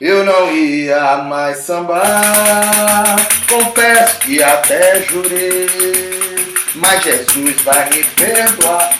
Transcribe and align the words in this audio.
eu 0.00 0.24
não 0.24 0.52
ia 0.52 1.18
mais 1.18 1.58
sambar. 1.58 3.16
Confesso 3.48 4.18
que 4.20 4.42
até 4.42 5.02
jurei, 5.02 5.68
mas 6.74 7.02
Jesus 7.02 7.60
vai 7.62 7.88
me 7.90 8.04
perdoar. 8.04 8.98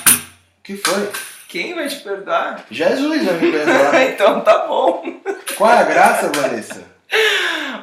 que 0.62 0.76
foi? 0.76 1.08
Quem 1.48 1.74
vai 1.74 1.88
te 1.88 1.96
perdoar? 1.96 2.64
Jesus 2.70 3.24
vai 3.24 3.34
me 3.34 3.50
perdoar. 3.52 4.02
então 4.02 4.40
tá 4.40 4.66
bom. 4.66 5.04
Qual 5.56 5.70
é 5.70 5.78
a 5.78 5.82
graça, 5.84 6.30
Vanessa? 6.34 6.84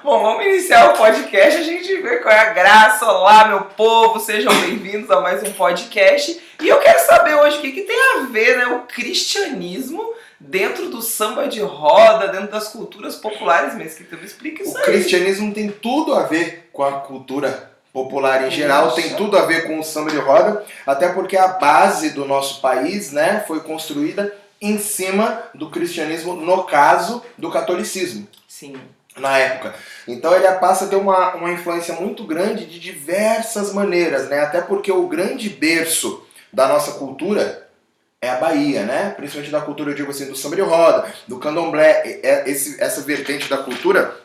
Bom, 0.04 0.22
vamos 0.22 0.46
iniciar 0.46 0.90
o 0.90 0.98
podcast, 0.98 1.60
a 1.60 1.64
gente 1.64 1.96
vê 2.02 2.18
qual 2.18 2.34
é 2.34 2.40
a 2.40 2.54
graça. 2.54 3.06
Olá, 3.06 3.48
meu 3.48 3.62
povo, 3.62 4.20
sejam 4.20 4.54
bem-vindos 4.62 5.12
a 5.12 5.22
mais 5.22 5.44
um 5.44 5.52
podcast. 5.54 6.42
E 6.62 6.68
eu 6.68 6.80
quero 6.80 7.00
saber 7.06 7.36
hoje 7.36 7.58
o 7.58 7.62
que, 7.62 7.72
que 7.72 7.82
tem 7.82 7.98
a 8.16 8.26
ver 8.32 8.58
né, 8.58 8.66
o 8.68 8.80
cristianismo 8.80 10.12
dentro 10.48 10.90
do 10.90 11.02
samba 11.02 11.48
de 11.48 11.62
roda, 11.62 12.28
dentro 12.28 12.52
das 12.52 12.70
culturas 12.70 13.16
populares 13.16 13.76
mesmo. 13.76 13.98
Que 13.98 14.04
tu 14.04 14.18
me 14.18 14.26
explica 14.26 14.64
isso 14.64 14.74
O 14.74 14.78
aí. 14.78 14.84
cristianismo 14.84 15.54
tem 15.54 15.70
tudo 15.70 16.14
a 16.16 16.24
ver 16.24 16.70
com 16.74 16.84
a 16.84 16.94
cultura 17.02 17.72
popular 17.94 18.48
em 18.48 18.52
geral, 18.52 18.92
tem 18.94 19.16
tudo 19.16 19.38
a 19.38 19.46
ver 19.46 19.68
com 19.68 19.78
o 19.78 19.84
samba 19.84 20.12
de 20.12 20.18
roda, 20.18 20.64
até 20.88 21.10
porque 21.10 21.36
a 21.38 21.50
base 21.50 22.12
do 22.12 22.26
nosso 22.26 22.62
país 22.62 23.12
né, 23.12 23.44
foi 23.46 23.60
construída 23.60 24.34
em 24.62 24.78
cima 24.80 25.44
do 25.54 25.70
cristianismo, 25.70 26.34
no 26.36 26.64
caso 26.64 27.22
do 27.38 27.52
catolicismo. 27.52 28.28
Sim. 28.48 28.76
na 29.18 29.38
época. 29.38 29.74
Então 30.08 30.34
ele 30.36 30.48
passa 30.54 30.86
a 30.86 30.88
ter 30.88 30.96
uma, 30.96 31.34
uma 31.36 31.52
influência 31.52 31.96
muito 31.96 32.24
grande 32.24 32.66
de 32.66 32.80
diversas 32.80 33.74
maneiras, 33.74 34.30
né? 34.30 34.40
Até 34.42 34.62
porque 34.62 34.92
o 34.92 35.08
grande 35.08 35.50
berço 35.50 36.24
da 36.54 36.68
nossa 36.68 36.92
cultura 36.94 37.68
é 38.24 38.30
a 38.30 38.36
Bahia, 38.36 38.84
né? 38.84 39.14
Principalmente 39.18 39.52
da 39.52 39.62
cultura, 39.62 39.90
eu 39.90 39.96
digo 39.96 40.12
assim, 40.12 40.28
do 40.28 40.36
samba 40.36 40.56
de 40.56 40.62
roda, 40.62 41.12
do 41.28 41.40
candomblé, 41.40 42.20
é- 42.22 42.44
esse, 42.46 42.80
essa 42.80 43.02
vertente 43.02 43.50
da 43.50 43.58
cultura, 43.58 44.16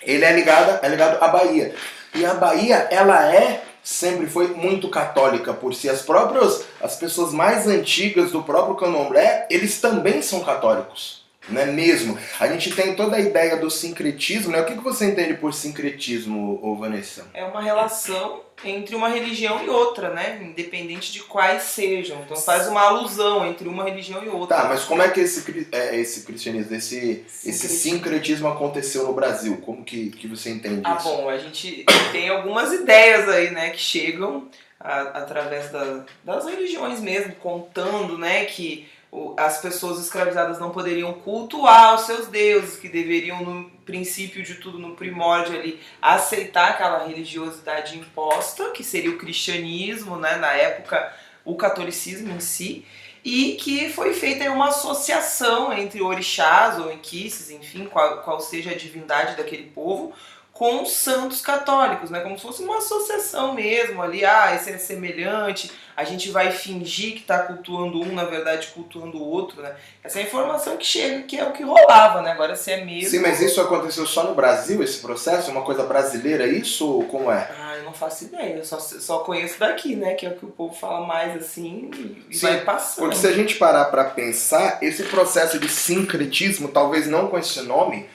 ele 0.00 0.24
é 0.24 0.32
ligado, 0.32 0.82
é 0.82 0.88
ligado 0.88 1.22
à 1.22 1.28
Bahia. 1.28 1.74
E 2.14 2.24
a 2.24 2.32
Bahia, 2.32 2.88
ela 2.90 3.30
é, 3.30 3.62
sempre 3.82 4.26
foi 4.26 4.48
muito 4.48 4.88
católica 4.88 5.52
por 5.52 5.74
si. 5.74 5.86
As 5.86 6.00
próprias, 6.00 6.64
as 6.80 6.96
pessoas 6.96 7.34
mais 7.34 7.66
antigas 7.66 8.30
do 8.30 8.42
próprio 8.42 8.74
candomblé, 8.74 9.46
eles 9.50 9.82
também 9.82 10.22
são 10.22 10.40
católicos. 10.40 11.25
Não 11.48 11.60
é 11.60 11.66
mesmo? 11.66 12.18
A 12.40 12.48
gente 12.48 12.74
tem 12.74 12.94
toda 12.96 13.16
a 13.16 13.20
ideia 13.20 13.56
do 13.56 13.70
sincretismo, 13.70 14.50
né? 14.52 14.60
O 14.60 14.66
que 14.66 14.74
você 14.74 15.06
entende 15.06 15.34
por 15.34 15.54
sincretismo, 15.54 16.58
ô 16.62 16.74
Vanessa? 16.76 17.26
É 17.32 17.44
uma 17.44 17.60
relação 17.62 18.40
entre 18.64 18.96
uma 18.96 19.08
religião 19.08 19.62
e 19.64 19.68
outra, 19.68 20.10
né? 20.10 20.40
Independente 20.42 21.12
de 21.12 21.20
quais 21.20 21.62
sejam. 21.64 22.20
Então 22.22 22.36
faz 22.36 22.66
uma 22.66 22.80
alusão 22.82 23.46
entre 23.46 23.68
uma 23.68 23.84
religião 23.84 24.24
e 24.24 24.28
outra. 24.28 24.56
Tá, 24.56 24.64
mas 24.68 24.84
como 24.84 25.02
é 25.02 25.08
que 25.08 25.20
esse, 25.20 25.66
é, 25.72 25.94
esse 25.96 26.22
cristianismo, 26.22 26.74
esse, 26.74 27.24
esse 27.26 27.68
Sincretismo. 27.68 27.78
sincretismo 27.98 28.48
aconteceu 28.48 29.04
no 29.06 29.12
Brasil? 29.12 29.58
Como 29.64 29.84
que, 29.84 30.10
que 30.10 30.26
você 30.26 30.50
entende 30.50 30.80
Ah, 30.84 30.96
isso? 30.98 31.04
bom, 31.08 31.28
a 31.28 31.38
gente 31.38 31.84
tem 32.12 32.28
algumas 32.28 32.72
ideias 32.72 33.28
aí, 33.28 33.50
né, 33.50 33.70
que 33.70 33.78
chegam 33.80 34.48
a- 34.80 35.02
através 35.20 35.70
da- 35.70 36.04
das 36.24 36.44
religiões 36.46 37.00
mesmo, 37.00 37.34
contando, 37.36 38.16
né, 38.18 38.44
que 38.46 38.88
as 39.36 39.58
pessoas 39.58 39.98
escravizadas 40.00 40.58
não 40.58 40.70
poderiam 40.70 41.12
cultuar 41.14 41.94
os 41.94 42.02
seus 42.02 42.26
deuses, 42.28 42.78
que 42.78 42.88
deveriam, 42.88 43.42
no 43.42 43.70
princípio 43.84 44.42
de 44.42 44.56
tudo, 44.56 44.78
no 44.78 44.94
primórdio 44.94 45.58
ali, 45.58 45.80
aceitar 46.02 46.70
aquela 46.70 47.06
religiosidade 47.06 47.96
imposta, 47.96 48.70
que 48.70 48.84
seria 48.84 49.10
o 49.10 49.18
cristianismo, 49.18 50.16
né, 50.16 50.36
na 50.36 50.52
época, 50.52 51.12
o 51.44 51.54
catolicismo 51.54 52.32
em 52.32 52.40
si, 52.40 52.84
e 53.24 53.54
que 53.54 53.88
foi 53.90 54.12
feita 54.14 54.50
uma 54.50 54.68
associação 54.68 55.72
entre 55.72 56.00
orixás 56.00 56.78
ou 56.78 56.92
enquices, 56.92 57.50
enfim, 57.50 57.86
qual, 57.86 58.18
qual 58.22 58.40
seja 58.40 58.70
a 58.70 58.76
divindade 58.76 59.36
daquele 59.36 59.64
povo, 59.64 60.12
com 60.56 60.82
os 60.82 60.92
santos 60.92 61.42
católicos, 61.42 62.08
né? 62.08 62.20
Como 62.20 62.34
se 62.36 62.42
fosse 62.42 62.62
uma 62.62 62.78
associação 62.78 63.52
mesmo 63.52 64.02
ali, 64.02 64.24
ah, 64.24 64.54
esse 64.54 64.70
é 64.70 64.78
semelhante, 64.78 65.70
a 65.94 66.02
gente 66.02 66.30
vai 66.30 66.50
fingir 66.50 67.12
que 67.12 67.20
está 67.20 67.40
cultuando 67.40 68.00
um, 68.00 68.14
na 68.14 68.24
verdade 68.24 68.68
cultuando 68.68 69.18
o 69.18 69.28
outro, 69.28 69.60
né? 69.60 69.74
Essa 70.02 70.18
é 70.18 70.22
a 70.22 70.26
informação 70.26 70.78
que 70.78 70.86
chega, 70.86 71.24
que 71.24 71.36
é 71.36 71.44
o 71.44 71.52
que 71.52 71.62
rolava, 71.62 72.22
né? 72.22 72.32
Agora 72.32 72.56
se 72.56 72.72
é 72.72 72.82
mesmo. 72.82 73.10
Sim, 73.10 73.18
mas 73.18 73.42
isso 73.42 73.60
aconteceu 73.60 74.06
só 74.06 74.24
no 74.24 74.34
Brasil, 74.34 74.82
esse 74.82 74.98
processo? 75.00 75.50
É 75.50 75.52
uma 75.52 75.62
coisa 75.62 75.82
brasileira 75.82 76.46
isso 76.46 76.90
ou 76.90 77.04
como 77.04 77.30
é? 77.30 77.50
Ah, 77.60 77.76
eu 77.76 77.84
não 77.84 77.92
faço 77.92 78.24
ideia, 78.24 78.56
eu 78.56 78.64
só, 78.64 78.78
só 78.78 79.18
conheço 79.18 79.60
daqui, 79.60 79.94
né? 79.94 80.14
Que 80.14 80.24
é 80.24 80.30
o 80.30 80.36
que 80.36 80.46
o 80.46 80.50
povo 80.50 80.74
fala 80.74 81.06
mais 81.06 81.36
assim 81.36 81.90
e 81.94 82.24
e 82.30 82.34
Sim, 82.34 82.46
vai 82.46 82.60
passando. 82.62 83.04
Porque 83.04 83.16
se 83.16 83.26
a 83.26 83.32
gente 83.32 83.56
parar 83.56 83.84
para 83.86 84.04
pensar, 84.04 84.78
esse 84.80 85.02
processo 85.02 85.58
de 85.58 85.68
sincretismo, 85.68 86.68
talvez 86.68 87.06
não 87.06 87.28
com 87.28 87.38
esse 87.38 87.60
nome, 87.60 88.08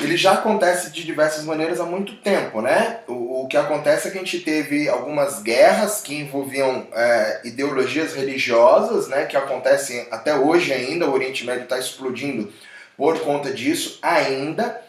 ele 0.00 0.16
já 0.16 0.32
acontece 0.32 0.90
de 0.90 1.04
diversas 1.04 1.44
maneiras 1.44 1.80
há 1.80 1.84
muito 1.84 2.16
tempo, 2.16 2.60
né? 2.60 3.00
O, 3.08 3.42
o 3.42 3.48
que 3.48 3.56
acontece 3.56 4.08
é 4.08 4.10
que 4.10 4.18
a 4.18 4.20
gente 4.20 4.40
teve 4.40 4.88
algumas 4.88 5.42
guerras 5.42 6.00
que 6.00 6.14
envolviam 6.14 6.86
é, 6.92 7.40
ideologias 7.44 8.14
religiosas, 8.14 9.08
né? 9.08 9.26
Que 9.26 9.36
acontecem 9.36 10.06
até 10.10 10.34
hoje 10.34 10.72
ainda, 10.72 11.06
o 11.08 11.12
Oriente 11.12 11.44
Médio 11.44 11.64
está 11.64 11.78
explodindo 11.78 12.52
por 12.96 13.18
conta 13.20 13.50
disso 13.52 13.98
ainda. 14.02 14.80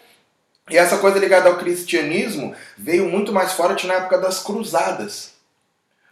E 0.70 0.78
essa 0.78 0.98
coisa 0.98 1.20
ligada 1.20 1.50
ao 1.50 1.58
cristianismo 1.58 2.56
veio 2.78 3.06
muito 3.06 3.32
mais 3.32 3.54
forte 3.54 3.86
na 3.86 3.96
época 3.96 4.18
das 4.18 4.42
cruzadas 4.42 5.36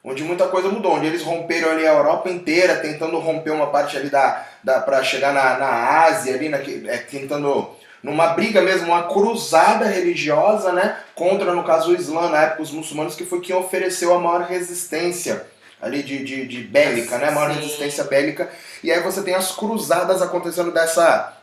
onde 0.03 0.22
muita 0.23 0.47
coisa 0.47 0.67
mudou, 0.67 0.95
onde 0.95 1.07
eles 1.07 1.23
romperam 1.23 1.72
ali 1.72 1.88
a 1.88 1.94
Europa 1.94 2.29
inteira, 2.29 2.75
tentando 2.75 3.17
romper 3.19 3.51
uma 3.51 3.67
parte 3.67 3.95
ali 3.95 4.09
da, 4.09 4.45
da 4.61 4.81
para 4.81 5.01
chegar 5.01 5.34
na, 5.34 5.57
na 5.57 6.01
Ásia 6.03 6.35
ali, 6.35 6.50
naque- 6.50 6.84
é, 6.88 6.97
tentando 6.97 7.69
numa 8.03 8.28
briga 8.28 8.62
mesmo, 8.62 8.88
uma 8.88 9.08
cruzada 9.08 9.86
religiosa, 9.86 10.74
né, 10.74 10.97
contra 11.16 11.53
no 11.53 11.64
caso 11.64 11.91
o 11.91 11.96
Islã, 11.96 12.30
na 12.30 12.41
época 12.41 12.64
os 12.64 12.72
muçulmanos, 12.72 13.16
que 13.16 13.25
foi 13.25 13.40
quem 13.40 13.56
ofereceu 13.56 14.14
a 14.14 14.19
maior 14.19 14.41
resistência 14.41 15.47
ali 15.81 16.03
de, 16.03 16.24
de, 16.24 16.46
de 16.46 16.62
bélica, 16.62 17.18
né, 17.18 17.30
a 17.30 17.31
maior 17.31 17.53
Sim. 17.53 17.62
resistência 17.62 18.03
bélica. 18.03 18.52
E 18.84 18.91
aí 18.91 19.00
você 19.02 19.22
tem 19.22 19.34
as 19.34 19.53
cruzadas 19.53 20.22
acontecendo 20.22 20.72
dessa 20.72 21.38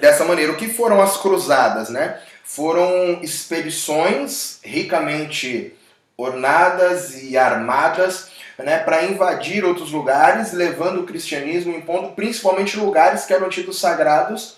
dessa 0.00 0.24
maneira. 0.24 0.52
O 0.52 0.56
que 0.56 0.68
foram 0.68 1.02
as 1.02 1.16
cruzadas, 1.16 1.88
né? 1.88 2.18
Foram 2.44 3.20
expedições 3.22 4.58
ricamente 4.62 5.74
ornadas 6.16 7.22
e 7.22 7.36
armadas 7.36 8.28
né, 8.58 8.78
para 8.78 9.04
invadir 9.04 9.64
outros 9.64 9.90
lugares, 9.90 10.52
levando 10.52 11.00
o 11.00 11.06
cristianismo, 11.06 11.74
impondo 11.74 12.10
principalmente 12.10 12.76
lugares 12.76 13.24
que 13.24 13.32
eram 13.32 13.48
tidos 13.48 13.80
sagrados 13.80 14.56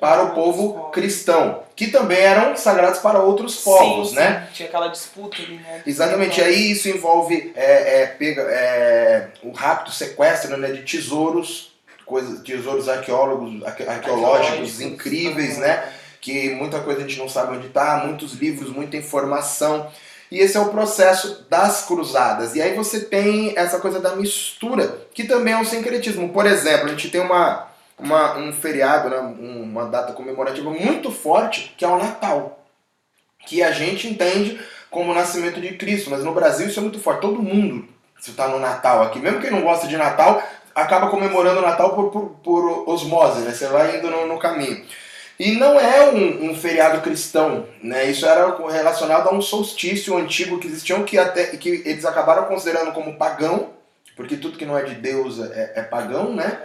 para 0.00 0.22
o 0.24 0.30
povo 0.34 0.90
cristão, 0.90 1.62
que 1.76 1.86
também 1.88 2.18
eram 2.18 2.56
sagrados 2.56 2.98
para 2.98 3.20
outros 3.20 3.56
povos, 3.62 4.10
sim, 4.10 4.16
né? 4.16 4.46
sim, 4.48 4.54
Tinha 4.54 4.68
aquela 4.68 4.88
disputa 4.88 5.40
ali, 5.40 5.56
né? 5.56 5.82
Exatamente, 5.86 6.40
e 6.40 6.44
aí 6.44 6.70
isso 6.72 6.88
envolve 6.88 7.52
é, 7.56 8.02
é, 8.02 8.06
pega, 8.06 8.42
é, 8.42 9.28
o 9.42 9.50
rápido 9.52 9.92
sequestro 9.92 10.56
né, 10.56 10.72
de 10.72 10.82
tesouros, 10.82 11.72
coisas, 12.04 12.40
tesouros 12.42 12.88
arqueólogos, 12.88 13.64
arque- 13.64 13.84
arqueológicos 13.84 14.40
Arqueológicos, 14.50 14.80
incríveis, 14.80 15.58
né? 15.58 15.84
Que 16.20 16.50
muita 16.50 16.80
coisa 16.80 17.00
a 17.00 17.02
gente 17.06 17.18
não 17.18 17.28
sabe 17.28 17.56
onde 17.56 17.66
está, 17.68 18.02
muitos 18.04 18.32
livros, 18.34 18.70
muita 18.70 18.96
informação. 18.96 19.86
E 20.30 20.38
esse 20.38 20.56
é 20.56 20.60
o 20.60 20.70
processo 20.70 21.46
das 21.48 21.82
cruzadas. 21.84 22.54
E 22.56 22.62
aí 22.62 22.74
você 22.74 23.00
tem 23.00 23.52
essa 23.56 23.78
coisa 23.78 24.00
da 24.00 24.16
mistura, 24.16 24.98
que 25.14 25.24
também 25.24 25.54
é 25.54 25.56
um 25.58 25.64
sincretismo. 25.64 26.30
Por 26.30 26.46
exemplo, 26.46 26.86
a 26.86 26.88
gente 26.88 27.10
tem 27.10 27.20
uma, 27.20 27.68
uma, 27.98 28.36
um 28.36 28.52
feriado, 28.52 29.08
né, 29.08 29.18
uma 29.18 29.86
data 29.86 30.12
comemorativa 30.12 30.70
muito 30.70 31.10
forte, 31.10 31.74
que 31.76 31.84
é 31.84 31.88
o 31.88 31.98
Natal. 31.98 32.64
Que 33.46 33.62
a 33.62 33.70
gente 33.70 34.08
entende 34.08 34.58
como 34.90 35.12
o 35.12 35.14
nascimento 35.14 35.60
de 35.60 35.74
Cristo. 35.74 36.10
Mas 36.10 36.24
no 36.24 36.32
Brasil 36.32 36.66
isso 36.66 36.78
é 36.78 36.82
muito 36.82 37.00
forte. 37.00 37.20
Todo 37.20 37.42
mundo 37.42 37.86
está 38.18 38.48
no 38.48 38.58
Natal 38.58 39.02
aqui. 39.02 39.18
Mesmo 39.18 39.40
quem 39.40 39.50
não 39.50 39.62
gosta 39.62 39.86
de 39.86 39.96
Natal, 39.96 40.42
acaba 40.74 41.10
comemorando 41.10 41.60
o 41.60 41.62
Natal 41.62 41.94
por, 41.94 42.10
por, 42.10 42.30
por 42.42 42.88
osmose, 42.88 43.40
né? 43.40 43.52
Você 43.52 43.66
vai 43.66 43.98
indo 43.98 44.10
no, 44.10 44.26
no 44.26 44.38
caminho. 44.38 44.84
E 45.38 45.52
não 45.52 45.78
é 45.78 46.10
um, 46.10 46.50
um 46.50 46.54
feriado 46.54 47.00
cristão, 47.00 47.66
né? 47.82 48.06
Isso 48.06 48.24
era 48.24 48.56
relacionado 48.70 49.28
a 49.28 49.34
um 49.34 49.42
solstício 49.42 50.16
antigo 50.16 50.58
que 50.58 50.68
existiam 50.68 51.02
que 51.02 51.18
até 51.18 51.44
que 51.56 51.82
eles 51.84 52.04
acabaram 52.04 52.44
considerando 52.44 52.92
como 52.92 53.16
pagão, 53.16 53.70
porque 54.16 54.36
tudo 54.36 54.56
que 54.56 54.64
não 54.64 54.78
é 54.78 54.84
de 54.84 54.94
Deus 54.94 55.40
é, 55.40 55.72
é 55.76 55.82
pagão, 55.82 56.32
né? 56.32 56.56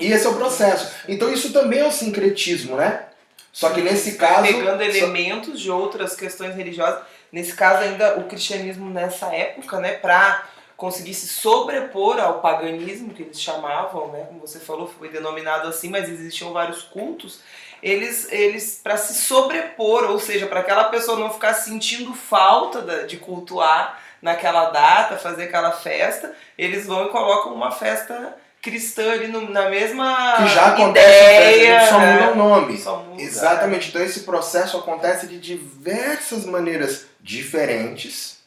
E 0.00 0.12
esse 0.12 0.26
é 0.26 0.28
o 0.28 0.34
processo. 0.34 0.92
Então 1.08 1.32
isso 1.32 1.52
também 1.52 1.80
é 1.80 1.86
o 1.86 1.92
sincretismo, 1.92 2.76
né? 2.76 3.06
Só 3.52 3.70
que 3.70 3.80
nesse 3.80 4.16
caso 4.16 4.42
pegando 4.42 4.78
só- 4.78 4.84
elementos 4.84 5.60
de 5.60 5.70
outras 5.70 6.14
questões 6.14 6.54
religiosas. 6.54 7.02
Nesse 7.32 7.54
caso, 7.54 7.82
ainda 7.82 8.18
o 8.18 8.24
cristianismo 8.24 8.90
nessa 8.90 9.26
época, 9.34 9.78
né, 9.78 9.92
para 9.92 10.44
conseguir 10.76 11.14
se 11.14 11.28
sobrepor 11.28 12.18
ao 12.18 12.40
paganismo, 12.40 13.12
que 13.12 13.22
eles 13.22 13.40
chamavam, 13.40 14.08
né, 14.12 14.24
como 14.26 14.40
você 14.40 14.58
falou, 14.58 14.88
foi 14.88 15.08
denominado 15.10 15.68
assim, 15.68 15.88
mas 15.90 16.08
existiam 16.08 16.52
vários 16.52 16.82
cultos. 16.82 17.40
Eles, 17.82 18.30
eles 18.32 18.80
para 18.82 18.96
se 18.96 19.14
sobrepor, 19.14 20.10
ou 20.10 20.18
seja, 20.18 20.46
para 20.46 20.60
aquela 20.60 20.84
pessoa 20.84 21.18
não 21.18 21.30
ficar 21.32 21.54
sentindo 21.54 22.14
falta 22.14 23.06
de 23.06 23.16
cultuar 23.16 24.00
naquela 24.20 24.70
data, 24.70 25.16
fazer 25.16 25.44
aquela 25.44 25.72
festa, 25.72 26.34
eles 26.58 26.86
vão 26.86 27.06
e 27.06 27.08
colocam 27.10 27.54
uma 27.54 27.70
festa 27.70 28.36
cristã 28.62 29.12
ali 29.12 29.28
no, 29.28 29.50
na 29.50 29.70
mesma 29.70 30.36
que 30.36 30.48
já 30.48 30.66
acontece 30.66 31.08
ideia, 31.08 31.88
só 31.88 31.98
né? 31.98 32.20
muda 32.20 32.32
o 32.32 32.36
nome. 32.36 32.72
Muda. 32.78 33.22
Exatamente. 33.22 33.88
Então 33.88 34.02
esse 34.02 34.20
processo 34.20 34.76
acontece 34.76 35.26
de 35.26 35.38
diversas 35.38 36.44
maneiras 36.44 37.06
diferentes, 37.20 38.38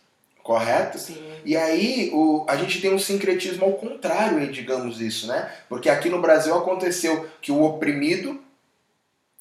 correto? 0.42 0.98
Sim. 0.98 1.18
E 1.44 1.58
aí 1.58 2.12
o, 2.14 2.46
a 2.48 2.56
gente 2.56 2.80
tem 2.82 2.94
um 2.94 3.00
sincretismo 3.00 3.66
ao 3.66 3.74
contrário, 3.74 4.52
digamos 4.52 5.02
isso, 5.02 5.28
né? 5.28 5.52
Porque 5.68 5.90
aqui 5.90 6.10
no 6.10 6.22
Brasil 6.22 6.56
aconteceu 6.56 7.28
que 7.42 7.52
o 7.52 7.62
oprimido 7.64 8.42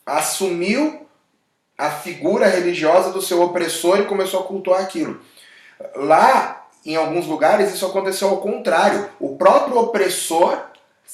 assumiu 0.06 1.06
a 1.76 1.90
figura 1.90 2.46
religiosa 2.46 3.12
do 3.12 3.22
seu 3.22 3.42
opressor 3.42 4.00
e 4.00 4.06
começou 4.06 4.40
a 4.40 4.44
cultuar 4.44 4.80
aquilo. 4.80 5.20
Lá, 5.96 6.61
em 6.84 6.96
alguns 6.96 7.26
lugares, 7.26 7.72
isso 7.72 7.86
aconteceu 7.86 8.28
ao 8.28 8.38
contrário. 8.38 9.08
O 9.20 9.36
próprio 9.36 9.78
opressor 9.78 10.58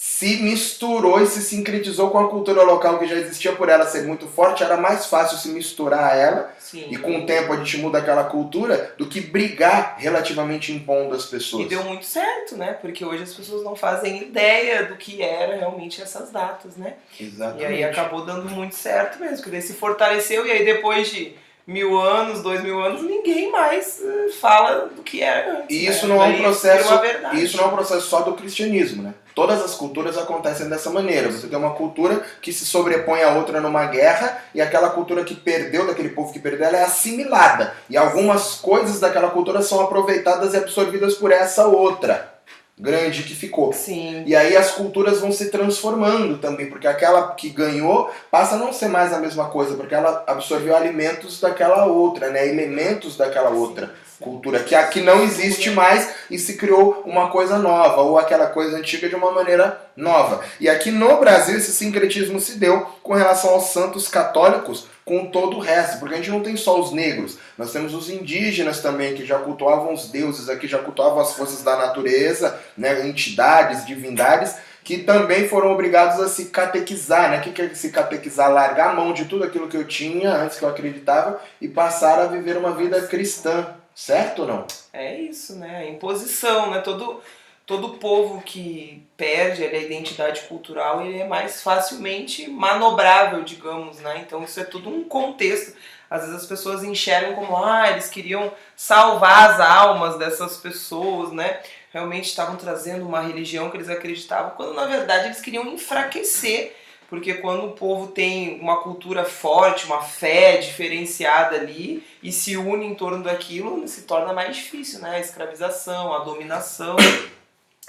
se 0.00 0.37
misturou 0.37 1.20
e 1.20 1.26
se 1.26 1.43
sincretizou 1.43 2.11
com 2.11 2.20
a 2.20 2.29
cultura 2.29 2.62
local 2.62 3.00
que 3.00 3.06
já 3.09 3.17
existia 3.17 3.53
por 3.53 3.69
ela 3.69 3.85
ser 3.85 4.05
muito 4.05 4.29
forte, 4.29 4.62
era 4.62 4.76
mais 4.76 5.06
fácil 5.06 5.37
se 5.38 5.49
misturar 5.49 6.12
a 6.12 6.15
ela 6.15 6.55
Sim. 6.61 6.87
e 6.88 6.97
com 6.97 7.19
o 7.19 7.26
tempo 7.26 7.53
a 7.53 7.56
gente 7.56 7.79
muda 7.79 7.99
aquela 7.99 8.23
cultura 8.23 8.94
do 8.97 9.06
que 9.06 9.20
brigar 9.20 9.97
relativamente 9.99 10.70
impondo 10.70 11.17
as 11.17 11.26
pessoas. 11.26 11.67
E 11.67 11.69
deu 11.69 11.82
muito 11.82 12.06
certo, 12.06 12.56
né? 12.56 12.75
Porque 12.75 13.05
hoje 13.05 13.25
as 13.25 13.35
pessoas 13.35 13.65
não 13.65 13.75
fazem 13.75 14.23
ideia 14.23 14.85
do 14.85 14.94
que 14.94 15.20
era 15.20 15.56
realmente 15.56 16.00
essas 16.00 16.31
datas, 16.31 16.76
né? 16.76 16.94
Exatamente. 17.19 17.62
E 17.62 17.67
aí 17.67 17.82
acabou 17.82 18.25
dando 18.25 18.49
muito 18.49 18.76
certo 18.76 19.19
mesmo, 19.19 19.38
porque 19.38 19.50
daí 19.50 19.62
se 19.62 19.75
fortaleceu 19.75 20.47
e 20.47 20.53
aí 20.53 20.65
depois 20.65 21.11
de 21.11 21.35
mil 21.69 22.00
anos, 22.00 22.43
dois 22.43 22.62
mil 22.62 22.82
anos, 22.82 23.03
ninguém 23.03 23.53
mais 23.53 24.00
eh, 24.03 24.31
fala 24.41 24.87
do 24.87 25.03
que 25.03 25.23
era 25.23 25.59
antes. 25.59 25.67
E 25.69 25.85
né? 25.85 25.91
isso 25.91 26.06
não 26.09 26.23
é 26.23 26.26
um 26.26 26.38
processo- 26.38 27.00
isso 27.35 27.56
não 27.59 27.65
é 27.65 27.67
um 27.67 27.73
processo 27.73 28.06
só 28.09 28.23
do 28.23 28.32
cristianismo, 28.32 29.03
né? 29.03 29.12
Todas 29.35 29.62
as 29.62 29.75
culturas 29.75 30.17
acontecem 30.17 30.69
dessa 30.69 30.88
maneira. 30.91 31.31
Você 31.31 31.47
tem 31.47 31.59
uma 31.59 31.75
cultura 31.75 32.25
que 32.41 32.53
se 32.55 32.65
sobrepõe 32.65 33.23
a 33.23 33.35
outra 33.35 33.61
numa 33.61 33.85
guerra 33.85 34.43
e 34.55 34.61
aquela 34.62 34.88
cultura 34.88 35.23
que 35.23 35.35
perdeu, 35.35 35.87
daquele 35.87 36.09
povo 36.09 36.32
que 36.32 36.41
perdeu, 36.41 36.67
ela 36.67 36.79
é 36.79 36.85
assimilada. 36.85 37.75
E 37.88 37.97
algumas 37.97 38.55
coisas 38.55 38.99
daquela 38.99 39.29
cultura 39.29 39.61
são 39.62 39.81
aproveitadas 39.81 40.55
e 40.55 40.56
absorvidas 40.56 41.15
por 41.15 41.31
essa 41.31 41.67
outra 41.67 42.38
grande 42.78 43.22
que 43.22 43.34
ficou. 43.34 43.72
Sim. 43.72 44.22
E 44.26 44.34
aí 44.34 44.56
as 44.56 44.70
culturas 44.72 45.20
vão 45.20 45.32
se 45.32 45.50
transformando 45.50 46.38
também, 46.38 46.69
porque 46.69 46.86
aquela 46.86 47.32
que 47.32 47.48
ganhou 47.48 48.10
passa 48.30 48.54
a 48.54 48.58
não 48.58 48.72
ser 48.72 48.88
mais 48.88 49.12
a 49.12 49.19
mesma 49.19 49.46
coisa, 49.46 49.75
porque 49.75 49.94
ela 49.94 50.25
absorveu 50.26 50.76
alimentos 50.76 51.40
daquela 51.40 51.86
outra, 51.86 52.30
né? 52.30 52.48
Elementos 52.48 53.16
daquela 53.16 53.50
outra 53.50 53.86
Sim, 53.86 53.92
sim. 54.19 54.25
cultura 54.25 54.60
que 54.60 54.75
aqui 54.75 55.00
não 55.00 55.22
existe 55.22 55.70
mais 55.70 56.10
e 56.30 56.38
se 56.38 56.56
criou 56.56 57.02
uma 57.04 57.30
coisa 57.30 57.58
nova 57.58 58.02
ou 58.02 58.19
aquela 58.19 58.46
coisa 58.46 58.76
antiga 58.76 59.08
de 59.08 59.14
uma 59.14 59.32
maneira 59.32 59.81
nova. 59.96 60.40
E 60.60 60.69
aqui 60.69 60.90
no 60.90 61.19
Brasil 61.19 61.56
esse 61.56 61.72
sincretismo 61.72 62.40
se 62.40 62.58
deu 62.58 62.86
com 63.02 63.14
relação 63.14 63.50
aos 63.50 63.70
santos 63.70 64.08
católicos 64.08 64.86
com 65.08 65.25
todo 65.25 65.56
o 65.56 65.60
resto, 65.60 65.99
porque 65.99 66.14
a 66.14 66.19
gente 66.19 66.31
não 66.31 66.43
tem 66.43 66.55
só 66.55 66.78
os 66.78 66.93
negros, 66.93 67.38
nós 67.56 67.72
temos 67.72 67.94
os 67.94 68.10
indígenas 68.10 68.82
também 68.82 69.14
que 69.14 69.25
já 69.25 69.38
cultuavam 69.38 69.94
os 69.94 70.10
deuses 70.10 70.50
aqui, 70.50 70.69
já 70.69 70.78
cultuavam 70.78 71.19
as 71.19 71.32
forças 71.32 71.62
da 71.62 71.75
natureza, 71.76 72.60
né, 72.76 73.08
entidades, 73.08 73.87
divindades 73.87 74.55
que 74.84 74.99
também 74.99 75.46
foram 75.49 75.72
obrigados 75.72 76.19
a 76.19 76.28
se 76.28 76.46
catequizar, 76.46 77.31
né? 77.31 77.38
O 77.38 77.40
que 77.43 77.60
é 77.60 77.75
se 77.75 77.90
catequizar? 77.90 78.50
Largar 78.50 78.90
a 78.90 78.94
mão 78.94 79.12
de 79.12 79.26
tudo 79.26 79.44
aquilo 79.44 79.69
que 79.69 79.76
eu 79.76 79.87
tinha 79.87 80.32
antes 80.32 80.58
que 80.58 80.64
eu 80.64 80.69
acreditava 80.70 81.38
e 81.60 81.69
passar 81.69 82.19
a 82.19 82.26
viver 82.26 82.56
uma 82.56 82.72
vida 82.72 83.06
cristã. 83.06 83.75
Certo 83.94 84.43
ou 84.43 84.49
não? 84.49 84.66
É 84.90 85.20
isso, 85.20 85.56
né? 85.56 85.90
Imposição, 85.90 86.70
né? 86.70 86.81
Todo, 86.81 87.20
todo 87.69 87.99
povo 87.99 88.41
que 88.41 89.06
perde 89.15 89.62
a 89.62 89.79
identidade 89.79 90.41
cultural, 90.49 91.05
ele 91.05 91.19
é 91.19 91.29
mais 91.29 91.62
facilmente 91.62 92.49
manobrável, 92.49 93.43
digamos, 93.44 93.99
né? 94.00 94.25
Então 94.26 94.43
isso 94.43 94.59
é 94.59 94.65
tudo 94.65 94.88
um 94.88 95.05
contexto. 95.05 95.76
Às 96.09 96.23
vezes 96.23 96.37
as 96.37 96.47
pessoas 96.47 96.82
enxergam 96.82 97.35
como, 97.35 97.62
ah, 97.62 97.91
eles 97.91 98.09
queriam 98.09 98.50
salvar 98.75 99.50
as 99.50 99.61
almas 99.61 100.17
dessas 100.17 100.56
pessoas, 100.56 101.31
né? 101.31 101.61
Realmente 101.93 102.31
estavam 102.31 102.56
trazendo 102.56 103.06
uma 103.06 103.20
religião 103.20 103.69
que 103.69 103.76
eles 103.76 103.91
acreditavam, 103.91 104.53
quando 104.56 104.73
na 104.73 104.87
verdade 104.87 105.26
eles 105.26 105.41
queriam 105.43 105.67
enfraquecer 105.67 106.75
porque 107.09 107.35
quando 107.35 107.65
o 107.65 107.73
povo 107.73 108.09
tem 108.09 108.61
uma 108.61 108.82
cultura 108.82 109.25
forte, 109.25 109.87
uma 109.87 110.03
fé 110.03 110.59
diferenciada 110.59 111.56
ali 111.56 112.05
e 112.23 112.31
se 112.31 112.55
une 112.55 112.85
em 112.85 112.94
torno 112.94 113.25
daquilo, 113.25 113.88
se 113.88 114.03
torna 114.03 114.35
mais 114.35 114.56
difícil, 114.56 115.00
né? 115.00 115.17
A 115.17 115.20
escravização, 115.20 116.12
a 116.12 116.19
dominação. 116.19 116.97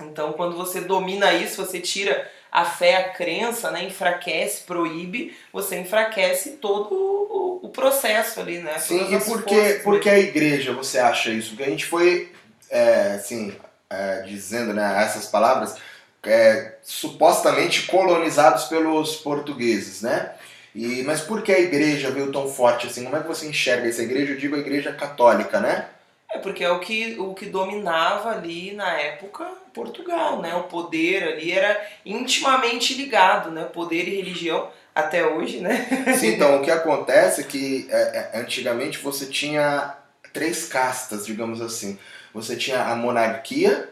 Então, 0.02 0.34
quando 0.34 0.56
você 0.56 0.82
domina 0.82 1.34
isso, 1.34 1.66
você 1.66 1.80
tira 1.80 2.30
a 2.52 2.66
fé, 2.66 2.98
a 2.98 3.10
crença, 3.10 3.72
né? 3.72 3.84
Enfraquece, 3.84 4.64
proíbe, 4.64 5.36
você 5.54 5.80
enfraquece 5.80 6.52
todo 6.62 6.94
o, 6.94 7.60
o 7.64 7.70
processo 7.70 8.40
ali, 8.40 8.60
né? 8.60 8.78
Sim, 8.80 9.14
e 9.14 9.20
que, 9.44 9.74
por 9.84 10.00
que 10.00 10.10
a 10.10 10.20
igreja 10.20 10.74
você 10.74 11.00
acha 11.00 11.30
isso? 11.30 11.50
Porque 11.50 11.64
a 11.64 11.70
gente 11.70 11.86
foi, 11.86 12.32
é, 12.70 13.14
assim, 13.16 13.56
é, 13.90 14.22
dizendo 14.22 14.74
né, 14.74 15.04
essas 15.04 15.28
palavras, 15.28 15.76
é, 16.24 16.76
supostamente 16.82 17.84
colonizados 17.84 18.66
pelos 18.66 19.16
portugueses, 19.18 20.02
né? 20.02 20.34
E, 20.74 21.04
mas 21.04 21.22
por 21.22 21.42
que 21.42 21.52
a 21.52 21.60
igreja 21.60 22.12
veio 22.12 22.32
tão 22.32 22.48
forte 22.48 22.88
assim? 22.88 23.04
Como 23.04 23.16
é 23.16 23.22
que 23.22 23.28
você 23.28 23.48
enxerga 23.48 23.88
essa 23.88 24.04
igreja? 24.04 24.34
Eu 24.34 24.38
digo 24.38 24.56
a 24.56 24.60
igreja 24.60 24.94
católica, 24.94 25.60
né? 25.60 25.88
É 26.32 26.38
porque 26.38 26.64
é 26.64 26.70
o 26.70 26.80
que, 26.80 27.16
o 27.20 27.34
que 27.34 27.48
dominava 27.48 28.30
ali 28.30 28.74
na 28.74 28.92
época 28.94 29.46
Portugal, 29.74 30.42
né? 30.42 30.54
O 30.56 30.64
poder 30.64 31.24
ali 31.24 31.52
era 31.52 31.88
intimamente 32.06 32.94
ligado, 32.94 33.50
né? 33.50 33.64
Poder 33.64 34.08
e 34.08 34.16
religião 34.16 34.70
até 34.94 35.26
hoje, 35.26 35.60
né? 35.60 35.88
Sim, 36.18 36.36
então 36.36 36.58
o 36.58 36.62
que 36.62 36.70
acontece 36.70 37.42
é 37.42 37.44
que 37.44 37.88
é, 37.90 38.30
é, 38.34 38.40
antigamente 38.40 39.00
você 39.00 39.26
tinha 39.26 39.96
três 40.32 40.66
castas, 40.66 41.26
digamos 41.26 41.62
assim. 41.62 41.98
Você 42.34 42.56
tinha 42.56 42.84
a 42.84 42.96
monarquia, 42.96 43.90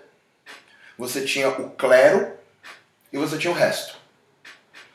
você 0.98 1.25
tinha 1.25 1.50
o 1.50 1.72
clero 1.72 2.34
e 3.12 3.18
você 3.18 3.38
tinha 3.38 3.51
o 3.51 3.56
resto. 3.56 3.98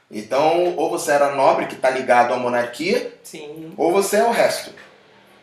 Então, 0.09 0.77
ou 0.77 0.91
você 0.91 1.11
era 1.11 1.35
nobre, 1.35 1.67
que 1.67 1.75
está 1.75 1.89
ligado 1.89 2.35
à 2.35 2.37
monarquia, 2.37 3.13
Sim. 3.23 3.73
ou 3.77 3.91
você 3.91 4.19
é 4.19 4.25
o 4.25 4.31
resto. 4.31 4.73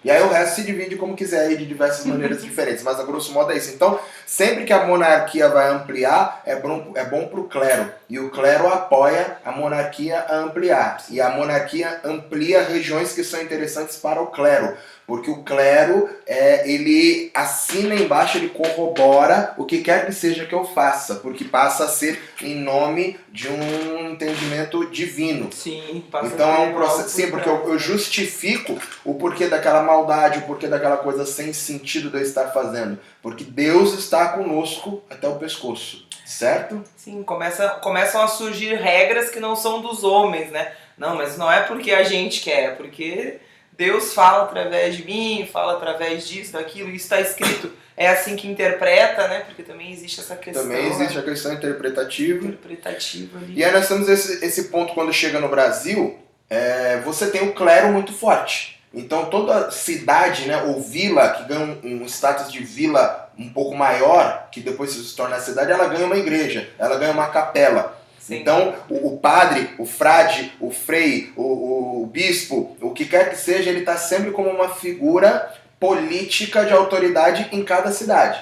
E 0.04 0.10
aí 0.10 0.22
o 0.22 0.30
resto 0.30 0.56
se 0.56 0.63
divide 0.63 0.96
como 0.96 1.16
quiser 1.16 1.48
aí 1.48 1.57
de 1.57 1.66
diversas 1.66 2.06
maneiras 2.06 2.42
diferentes, 2.44 2.84
mas 2.84 3.00
a 3.00 3.04
grosso 3.04 3.34
modo 3.34 3.51
é 3.51 3.57
isso. 3.57 3.74
Então, 3.74 4.00
sempre 4.25 4.63
que 4.63 4.74
a 4.74 4.86
monarquia 4.86 5.50
vai 5.50 5.69
ampliar, 5.69 6.42
é 6.46 6.56
bom, 6.56 6.94
é 6.96 7.04
bom 7.04 7.28
para 7.28 7.40
o 7.40 7.50
clero. 7.50 7.92
E 8.10 8.19
o 8.19 8.30
clero 8.30 8.68
apoia 8.68 9.38
a 9.44 9.51
monarquia 9.51 10.19
a 10.19 10.38
ampliar. 10.38 11.04
E 11.10 11.19
a 11.19 11.30
monarquia 11.30 12.00
amplia 12.04 12.63
regiões 12.63 13.13
que 13.13 13.24
são 13.24 13.41
interessantes 13.41 13.98
para 13.98 14.22
o 14.22 14.27
clero. 14.27 14.77
Porque 15.10 15.32
o 15.32 15.42
clero, 15.42 16.08
é, 16.28 16.72
ele 16.72 17.32
assina 17.34 17.96
embaixo, 17.96 18.38
ele 18.38 18.50
corrobora 18.50 19.56
o 19.58 19.66
que 19.66 19.82
quer 19.82 20.06
que 20.06 20.12
seja 20.13 20.46
que 20.46 20.54
eu 20.54 20.63
faça. 20.63 21.16
Porque 21.16 21.44
passa 21.44 21.86
a 21.86 21.88
ser 21.88 22.22
em 22.44 22.54
nome 22.54 23.20
de 23.28 23.48
um 23.50 24.12
entendimento 24.12 24.86
divino. 24.86 25.51
Sim, 25.51 26.06
passa 26.12 26.28
Então 26.28 26.54
é 26.54 26.60
um 26.60 26.74
processo. 26.75 27.10
Sim, 27.10 27.24
por 27.24 27.42
porque 27.42 27.50
eu, 27.50 27.70
eu 27.70 27.80
justifico 27.80 28.78
o 29.04 29.16
porquê 29.16 29.48
daquela 29.48 29.82
maldade, 29.82 30.38
o 30.38 30.42
porquê 30.44 30.68
daquela 30.68 30.98
coisa 30.98 31.25
sem 31.25 31.54
sentido 31.54 32.12
de 32.12 32.18
eu 32.18 32.22
estar 32.22 32.50
fazendo. 32.50 33.00
Porque 33.20 33.44
Deus 33.44 33.98
está 33.98 34.30
conosco 34.34 35.01
até 35.10 35.28
o 35.28 35.38
pescoço. 35.38 36.08
Certo? 36.24 36.84
Sim, 36.96 37.24
começa, 37.24 37.68
começam 37.82 38.22
a 38.22 38.28
surgir 38.28 38.75
regras 38.75 39.32
que 39.32 39.39
não 39.39 39.56
são 39.56 39.82
dos 39.82 40.04
homens, 40.04 40.51
né? 40.51 40.72
Não, 40.96 41.16
mas 41.16 41.36
não 41.36 41.51
é 41.51 41.62
porque 41.62 41.92
a 41.92 42.04
gente 42.04 42.42
quer, 42.42 42.63
é 42.66 42.72
porque 42.75 43.39
Deus 43.79 44.13
fala 44.13 44.43
através 44.43 44.98
de 44.98 45.05
mim, 45.05 45.50
fala 45.50 45.77
através 45.77 46.27
disso, 46.27 46.51
daquilo, 46.51 46.89
isso 46.89 47.05
está 47.05 47.21
escrito. 47.21 47.71
É 47.95 48.09
assim 48.09 48.36
que 48.36 48.45
interpreta, 48.45 49.25
né? 49.29 49.39
Porque 49.39 49.63
também 49.63 49.89
existe 49.93 50.19
essa 50.19 50.36
questão 50.36 50.63
Também 50.63 50.88
existe 50.88 51.15
né? 51.15 51.21
a 51.21 51.24
questão 51.24 51.53
interpretativa. 51.53 52.45
interpretativa 52.45 53.38
ali. 53.38 53.53
E 53.55 53.63
aí 53.63 53.71
nós 53.71 53.88
temos 53.88 54.09
esse, 54.09 54.45
esse 54.45 54.65
ponto 54.65 54.93
quando 54.93 55.13
chega 55.13 55.39
no 55.39 55.48
Brasil, 55.48 56.19
é, 56.50 57.00
você 57.05 57.27
tem 57.31 57.48
o 57.48 57.53
clero 57.53 57.93
muito 57.93 58.12
forte. 58.12 58.81
Então 58.93 59.25
toda 59.29 59.71
cidade, 59.71 60.45
né, 60.45 60.62
ou 60.63 60.81
vila 60.81 61.29
que 61.29 61.45
ganha 61.45 61.79
um, 61.81 62.03
um 62.03 62.05
status 62.05 62.51
de 62.51 62.62
vila 62.62 63.31
um 63.38 63.48
pouco 63.48 63.75
maior, 63.77 64.50
que 64.51 64.59
depois 64.59 64.91
se 64.91 65.15
torna 65.15 65.39
cidade, 65.39 65.71
ela 65.71 65.88
ganha 65.88 66.05
uma 66.05 66.17
igreja, 66.17 66.69
ela 66.77 66.98
ganha 66.98 67.13
uma 67.13 67.27
capela. 67.27 67.98
Sim. 68.29 68.41
Então, 68.41 68.75
o, 68.88 69.07
o 69.07 69.17
padre, 69.17 69.74
o 69.79 69.88
frade, 69.88 70.53
o 70.59 70.69
frei, 70.69 71.33
o, 71.36 72.03
o 72.03 72.05
bispo, 72.05 72.77
o 72.79 72.91
que 72.91 73.05
quer 73.05 73.31
que 73.31 73.36
seja, 73.36 73.71
ele 73.71 73.79
está 73.79 73.98
sempre 73.98 74.29
como 74.29 74.50
uma 74.50 74.69
figura 74.69 75.51
política 75.79 76.63
de 76.63 76.71
autoridade 76.71 77.50
em 77.51 77.63
cada 77.63 77.91
cidade. 77.91 78.39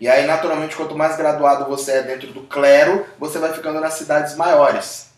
E 0.00 0.08
aí, 0.08 0.26
naturalmente, 0.26 0.74
quanto 0.74 0.96
mais 0.96 1.16
graduado 1.16 1.66
você 1.66 1.92
é 1.92 2.02
dentro 2.02 2.32
do 2.32 2.42
clero, 2.42 3.06
você 3.16 3.38
vai 3.38 3.52
ficando 3.52 3.80
nas 3.80 3.94
cidades 3.94 4.34
maiores. 4.34 5.10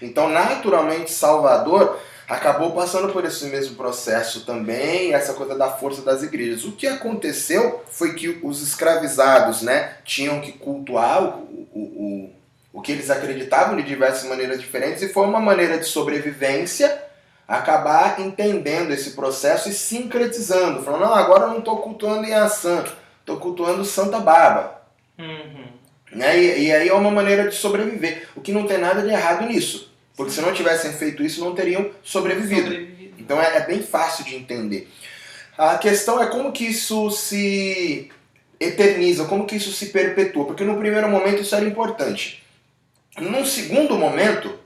Então, 0.00 0.30
naturalmente, 0.30 1.10
Salvador, 1.10 2.00
acabou 2.26 2.72
passando 2.72 3.12
por 3.12 3.22
esse 3.26 3.44
mesmo 3.44 3.76
processo 3.76 4.46
também, 4.46 5.12
essa 5.12 5.34
coisa 5.34 5.54
da 5.54 5.70
força 5.70 6.00
das 6.00 6.22
igrejas. 6.22 6.64
O 6.64 6.72
que 6.72 6.86
aconteceu 6.86 7.84
foi 7.90 8.14
que 8.14 8.40
os 8.42 8.62
escravizados 8.62 9.60
né, 9.60 9.98
tinham 10.06 10.40
que 10.40 10.52
cultuar 10.52 11.22
o, 11.22 11.68
o, 11.70 11.80
o, 11.80 12.41
o 12.82 12.84
que 12.84 12.90
eles 12.90 13.10
acreditavam 13.10 13.76
de 13.76 13.84
diversas 13.84 14.28
maneiras 14.28 14.60
diferentes, 14.60 15.00
e 15.02 15.08
foi 15.08 15.24
uma 15.24 15.38
maneira 15.38 15.78
de 15.78 15.84
sobrevivência 15.84 17.00
acabar 17.46 18.20
entendendo 18.20 18.90
esse 18.90 19.12
processo 19.12 19.68
e 19.68 19.72
sincretizando, 19.72 20.82
falando, 20.82 21.02
não, 21.02 21.14
agora 21.14 21.44
eu 21.44 21.50
não 21.50 21.60
estou 21.60 21.76
cultuando 21.78 22.26
Yansan, 22.26 22.84
estou 23.20 23.36
cultuando 23.36 23.84
Santa 23.84 24.18
Bárbara. 24.18 24.82
Uhum. 25.16 25.66
Né? 26.10 26.36
E, 26.36 26.64
e 26.64 26.72
aí 26.72 26.88
é 26.88 26.92
uma 26.92 27.10
maneira 27.12 27.48
de 27.48 27.54
sobreviver, 27.54 28.28
o 28.34 28.40
que 28.40 28.50
não 28.50 28.66
tem 28.66 28.78
nada 28.78 29.00
de 29.00 29.10
errado 29.10 29.46
nisso. 29.46 29.92
Porque 30.16 30.32
se 30.32 30.40
não 30.40 30.52
tivessem 30.52 30.92
feito 30.92 31.22
isso, 31.22 31.44
não 31.44 31.54
teriam 31.54 31.88
sobrevivido. 32.02 32.62
sobrevivido. 32.62 33.14
Então 33.16 33.40
é, 33.40 33.58
é, 33.58 33.60
bem 33.60 33.80
fácil 33.80 34.24
de 34.24 34.34
entender. 34.34 34.90
A 35.56 35.78
questão 35.78 36.20
é 36.20 36.26
como 36.26 36.50
que 36.50 36.64
isso 36.64 37.12
se 37.12 38.10
eterniza, 38.58 39.26
como 39.26 39.46
que 39.46 39.54
isso 39.54 39.70
se 39.70 39.86
perpetua. 39.86 40.46
Porque 40.46 40.64
no 40.64 40.76
primeiro 40.76 41.08
momento 41.08 41.42
isso 41.42 41.54
era 41.54 41.64
importante. 41.64 42.41
Num 43.18 43.44
segundo 43.44 43.96
momento, 43.96 44.58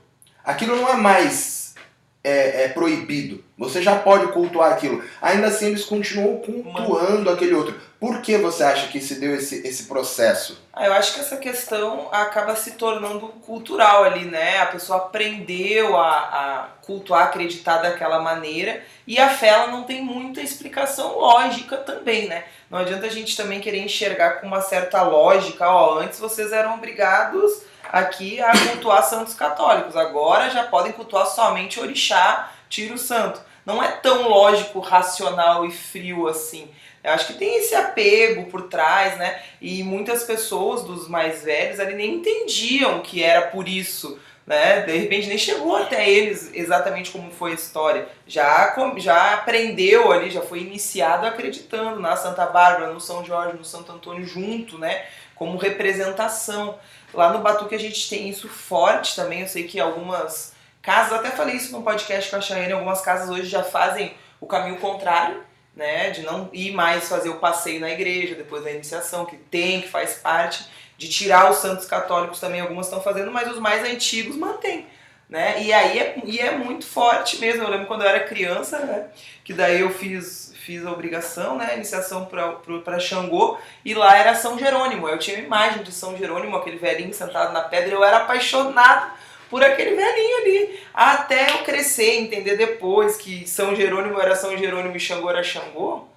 aquilo 0.43 0.77
não 0.77 0.87
é 0.89 0.95
mais 0.95 1.75
é, 2.23 2.63
é 2.63 2.67
proibido. 2.69 3.43
Você 3.57 3.81
já 3.81 3.95
pode 3.97 4.31
cultuar 4.31 4.73
aquilo. 4.73 5.03
Ainda 5.21 5.47
assim, 5.47 5.67
eles 5.67 5.83
continuam 5.83 6.37
cultuando 6.37 7.29
aquele 7.29 7.53
outro. 7.53 7.79
Por 7.99 8.21
que 8.21 8.37
você 8.37 8.63
acha 8.63 8.87
que 8.87 9.01
se 9.01 9.15
deu 9.15 9.33
esse, 9.33 9.67
esse 9.67 9.85
processo? 9.85 10.61
Ah, 10.71 10.85
eu 10.85 10.93
acho 10.93 11.15
que 11.15 11.21
essa 11.21 11.37
questão 11.37 12.09
acaba 12.11 12.55
se 12.55 12.71
tornando 12.71 13.27
cultural 13.45 14.03
ali, 14.03 14.25
né? 14.25 14.59
A 14.59 14.67
pessoa 14.67 14.99
aprendeu 14.99 15.97
a, 15.97 16.17
a 16.17 16.67
cultuar, 16.85 17.23
acreditar 17.23 17.77
daquela 17.77 18.19
maneira 18.19 18.83
e 19.07 19.17
a 19.17 19.29
fé 19.29 19.47
ela 19.47 19.67
não 19.67 19.83
tem 19.83 20.03
muita 20.03 20.41
explicação 20.41 21.17
lógica 21.17 21.77
também, 21.77 22.27
né? 22.27 22.43
Não 22.69 22.77
adianta 22.77 23.07
a 23.07 23.09
gente 23.09 23.35
também 23.35 23.59
querer 23.59 23.79
enxergar 23.79 24.41
com 24.41 24.47
uma 24.47 24.61
certa 24.61 25.01
lógica, 25.01 25.67
ó, 25.67 25.99
antes 25.99 26.19
vocês 26.19 26.51
eram 26.51 26.75
obrigados 26.75 27.63
aqui 27.91 28.41
a 28.41 28.51
cultuar 28.51 29.03
santos 29.03 29.33
católicos, 29.33 29.95
agora 29.95 30.49
já 30.49 30.63
podem 30.63 30.91
cultuar 30.91 31.25
somente 31.25 31.79
orixá, 31.79 32.51
tiro 32.69 32.97
santo. 32.97 33.41
Não 33.65 33.83
é 33.83 33.89
tão 33.89 34.29
lógico, 34.29 34.79
racional 34.79 35.65
e 35.65 35.71
frio 35.71 36.27
assim. 36.27 36.69
Eu 37.03 37.11
acho 37.11 37.27
que 37.27 37.33
tem 37.33 37.57
esse 37.57 37.75
apego 37.75 38.45
por 38.45 38.63
trás, 38.63 39.17
né? 39.17 39.41
E 39.61 39.83
muitas 39.83 40.23
pessoas 40.23 40.83
dos 40.83 41.07
mais 41.07 41.43
velhos 41.43 41.79
ali 41.79 41.93
nem 41.93 42.15
entendiam 42.15 43.01
que 43.01 43.23
era 43.23 43.43
por 43.47 43.67
isso, 43.67 44.19
né? 44.45 44.81
De 44.81 44.97
repente 44.97 45.27
nem 45.27 45.37
chegou 45.37 45.75
até 45.75 46.09
eles 46.09 46.49
exatamente 46.53 47.11
como 47.11 47.29
foi 47.31 47.51
a 47.51 47.55
história. 47.55 48.07
Já, 48.25 48.73
já 48.97 49.33
aprendeu 49.33 50.11
ali, 50.11 50.29
já 50.29 50.41
foi 50.41 50.59
iniciado 50.59 51.27
acreditando 51.27 51.99
na 51.99 52.15
Santa 52.15 52.45
Bárbara, 52.45 52.93
no 52.93 53.01
São 53.01 53.23
Jorge, 53.23 53.57
no 53.57 53.65
Santo 53.65 53.91
Antônio 53.91 54.25
junto, 54.25 54.77
né? 54.77 55.05
Como 55.35 55.57
representação. 55.57 56.79
Lá 57.13 57.31
no 57.31 57.39
Batuque 57.39 57.75
a 57.75 57.79
gente 57.79 58.09
tem 58.09 58.29
isso 58.29 58.47
forte 58.47 59.15
também. 59.15 59.41
Eu 59.41 59.47
sei 59.47 59.63
que 59.63 59.79
algumas 59.79 60.53
casas, 60.81 61.13
até 61.13 61.31
falei 61.31 61.55
isso 61.55 61.71
no 61.71 61.83
podcast 61.83 62.29
com 62.29 62.37
a 62.37 62.41
Chayane, 62.41 62.73
algumas 62.73 63.01
casas 63.01 63.29
hoje 63.29 63.45
já 63.45 63.63
fazem 63.63 64.13
o 64.39 64.45
caminho 64.45 64.77
contrário 64.77 65.43
né, 65.77 66.09
de 66.09 66.23
não 66.23 66.49
ir 66.51 66.73
mais 66.73 67.07
fazer 67.07 67.29
o 67.29 67.37
passeio 67.37 67.79
na 67.79 67.91
igreja 67.91 68.33
depois 68.33 68.63
da 68.63 68.71
iniciação, 68.71 69.25
que 69.25 69.37
tem, 69.37 69.81
que 69.81 69.87
faz 69.87 70.15
parte, 70.15 70.65
de 70.97 71.07
tirar 71.07 71.51
os 71.51 71.57
santos 71.57 71.85
católicos 71.85 72.39
também, 72.39 72.59
algumas 72.59 72.87
estão 72.87 72.99
fazendo, 72.99 73.31
mas 73.31 73.49
os 73.51 73.59
mais 73.59 73.87
antigos 73.87 74.35
mantêm. 74.35 74.87
Né? 75.29 75.61
E 75.61 75.73
aí 75.73 75.99
é, 75.99 76.21
e 76.23 76.39
é 76.39 76.57
muito 76.57 76.85
forte 76.85 77.37
mesmo. 77.39 77.63
Eu 77.63 77.69
lembro 77.69 77.87
quando 77.87 78.03
eu 78.03 78.07
era 78.07 78.21
criança, 78.21 78.79
né? 78.79 79.07
que 79.43 79.53
daí 79.53 79.81
eu 79.81 79.89
fiz, 79.89 80.53
fiz 80.61 80.85
a 80.85 80.91
obrigação, 80.91 81.57
né? 81.57 81.75
iniciação 81.75 82.25
para 82.25 82.99
Xangô, 82.99 83.57
e 83.83 83.93
lá 83.93 84.17
era 84.17 84.35
São 84.35 84.57
Jerônimo. 84.57 85.07
Eu 85.07 85.17
tinha 85.17 85.37
uma 85.37 85.45
imagem 85.45 85.83
de 85.83 85.91
São 85.91 86.17
Jerônimo, 86.17 86.55
aquele 86.55 86.77
velhinho 86.77 87.13
sentado 87.13 87.53
na 87.53 87.61
pedra, 87.61 87.93
eu 87.93 88.03
era 88.03 88.17
apaixonado 88.17 89.11
por 89.49 89.63
aquele 89.63 89.95
velhinho 89.95 90.37
ali. 90.37 90.79
Até 90.93 91.51
eu 91.51 91.63
crescer, 91.63 92.19
entender 92.19 92.57
depois 92.57 93.17
que 93.17 93.47
São 93.47 93.75
Jerônimo 93.75 94.19
era 94.19 94.35
São 94.35 94.57
Jerônimo 94.57 94.95
e 94.95 94.99
Xangô 94.99 95.29
era 95.29 95.43
Xangô, 95.43 96.07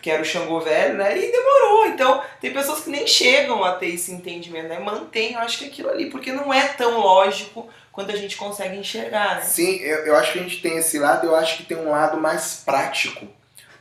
que 0.00 0.10
era 0.10 0.22
o 0.22 0.24
Xangô 0.24 0.60
velho, 0.60 0.94
né? 0.94 1.16
E 1.16 1.32
demorou. 1.32 1.86
Então, 1.86 2.22
tem 2.40 2.52
pessoas 2.52 2.80
que 2.80 2.90
nem 2.90 3.06
chegam 3.06 3.64
a 3.64 3.72
ter 3.72 3.88
esse 3.88 4.12
entendimento, 4.12 4.68
né? 4.68 4.78
Mantém, 4.78 5.34
eu 5.34 5.40
acho 5.40 5.58
que 5.58 5.66
aquilo 5.66 5.90
ali, 5.90 6.10
porque 6.10 6.32
não 6.32 6.52
é 6.52 6.68
tão 6.68 7.00
lógico 7.00 7.68
quanto 7.92 8.12
a 8.12 8.16
gente 8.16 8.36
consegue 8.36 8.76
enxergar, 8.76 9.36
né? 9.36 9.42
Sim, 9.42 9.76
eu, 9.76 10.06
eu 10.06 10.16
acho 10.16 10.32
que 10.32 10.38
a 10.38 10.42
gente 10.42 10.60
tem 10.60 10.78
esse 10.78 10.98
lado, 10.98 11.26
eu 11.26 11.36
acho 11.36 11.56
que 11.56 11.64
tem 11.64 11.76
um 11.76 11.90
lado 11.90 12.20
mais 12.20 12.62
prático 12.64 13.26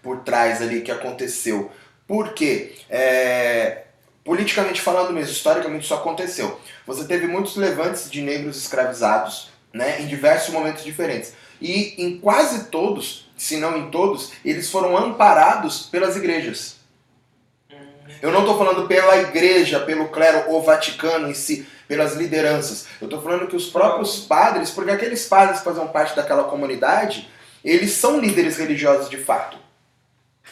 por 0.01 0.19
trás 0.19 0.61
ali 0.61 0.81
que 0.81 0.91
aconteceu. 0.91 1.71
Por 2.07 2.33
quê? 2.33 2.75
É, 2.89 3.83
politicamente 4.23 4.81
falando 4.81 5.11
mesmo, 5.11 5.31
historicamente 5.31 5.85
isso 5.85 5.93
aconteceu. 5.93 6.59
Você 6.85 7.05
teve 7.05 7.27
muitos 7.27 7.55
levantes 7.55 8.09
de 8.09 8.21
negros 8.21 8.57
escravizados, 8.57 9.49
né, 9.73 10.01
em 10.01 10.07
diversos 10.07 10.53
momentos 10.53 10.83
diferentes. 10.83 11.33
E 11.59 11.95
em 11.97 12.17
quase 12.19 12.65
todos, 12.65 13.22
se 13.43 13.57
não 13.57 13.77
em 13.77 13.91
todos, 13.91 14.31
eles 14.45 14.71
foram 14.71 14.97
amparados 14.97 15.87
pelas 15.87 16.15
igrejas. 16.15 16.77
Eu 18.21 18.31
não 18.31 18.39
estou 18.39 18.57
falando 18.57 18.87
pela 18.87 19.17
igreja, 19.17 19.81
pelo 19.81 20.07
clero 20.07 20.49
ou 20.49 20.63
Vaticano 20.63 21.29
em 21.29 21.33
si, 21.33 21.67
pelas 21.85 22.15
lideranças. 22.15 22.85
Eu 23.01 23.07
estou 23.07 23.21
falando 23.21 23.45
que 23.47 23.55
os 23.57 23.67
próprios 23.67 24.21
padres, 24.21 24.69
porque 24.71 24.91
aqueles 24.91 25.25
padres 25.25 25.59
que 25.59 25.65
faziam 25.65 25.89
parte 25.89 26.15
daquela 26.15 26.45
comunidade, 26.45 27.29
eles 27.65 27.91
são 27.91 28.17
líderes 28.17 28.55
religiosos 28.55 29.09
de 29.09 29.17
fato. 29.17 29.57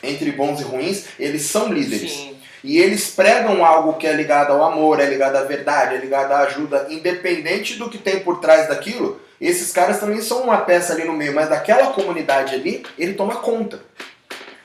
Entre 0.04 0.30
bons 0.34 0.60
e 0.60 0.64
ruins, 0.64 1.06
eles 1.18 1.44
são 1.44 1.72
líderes. 1.72 2.12
Sim. 2.12 2.38
E 2.62 2.78
eles 2.78 3.10
pregam 3.12 3.64
algo 3.64 3.94
que 3.94 4.06
é 4.06 4.12
ligado 4.12 4.52
ao 4.52 4.66
amor, 4.66 5.00
é 5.00 5.06
ligado 5.06 5.38
à 5.38 5.44
verdade, 5.46 5.96
é 5.96 5.98
ligado 5.98 6.34
à 6.34 6.40
ajuda, 6.40 6.88
independente 6.90 7.76
do 7.76 7.90
que 7.90 7.98
tem 7.98 8.20
por 8.20 8.42
trás 8.42 8.68
daquilo. 8.68 9.22
Esses 9.42 9.72
caras 9.72 10.00
também 10.00 10.22
são 10.22 10.44
uma 10.44 10.58
peça 10.58 10.94
ali 10.94 11.04
no 11.04 11.14
meio, 11.14 11.34
mas 11.34 11.50
daquela 11.50 11.92
comunidade 11.94 12.54
ali, 12.54 12.86
ele 12.96 13.16
toma 13.16 13.38
conta. 13.38 13.82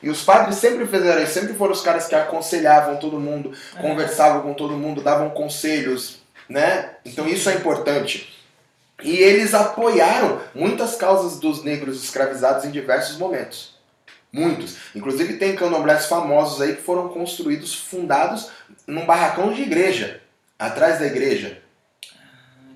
E 0.02 0.11
os 0.11 0.23
padres 0.23 0.56
sempre 0.56 0.87
fizeram 0.87 1.23
isso, 1.23 1.33
sempre 1.33 1.54
foram 1.54 1.73
os 1.73 1.80
caras 1.80 2.06
que 2.06 2.14
aconselhavam 2.14 2.97
todo 2.97 3.18
mundo, 3.18 3.52
é. 3.75 3.80
conversavam 3.80 4.42
com 4.42 4.52
todo 4.52 4.76
mundo, 4.76 5.00
davam 5.00 5.30
conselhos, 5.30 6.21
né? 6.47 6.90
Então 7.06 7.26
isso 7.26 7.49
é 7.49 7.54
importante. 7.54 8.37
E 9.02 9.16
eles 9.16 9.54
apoiaram 9.54 10.40
muitas 10.54 10.95
causas 10.95 11.40
dos 11.40 11.64
negros 11.64 12.04
escravizados 12.04 12.66
em 12.66 12.71
diversos 12.71 13.16
momentos. 13.16 13.75
Muitos. 14.30 14.76
Inclusive 14.95 15.38
tem 15.38 15.56
candomblés 15.56 16.04
famosos 16.04 16.61
aí 16.61 16.76
que 16.76 16.83
foram 16.83 17.09
construídos, 17.09 17.75
fundados 17.75 18.50
num 18.87 19.06
barracão 19.06 19.52
de 19.52 19.62
igreja, 19.62 20.21
atrás 20.59 20.99
da 20.99 21.06
igreja. 21.06 21.62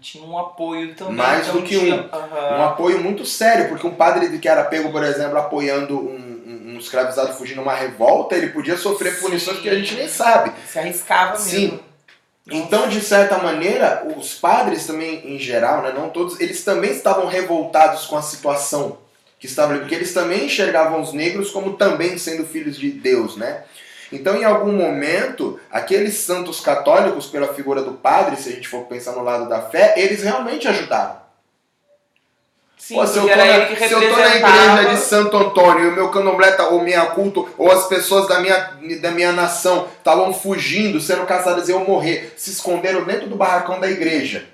Tinha 0.00 0.24
um 0.24 0.38
apoio 0.38 0.94
também. 0.94 1.14
Mais 1.14 1.46
então 1.46 1.60
do 1.60 1.66
que 1.66 1.78
tinha... 1.78 1.94
um. 1.94 1.98
Uhum. 1.98 2.58
Um 2.58 2.64
apoio 2.64 3.02
muito 3.02 3.24
sério, 3.24 3.68
porque 3.68 3.86
um 3.86 3.94
padre 3.94 4.38
que 4.38 4.48
era 4.48 4.64
pego, 4.64 4.90
por 4.90 5.02
exemplo, 5.04 5.38
apoiando 5.38 5.98
um, 5.98 6.72
um, 6.74 6.78
escravizado 6.78 7.34
fugindo 7.34 7.60
uma 7.60 7.74
revolta, 7.74 8.34
ele 8.34 8.48
podia 8.48 8.76
sofrer 8.76 9.14
Sim. 9.14 9.20
punições 9.20 9.58
que 9.58 9.68
a 9.68 9.74
gente 9.74 9.94
nem 9.94 10.08
sabe. 10.08 10.52
Se 10.66 10.78
arriscava 10.78 11.32
mesmo. 11.32 11.48
Sim. 11.48 11.80
Então, 12.50 12.88
de 12.88 13.00
certa 13.00 13.38
maneira, 13.38 14.06
os 14.16 14.34
padres 14.34 14.86
também, 14.86 15.34
em 15.34 15.38
geral, 15.38 15.82
né, 15.82 15.92
não 15.94 16.08
todos, 16.08 16.40
eles 16.40 16.64
também 16.64 16.90
estavam 16.90 17.26
revoltados 17.26 18.06
com 18.06 18.16
a 18.16 18.22
situação 18.22 18.98
que 19.38 19.46
estavam 19.46 19.72
ali, 19.72 19.80
porque 19.80 19.94
eles 19.94 20.12
também 20.12 20.46
enxergavam 20.46 21.00
os 21.00 21.12
negros 21.12 21.50
como 21.50 21.74
também 21.74 22.18
sendo 22.18 22.44
filhos 22.44 22.76
de 22.76 22.90
Deus, 22.90 23.36
né? 23.36 23.62
Então, 24.12 24.36
em 24.36 24.44
algum 24.44 24.72
momento, 24.72 25.58
aqueles 25.70 26.14
santos 26.14 26.60
católicos, 26.60 27.26
pela 27.26 27.54
figura 27.54 27.82
do 27.82 27.92
padre, 27.92 28.36
se 28.36 28.48
a 28.48 28.52
gente 28.52 28.68
for 28.68 28.84
pensar 28.84 29.12
no 29.12 29.22
lado 29.22 29.48
da 29.48 29.62
fé, 29.62 29.94
eles 29.96 30.22
realmente 30.22 30.66
ajudaram. 30.66 31.20
Sim, 32.76 32.94
Pô, 32.94 33.06
se, 33.06 33.18
eu 33.18 33.28
tô, 33.28 33.36
na, 33.36 33.76
se 33.76 33.92
eu 33.92 34.10
tô 34.10 34.16
na 34.16 34.36
igreja 34.36 34.84
de 34.90 34.96
Santo 34.96 35.36
Antônio 35.36 35.84
e 35.84 35.88
o 35.90 35.94
meu 35.94 36.08
candomblé, 36.08 36.50
tá, 36.52 36.68
ou 36.68 36.82
minha 36.82 37.06
culto, 37.06 37.48
ou 37.56 37.70
as 37.70 37.86
pessoas 37.86 38.26
da 38.26 38.40
minha, 38.40 38.58
da 39.00 39.10
minha 39.10 39.32
nação 39.32 39.86
estavam 39.98 40.32
fugindo, 40.32 41.00
sendo 41.00 41.26
caçadas 41.26 41.68
e 41.68 41.72
eu 41.72 41.80
morrer, 41.80 42.32
se 42.36 42.50
esconderam 42.50 43.04
dentro 43.04 43.28
do 43.28 43.36
barracão 43.36 43.78
da 43.78 43.88
igreja 43.88 44.44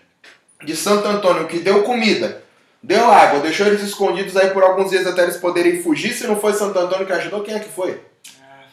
de 0.62 0.76
Santo 0.76 1.06
Antônio, 1.06 1.46
que 1.46 1.60
deu 1.60 1.82
comida, 1.82 2.44
Deu 2.86 3.10
água, 3.10 3.40
deixou 3.40 3.66
eles 3.66 3.82
escondidos 3.82 4.36
aí 4.36 4.50
por 4.50 4.62
alguns 4.62 4.90
dias 4.90 5.04
até 5.08 5.24
eles 5.24 5.38
poderem 5.38 5.82
fugir. 5.82 6.12
Se 6.12 6.24
não 6.24 6.38
foi 6.38 6.52
Santo 6.52 6.78
Antônio 6.78 7.04
que 7.04 7.12
ajudou, 7.12 7.42
quem 7.42 7.56
é 7.56 7.58
que 7.58 7.68
foi? 7.68 8.00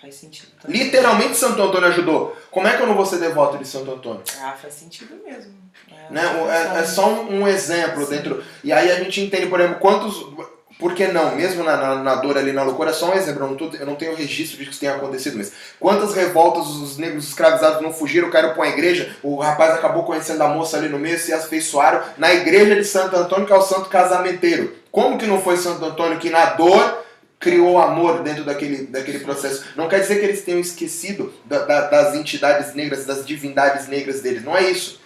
Faz 0.04 0.16
sentido. 0.16 0.50
Também. 0.62 0.84
Literalmente 0.84 1.38
Santo 1.38 1.62
Antônio 1.62 1.88
ajudou. 1.88 2.36
Como 2.52 2.68
é 2.68 2.76
que 2.76 2.84
eu 2.84 2.88
não 2.88 2.94
vou 2.94 3.06
ser 3.06 3.20
devoto 3.20 3.58
de 3.58 3.66
Santo 3.66 3.90
Antônio? 3.90 4.22
Ah, 4.42 4.54
faz 4.62 4.74
sentido 4.74 5.16
mesmo. 5.26 5.54
É, 5.90 6.14
né? 6.14 6.22
é, 6.76 6.80
é 6.82 6.84
só 6.84 7.08
um, 7.08 7.40
um 7.40 7.48
exemplo 7.48 8.04
Sim. 8.04 8.10
dentro. 8.10 8.44
E 8.62 8.74
aí 8.74 8.92
a 8.92 8.96
gente 9.02 9.22
entende, 9.22 9.48
por 9.48 9.62
exemplo, 9.62 9.80
quantos 9.80 10.28
por 10.78 10.94
que 10.94 11.08
não? 11.08 11.34
Mesmo 11.38 11.64
na, 11.64 11.78
na, 11.78 11.96
na, 11.96 12.16
dor 12.16 12.38
ali, 12.38 12.52
na 12.52 12.64
loucura, 12.64 12.90
é 12.90 12.94
só 12.94 13.12
um 13.12 13.14
exemplo, 13.14 13.44
eu 13.44 13.48
não, 13.48 13.56
tô, 13.56 13.70
eu 13.78 13.86
não 13.86 13.96
tenho 13.96 14.14
registro 14.14 14.58
de 14.58 14.66
que 14.66 14.72
isso 14.72 14.80
tenha 14.82 14.96
acontecido, 14.96 15.38
mas 15.38 15.54
quantas 15.80 16.14
revoltas 16.14 16.68
os 16.68 16.98
negros 16.98 17.30
escravizados 17.30 17.82
não 17.82 17.94
fugiram, 17.94 18.30
caíram 18.30 18.50
para 18.50 18.58
uma 18.58 18.68
igreja, 18.68 19.16
o 19.24 19.38
rapaz 19.38 19.76
acabou 19.76 20.04
conhecendo 20.04 20.42
a 20.42 20.50
moça 20.50 20.76
ali 20.76 20.90
no 20.90 21.00
meio, 21.00 21.18
se 21.18 21.32
afeiçoaram 21.32 22.02
na 22.18 22.34
igreja 22.34 22.76
de 22.76 22.84
Santo 22.84 23.16
Antônio, 23.16 23.46
que 23.46 23.54
é 23.54 23.56
o 23.56 23.62
santo 23.62 23.88
casamenteiro. 23.88 24.76
Como 24.92 25.18
que 25.18 25.26
não 25.26 25.42
foi 25.42 25.56
Santo 25.56 25.86
Antônio 25.86 26.20
que 26.20 26.30
na 26.30 26.48
dor 26.48 27.03
criou 27.44 27.78
amor 27.78 28.24
dentro 28.24 28.46
daquele, 28.46 28.88
daquele 28.88 29.20
processo? 29.20 29.66
Não 29.76 29.90
quer 29.90 30.00
dizer 30.00 30.20
que 30.20 30.26
eles 30.26 30.44
tenham 30.44 30.62
esquecido 30.62 31.34
da, 31.44 31.66
da, 31.66 31.82
das 31.88 32.16
entidades 32.16 32.74
negras, 32.74 33.06
das 33.06 33.26
divindades 33.26 33.90
negras 33.90 34.22
deles. 34.22 34.44
Não 34.44 34.56
é 34.56 34.64
isso. 34.72 35.02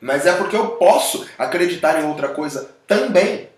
Mas 0.00 0.24
é 0.24 0.32
porque 0.32 0.56
eu 0.56 0.68
posso 0.76 1.26
acreditar 1.36 2.00
em 2.00 2.06
outra 2.06 2.28
coisa 2.28 2.70
também. 2.86 3.48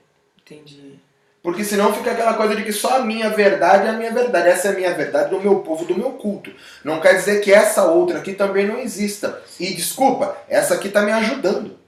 Entendi. 0.41 0.99
Porque 1.43 1.63
senão 1.63 1.93
fica 1.93 2.13
aquela 2.13 2.35
coisa 2.35 2.57
de 2.57 2.65
que 2.65 2.73
só 2.73 2.97
a 2.97 3.05
minha 3.05 3.29
verdade 3.31 3.87
é 3.87 3.91
a 3.91 3.95
minha 3.95 4.11
verdade. 4.11 4.49
Essa 4.49 4.69
é 4.69 4.71
a 4.73 4.75
minha 4.75 4.95
verdade 4.95 5.31
do 5.31 5.41
meu 5.41 5.61
povo, 5.61 5.85
do 5.85 5.97
meu 5.97 6.13
culto. 6.13 6.51
Não 6.83 7.01
quer 7.01 7.15
dizer 7.15 7.41
que 7.41 7.53
essa 7.53 7.85
outra 7.85 8.19
aqui 8.19 8.33
também 8.33 8.67
não 8.67 8.79
exista. 8.79 9.43
E 9.59 9.75
desculpa, 9.75 10.37
essa 10.49 10.75
aqui 10.75 10.89
está 10.89 11.03
me 11.03 11.13
ajudando. 11.13 11.79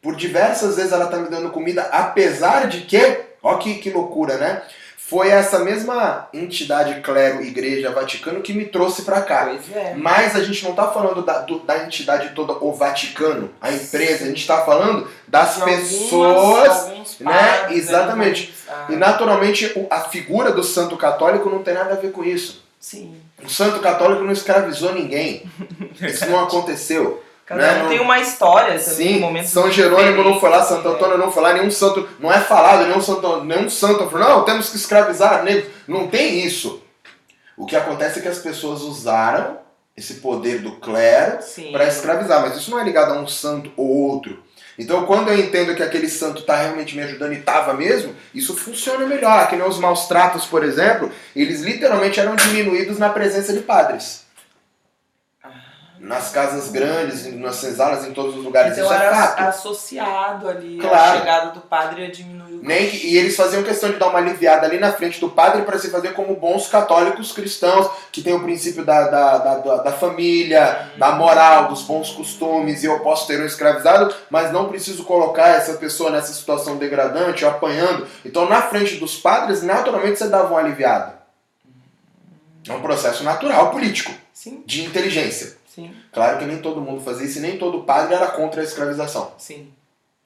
Por 0.00 0.14
diversas 0.16 0.76
vezes 0.76 0.92
ela 0.92 1.04
está 1.04 1.16
me 1.16 1.28
dando 1.28 1.50
comida, 1.50 1.82
apesar 1.82 2.68
de 2.68 2.82
que, 2.82 3.20
ó 3.42 3.56
que, 3.56 3.76
que 3.76 3.90
loucura, 3.90 4.36
né? 4.36 4.62
Foi 5.12 5.28
essa 5.28 5.58
mesma 5.58 6.26
entidade, 6.32 7.00
clero, 7.02 7.42
igreja, 7.42 7.90
Vaticano, 7.90 8.40
que 8.40 8.54
me 8.54 8.64
trouxe 8.64 9.02
para 9.02 9.20
cá. 9.20 9.44
Pois 9.50 9.76
é. 9.76 9.94
Mas 9.94 10.34
a 10.34 10.42
gente 10.42 10.64
não 10.64 10.70
está 10.70 10.88
falando 10.88 11.20
da, 11.22 11.40
do, 11.40 11.58
da 11.58 11.84
entidade 11.84 12.30
toda, 12.34 12.54
o 12.54 12.72
Vaticano, 12.72 13.50
a 13.60 13.70
empresa. 13.70 14.24
A 14.24 14.28
gente 14.28 14.40
está 14.40 14.62
falando 14.64 15.06
das 15.28 15.56
De 15.56 15.64
pessoas 15.64 16.68
alguns 16.70 17.18
né? 17.20 17.30
padres, 17.32 17.76
Exatamente. 17.78 18.54
alguns- 18.68 18.94
e 18.94 18.96
naturalmente 18.98 19.86
a 19.90 20.00
figura 20.00 20.50
do 20.50 20.64
santo 20.64 20.96
católico 20.96 21.50
não 21.50 21.62
tem 21.62 21.74
nada 21.74 21.92
a 21.92 21.96
ver 21.98 22.10
com 22.10 22.24
isso. 22.24 22.62
Sim. 22.80 23.14
O 23.44 23.48
santo 23.50 23.80
católico 23.80 24.22
não 24.24 24.32
escravizou 24.32 24.94
ninguém. 24.94 25.44
Isso 26.00 26.26
não 26.26 26.40
aconteceu. 26.44 27.21
Cada 27.44 27.60
Né, 27.60 27.74
um 27.74 27.82
não- 27.82 27.88
tem 27.88 28.00
uma 28.00 28.20
história 28.20 28.78
Sim, 28.78 29.18
momentos 29.18 29.50
São 29.50 29.70
Jerônimo 29.70 30.22
não 30.22 30.38
foi 30.40 30.48
lá, 30.48 30.62
Santo 30.62 30.88
Antônio 30.88 31.18
não 31.18 31.30
foi 31.32 31.42
lá, 31.42 31.52
nenhum 31.52 31.70
santo, 31.70 32.08
não 32.20 32.32
é 32.32 32.38
falado, 32.40 32.86
nenhum 32.86 33.00
santo, 33.00 33.44
nenhum 33.44 33.68
santo 33.68 34.08
falou, 34.08 34.28
não, 34.28 34.44
temos 34.44 34.70
que 34.70 34.76
escravizar 34.76 35.42
negros. 35.42 35.66
Não 35.88 36.06
tem 36.08 36.40
isso. 36.44 36.82
O 37.56 37.66
que 37.66 37.76
acontece 37.76 38.18
é 38.20 38.22
que 38.22 38.28
as 38.28 38.38
pessoas 38.38 38.80
usaram 38.82 39.58
esse 39.96 40.14
poder 40.14 40.60
do 40.60 40.76
clero 40.76 41.38
para 41.72 41.86
escravizar, 41.86 42.40
mas 42.40 42.56
isso 42.56 42.70
não 42.70 42.78
é 42.80 42.84
ligado 42.84 43.12
a 43.12 43.20
um 43.20 43.26
santo 43.26 43.70
ou 43.76 43.86
outro. 43.86 44.42
Então, 44.78 45.04
quando 45.04 45.28
eu 45.28 45.38
entendo 45.38 45.74
que 45.74 45.82
aquele 45.82 46.08
santo 46.08 46.40
está 46.40 46.56
realmente 46.56 46.96
me 46.96 47.02
ajudando 47.02 47.34
e 47.34 47.38
estava 47.38 47.74
mesmo, 47.74 48.14
isso 48.34 48.56
funciona 48.56 49.04
melhor. 49.06 49.46
Que 49.48 49.54
nem 49.56 49.66
os 49.68 49.78
maus 49.78 50.06
tratos, 50.06 50.46
por 50.46 50.64
exemplo, 50.64 51.10
eles 51.36 51.60
literalmente 51.60 52.18
eram 52.18 52.34
diminuídos 52.34 52.98
na 52.98 53.10
presença 53.10 53.52
de 53.52 53.60
padres. 53.60 54.22
Nas 56.04 56.30
casas 56.30 56.68
grandes, 56.70 57.32
nas 57.38 57.54
senzalas, 57.56 58.04
em 58.04 58.12
todos 58.12 58.36
os 58.36 58.44
lugares. 58.44 58.72
Então 58.72 58.84
isso 58.84 58.92
é 58.92 59.06
era 59.06 59.14
fato. 59.14 59.38
associado 59.42 60.48
ali 60.48 60.76
Claro. 60.78 60.96
a 60.96 61.16
chegada 61.20 61.50
do 61.52 61.60
padre 61.60 62.04
a 62.06 62.10
diminuir 62.10 62.54
o 62.54 62.60
Nem 62.60 62.90
que- 62.90 63.06
e 63.06 63.16
eles 63.16 63.36
faziam 63.36 63.62
questão 63.62 63.88
de 63.92 63.98
dar 63.98 64.08
uma 64.08 64.18
aliviada 64.18 64.66
ali 64.66 64.80
na 64.80 64.92
frente 64.92 65.20
do 65.20 65.30
padre 65.30 65.62
para 65.62 65.78
se 65.78 65.90
fazer 65.90 66.12
como 66.12 66.34
bons 66.34 66.66
católicos 66.66 67.30
cristãos, 67.30 67.88
que 68.10 68.20
tem 68.20 68.32
o 68.34 68.42
princípio 68.42 68.84
da, 68.84 69.06
da, 69.08 69.38
da, 69.38 69.76
da- 69.76 69.92
família, 69.92 70.90
da 70.98 71.12
moral, 71.12 71.68
dos 71.68 71.82
bons 71.82 72.10
costumes, 72.10 72.82
e 72.82 72.86
eu 72.86 72.98
posso 72.98 73.28
ter 73.28 73.40
um 73.40 73.46
escravizado, 73.46 74.12
mas 74.28 74.50
não 74.52 74.68
preciso 74.68 75.04
colocar 75.04 75.50
essa 75.50 75.74
pessoa 75.74 76.10
nessa 76.10 76.32
situação 76.32 76.78
degradante, 76.78 77.44
ou 77.44 77.50
apanhando. 77.52 78.08
Então, 78.24 78.48
na 78.48 78.60
frente 78.62 78.96
dos 78.96 79.16
padres, 79.16 79.62
naturalmente 79.62 80.18
você 80.18 80.26
dava 80.26 80.48
uma 80.48 80.58
aliviada. 80.58 81.14
É 82.68 82.72
um 82.72 82.80
processo 82.82 83.22
natural 83.22 83.70
político, 83.70 84.12
Sim, 84.32 84.62
de 84.66 84.84
inteligência. 84.84 85.56
Sim, 85.74 85.94
Claro 86.12 86.38
que 86.38 86.44
nem 86.44 86.60
todo 86.60 86.80
mundo 86.80 87.00
fazia 87.00 87.26
isso 87.26 87.38
e 87.38 87.42
nem 87.42 87.58
todo 87.58 87.84
padre 87.84 88.14
era 88.14 88.26
contra 88.28 88.60
a 88.60 88.64
escravização. 88.64 89.32
sim. 89.38 89.72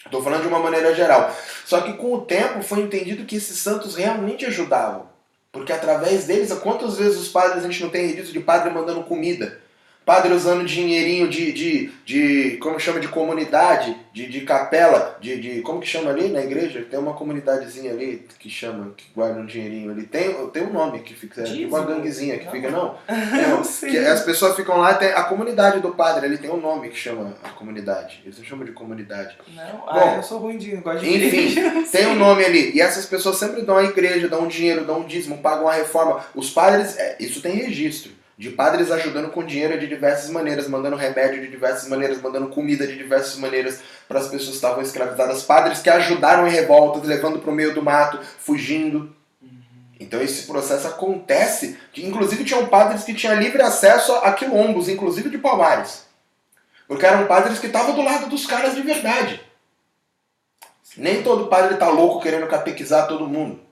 Estou 0.04 0.22
falando 0.22 0.42
de 0.42 0.48
uma 0.48 0.60
maneira 0.60 0.94
geral. 0.94 1.34
Só 1.64 1.80
que 1.80 1.94
com 1.94 2.14
o 2.14 2.20
tempo 2.20 2.62
foi 2.62 2.80
entendido 2.80 3.24
que 3.24 3.36
esses 3.36 3.58
santos 3.58 3.96
realmente 3.96 4.46
ajudavam. 4.46 5.08
Porque 5.50 5.72
através 5.72 6.26
deles, 6.26 6.52
quantas 6.60 6.96
vezes 6.96 7.18
os 7.18 7.28
padres 7.28 7.64
a 7.64 7.68
gente 7.68 7.82
não 7.82 7.90
tem 7.90 8.06
registro 8.06 8.32
de 8.32 8.40
padre 8.40 8.70
mandando 8.70 9.02
comida? 9.02 9.60
Padre 10.06 10.32
usando 10.32 10.64
dinheirinho 10.64 11.26
de, 11.26 11.50
de, 11.50 11.92
de 12.04 12.56
como 12.58 12.78
chama, 12.78 13.00
de 13.00 13.08
comunidade, 13.08 13.96
de, 14.12 14.28
de 14.28 14.42
capela, 14.42 15.18
de, 15.20 15.36
de. 15.40 15.62
Como 15.62 15.80
que 15.80 15.88
chama 15.88 16.10
ali 16.10 16.28
na 16.28 16.42
igreja? 16.42 16.86
Tem 16.88 16.96
uma 16.96 17.12
comunidadezinha 17.12 17.90
ali 17.90 18.24
que 18.38 18.48
chama, 18.48 18.94
que 18.96 19.06
guarda 19.12 19.40
um 19.40 19.46
dinheirinho 19.46 19.90
ali. 19.90 20.06
Tem, 20.06 20.32
tem 20.50 20.62
um 20.62 20.72
nome 20.72 21.00
que 21.00 21.12
fica. 21.12 21.42
Tipo 21.42 21.74
uma 21.74 21.80
Dízimo? 21.80 21.96
ganguezinha 21.96 22.38
que 22.38 22.48
fica, 22.48 22.70
não? 22.70 22.94
É, 23.16 23.88
que 23.90 23.98
as 23.98 24.22
pessoas 24.22 24.54
ficam 24.54 24.78
lá, 24.78 24.94
tem 24.94 25.08
a 25.08 25.24
comunidade 25.24 25.80
do 25.80 25.90
padre, 25.90 26.26
ele 26.26 26.38
tem 26.38 26.50
um 26.50 26.60
nome 26.60 26.88
que 26.88 26.96
chama 26.96 27.34
a 27.42 27.48
comunidade. 27.48 28.22
Eles 28.24 28.38
não 28.38 28.44
chamam 28.44 28.64
de 28.64 28.70
comunidade. 28.70 29.36
Não, 29.48 29.78
Bom, 29.78 29.86
ah, 29.88 30.14
eu 30.18 30.22
sou 30.22 30.38
ruim 30.38 30.56
de 30.56 30.76
gosto 30.76 31.00
de 31.04 31.26
Enfim, 31.26 31.82
tem 31.90 32.06
um 32.06 32.14
nome 32.14 32.44
ali. 32.44 32.76
E 32.76 32.80
essas 32.80 33.06
pessoas 33.06 33.38
sempre 33.38 33.62
dão 33.62 33.76
à 33.76 33.82
igreja, 33.82 34.28
dão 34.28 34.46
dinheiro, 34.46 34.84
dão 34.84 35.04
dízimo, 35.04 35.38
pagam 35.38 35.66
a 35.66 35.72
reforma. 35.72 36.24
Os 36.32 36.48
padres, 36.50 36.96
é, 36.96 37.16
isso 37.18 37.42
tem 37.42 37.56
registro. 37.56 38.12
De 38.38 38.50
padres 38.50 38.90
ajudando 38.90 39.30
com 39.30 39.42
dinheiro 39.42 39.78
de 39.78 39.86
diversas 39.86 40.28
maneiras, 40.28 40.68
mandando 40.68 40.94
remédio 40.94 41.40
de 41.40 41.48
diversas 41.48 41.88
maneiras, 41.88 42.20
mandando 42.20 42.48
comida 42.48 42.86
de 42.86 42.94
diversas 42.94 43.36
maneiras 43.36 43.80
para 44.06 44.20
as 44.20 44.28
pessoas 44.28 44.50
que 44.50 44.54
estavam 44.56 44.82
escravizadas. 44.82 45.42
Padres 45.42 45.80
que 45.80 45.88
ajudaram 45.88 46.46
em 46.46 46.50
revoltas, 46.50 47.04
levando 47.04 47.38
para 47.38 47.50
o 47.50 47.54
meio 47.54 47.72
do 47.72 47.82
mato, 47.82 48.20
fugindo. 48.38 49.14
Então 49.98 50.20
esse 50.20 50.46
processo 50.46 50.86
acontece. 50.86 51.78
Que, 51.92 52.04
inclusive 52.06 52.44
tinham 52.44 52.66
padres 52.66 53.04
que 53.04 53.14
tinham 53.14 53.36
livre 53.36 53.62
acesso 53.62 54.12
a 54.16 54.30
quilombos, 54.32 54.88
inclusive 54.88 55.30
de 55.30 55.38
palmares. 55.38 56.04
Porque 56.86 57.06
eram 57.06 57.26
padres 57.26 57.58
que 57.58 57.66
estavam 57.66 57.94
do 57.94 58.02
lado 58.02 58.28
dos 58.28 58.46
caras 58.46 58.74
de 58.74 58.82
verdade. 58.82 59.40
Nem 60.96 61.22
todo 61.22 61.48
padre 61.48 61.76
tá 61.76 61.88
louco 61.88 62.20
querendo 62.20 62.46
catequizar 62.46 63.08
todo 63.08 63.26
mundo. 63.26 63.65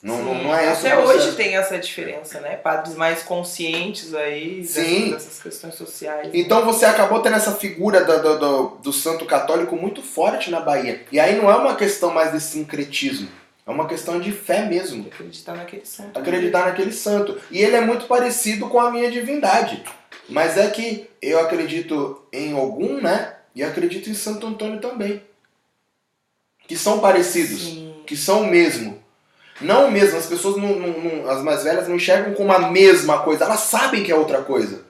Não, 0.00 0.22
não, 0.22 0.34
Sim, 0.36 0.44
não 0.44 0.54
é 0.54 0.68
Até 0.68 0.94
processo. 0.94 1.26
hoje 1.26 1.36
tem 1.36 1.56
essa 1.56 1.76
diferença, 1.76 2.40
né? 2.40 2.56
Padres 2.56 2.94
mais 2.94 3.22
conscientes 3.24 4.14
aí 4.14 4.64
Sim. 4.64 5.10
dessas, 5.10 5.24
dessas 5.24 5.42
questões 5.42 5.74
sociais. 5.74 6.30
Então 6.32 6.64
você 6.64 6.84
acabou 6.84 7.20
tendo 7.20 7.34
essa 7.34 7.52
figura 7.52 8.04
do, 8.04 8.22
do, 8.22 8.38
do, 8.38 8.68
do 8.76 8.92
santo 8.92 9.24
católico 9.24 9.74
muito 9.74 10.00
forte 10.00 10.50
na 10.50 10.60
Bahia. 10.60 11.04
E 11.10 11.18
aí 11.18 11.36
não 11.36 11.50
é 11.50 11.56
uma 11.56 11.74
questão 11.74 12.12
mais 12.12 12.30
de 12.30 12.40
sincretismo. 12.40 13.28
É 13.66 13.70
uma 13.70 13.88
questão 13.88 14.20
de 14.20 14.30
fé 14.30 14.64
mesmo. 14.64 15.06
Acreditar 15.08 15.56
naquele 15.56 15.84
santo. 15.84 16.18
acreditar 16.18 16.66
naquele 16.66 16.92
santo. 16.92 17.38
E 17.50 17.60
ele 17.60 17.74
é 17.76 17.80
muito 17.80 18.06
parecido 18.06 18.68
com 18.68 18.78
a 18.78 18.90
minha 18.90 19.10
divindade. 19.10 19.82
Mas 20.28 20.56
é 20.56 20.70
que 20.70 21.10
eu 21.20 21.40
acredito 21.40 22.22
em 22.32 22.54
Ogum, 22.54 23.00
né? 23.00 23.34
E 23.54 23.64
acredito 23.64 24.08
em 24.08 24.14
Santo 24.14 24.46
Antônio 24.46 24.80
também. 24.80 25.22
Que 26.68 26.76
são 26.76 27.00
parecidos, 27.00 27.62
Sim. 27.62 27.94
que 28.06 28.16
são 28.16 28.42
o 28.42 28.46
mesmo. 28.46 29.02
Não 29.60 29.90
mesmo, 29.90 30.18
as 30.18 30.26
pessoas, 30.26 30.56
não, 30.56 30.68
não- 30.68 31.00
não- 31.00 31.30
as 31.30 31.42
mais 31.42 31.64
velhas, 31.64 31.88
não 31.88 31.96
enxergam 31.96 32.34
como 32.34 32.52
a 32.52 32.70
mesma 32.70 33.20
coisa. 33.20 33.44
Elas 33.44 33.60
sabem 33.60 34.02
que 34.04 34.12
é 34.12 34.14
outra 34.14 34.42
coisa. 34.42 34.82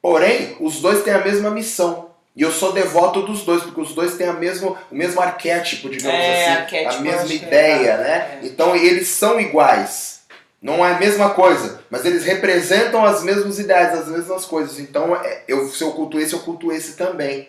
Porém, 0.00 0.56
os 0.60 0.80
dois 0.80 1.02
têm 1.02 1.12
a 1.12 1.22
mesma 1.24 1.50
missão. 1.50 2.10
E 2.34 2.40
eu 2.42 2.50
sou 2.50 2.72
devoto 2.72 3.22
dos 3.22 3.42
dois, 3.44 3.62
porque 3.62 3.80
os 3.80 3.94
dois 3.94 4.14
têm 4.16 4.26
a 4.26 4.32
mesmo, 4.32 4.76
o 4.90 4.94
mesmo 4.94 5.20
arquétipo, 5.20 5.90
digamos 5.90 6.18
É, 6.18 6.44
assim. 6.44 6.60
arquétipo, 6.62 6.94
a 6.94 7.00
mesma 7.00 7.30
é 7.32 7.36
ideia, 7.36 7.80
exato. 7.94 8.02
né? 8.02 8.38
É. 8.42 8.46
Então 8.46 8.74
eles 8.74 9.08
são 9.08 9.38
iguais. 9.38 10.22
Não 10.60 10.84
é 10.86 10.92
a 10.92 10.98
mesma 10.98 11.30
coisa, 11.30 11.80
mas 11.90 12.04
eles 12.06 12.24
representam 12.24 13.04
as 13.04 13.22
mesmas 13.22 13.58
ideias, 13.58 13.98
as 13.98 14.08
mesmas 14.08 14.44
coisas. 14.46 14.78
Então, 14.78 15.14
é, 15.16 15.42
eu, 15.48 15.68
se 15.68 15.82
eu 15.82 15.90
culto 15.92 16.18
esse, 16.20 16.32
eu 16.32 16.38
culto 16.40 16.72
esse 16.72 16.92
também. 16.96 17.48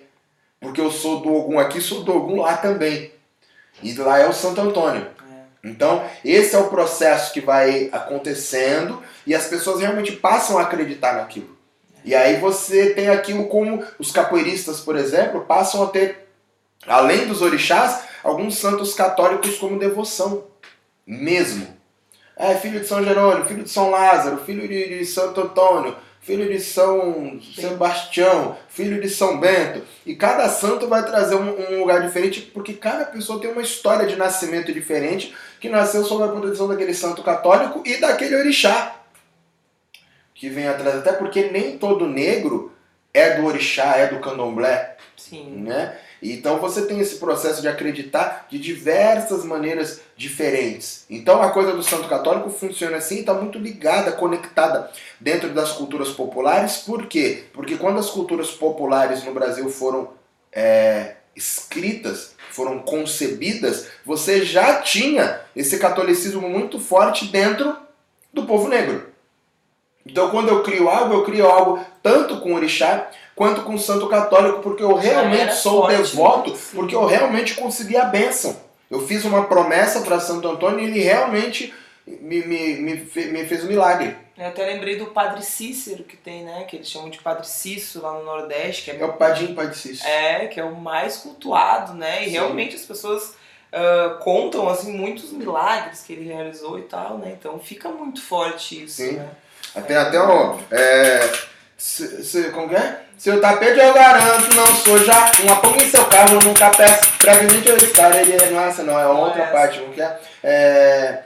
Porque 0.60 0.82
eu 0.82 0.90
sou 0.92 1.20
do 1.22 1.34
Ogum 1.34 1.60
aqui, 1.60 1.80
sou 1.80 2.04
do 2.04 2.16
Ogum 2.16 2.42
lá 2.42 2.58
também. 2.58 3.12
E 3.82 3.94
lá 3.94 4.20
é 4.20 4.28
o 4.28 4.34
Santo 4.34 4.60
Antônio. 4.62 5.08
Então, 5.64 6.04
esse 6.26 6.56
é 6.56 6.60
o 6.60 6.70
processo 6.70 7.32
que 7.32 7.40
vai 7.40 7.90
acontecendo 7.92 9.02
e 9.26 9.34
as 9.34 9.48
pessoas 9.48 9.80
realmente 9.80 10.12
passam 10.12 10.58
a 10.58 10.64
acreditar 10.64 11.14
naquilo. 11.14 11.58
E 12.04 12.14
aí 12.14 12.36
você 12.38 12.94
tem 12.94 13.08
aquilo 13.08 13.48
como 13.48 13.82
os 13.98 14.12
capoeiristas, 14.12 14.82
por 14.82 14.98
exemplo, 14.98 15.46
passam 15.46 15.84
a 15.84 15.88
ter, 15.88 16.28
além 16.86 17.28
dos 17.28 17.42
orixás, 17.42 18.04
alguns 18.22 18.58
santos 18.58 18.94
católicos 18.94 19.58
como 19.58 19.80
devoção. 19.80 20.46
Mesmo. 21.08 21.68
É, 22.36 22.56
filho 22.56 22.80
de 22.80 22.88
São 22.88 23.04
Jerônimo, 23.04 23.46
filho 23.46 23.64
de 23.64 23.70
São 23.70 23.90
Lázaro, 23.90 24.44
filho 24.44 24.68
de, 24.68 24.98
de 24.98 25.06
Santo 25.06 25.40
Antônio, 25.40 25.96
filho 26.24 26.50
de 26.50 26.60
São 26.60 27.40
Sebastião, 27.56 28.58
filho 28.70 29.00
de 29.00 29.10
São 29.10 29.40
Bento. 29.40 29.84
E 30.06 30.16
cada 30.16 30.50
santo 30.50 30.88
vai 30.88 31.06
trazer 31.06 31.36
um, 31.36 31.74
um 31.74 31.80
lugar 31.80 32.02
diferente, 32.02 32.42
porque 32.42 32.74
cada 32.74 33.06
pessoa 33.06 33.40
tem 33.40 33.52
uma 33.52 33.62
história 33.62 34.08
de 34.08 34.16
nascimento 34.16 34.74
diferente, 34.74 35.36
que 35.64 35.70
nasceu 35.70 36.04
sob 36.04 36.22
a 36.26 36.28
proteção 36.28 36.68
daquele 36.68 36.94
santo 36.94 37.24
católico 37.24 37.82
e 37.86 37.96
daquele 37.96 38.36
orixá 38.36 38.98
que 40.36 40.50
vem 40.50 40.68
atrás. 40.68 40.98
Até 40.98 41.14
porque 41.14 41.52
nem 41.52 41.78
todo 41.78 42.06
negro 42.06 42.74
é 43.14 43.38
do 43.38 43.46
orixá, 43.46 43.96
é 43.96 44.08
do 44.08 44.20
candomblé, 44.20 44.98
Sim. 45.16 45.62
né? 45.62 45.98
Então 46.22 46.60
você 46.60 46.86
tem 46.86 47.00
esse 47.00 47.16
processo 47.16 47.62
de 47.62 47.70
acreditar 47.70 48.46
de 48.50 48.60
diversas 48.60 49.46
maneiras 49.46 50.02
diferentes. 50.18 51.06
Então 51.10 51.42
a 51.42 51.50
coisa 51.52 51.72
do 51.72 51.82
santo 51.82 52.10
católico 52.10 52.50
funciona 52.50 52.98
assim, 52.98 53.22
está 53.22 53.34
muito 53.34 53.58
ligada, 53.58 54.12
conectada 54.12 54.92
dentro 55.18 55.48
das 55.54 55.72
culturas 55.72 56.10
populares. 56.10 56.80
Por 56.80 57.06
quê? 57.06 57.46
Porque 57.54 57.78
quando 57.78 58.00
as 58.00 58.10
culturas 58.10 58.52
populares 58.52 59.24
no 59.24 59.34
Brasil 59.34 59.70
foram 59.70 60.10
é, 60.52 61.16
escritas, 61.34 62.33
foram 62.54 62.80
concebidas, 62.80 63.88
você 64.06 64.46
já 64.46 64.82
tinha 64.82 65.42
esse 65.56 65.78
catolicismo 65.80 66.48
muito 66.48 66.80
forte 66.80 67.26
dentro 67.26 67.76
do 68.32 68.46
povo 68.46 68.68
negro. 68.68 69.08
Então, 70.06 70.30
quando 70.30 70.50
eu 70.50 70.62
crio 70.64 70.90
algo, 70.90 71.14
eu 71.14 71.24
crio 71.24 71.48
algo 71.48 71.80
tanto 72.02 72.42
com 72.42 72.54
orixá 72.54 73.10
quanto 73.36 73.62
com 73.62 73.76
o 73.76 73.80
santo 73.80 74.08
católico, 74.08 74.60
porque 74.60 74.84
eu 74.84 74.96
realmente 74.96 75.56
sou 75.56 75.84
forte, 75.84 75.98
devoto, 75.98 76.52
né? 76.52 76.58
porque 76.74 76.96
eu 76.96 77.06
realmente 77.06 77.56
consegui 77.56 77.98
a 77.98 78.06
bênção. 78.06 78.56
Eu 78.92 79.08
fiz 79.08 79.26
uma 79.26 79.46
promessa 79.46 80.02
para 80.02 80.20
Santo 80.20 80.48
Antônio 80.48 80.82
e 80.82 80.86
ele 80.86 81.00
realmente 81.00 81.74
me, 82.06 82.46
me, 82.46 82.76
me, 82.76 82.96
me 82.96 83.46
fez 83.46 83.64
um 83.64 83.68
milagre. 83.68 84.16
Eu 84.38 84.48
até 84.48 84.66
lembrei 84.66 84.98
do 84.98 85.08
Padre 85.08 85.44
Cícero 85.44 86.04
que 86.04 86.18
tem, 86.18 86.44
né? 86.44 86.64
Que 86.64 86.76
eles 86.76 86.90
chamam 86.90 87.10
de 87.10 87.20
Padre 87.20 87.48
Cício 87.48 88.02
lá 88.02 88.14
no 88.14 88.26
Nordeste. 88.26 88.84
Que 88.84 88.92
é, 88.92 89.00
é 89.00 89.06
o 89.06 89.14
Padinho 89.14 89.56
Padre 89.56 89.76
Cício. 89.76 90.08
É, 90.08 90.48
que 90.48 90.60
é 90.60 90.64
o 90.64 90.76
mais 90.76 91.18
cultuado, 91.18 91.94
né? 91.94 92.24
E 92.24 92.26
Sim. 92.26 92.32
realmente 92.32 92.76
as 92.76 92.82
pessoas 92.82 93.36
uh, 93.72 94.18
contam, 94.20 94.68
assim, 94.68 94.92
muitos 94.92 95.32
milagres 95.32 96.02
que 96.02 96.14
ele 96.14 96.26
realizou 96.26 96.80
e 96.80 96.84
tal, 96.84 97.18
né? 97.18 97.36
Então 97.40 97.60
fica 97.60 97.90
muito 97.90 98.22
forte 98.22 98.84
isso, 98.84 98.96
Sim. 98.96 99.14
né? 99.14 99.30
Tem 99.88 99.96
até 99.96 100.22
um. 100.22 100.60
É, 100.72 101.32
se, 101.78 102.24
se, 102.24 102.50
como 102.52 102.70
que 102.70 102.76
é? 102.76 103.02
Seu 103.18 103.40
tapete 103.40 103.80
eu 103.80 103.94
garanto, 103.94 104.54
não 104.56 104.66
sou 104.68 104.98
já 104.98 105.32
uma 105.44 105.56
ponga 105.62 105.84
em 105.84 105.90
seu 105.90 106.06
carro, 106.06 106.40
nunca 106.44 106.70
peço. 106.72 107.12
Brevemente 107.22 107.70
eu 107.70 107.78
estar, 107.78 108.16
ele 108.20 108.34
é 108.34 108.50
nossa, 108.50 108.84
não, 108.84 109.00
é 109.00 109.08
outra 109.08 109.48
parte, 109.48 109.80
como 109.80 109.94
que 109.94 110.02
é? 110.02 110.20
É. 110.44 111.24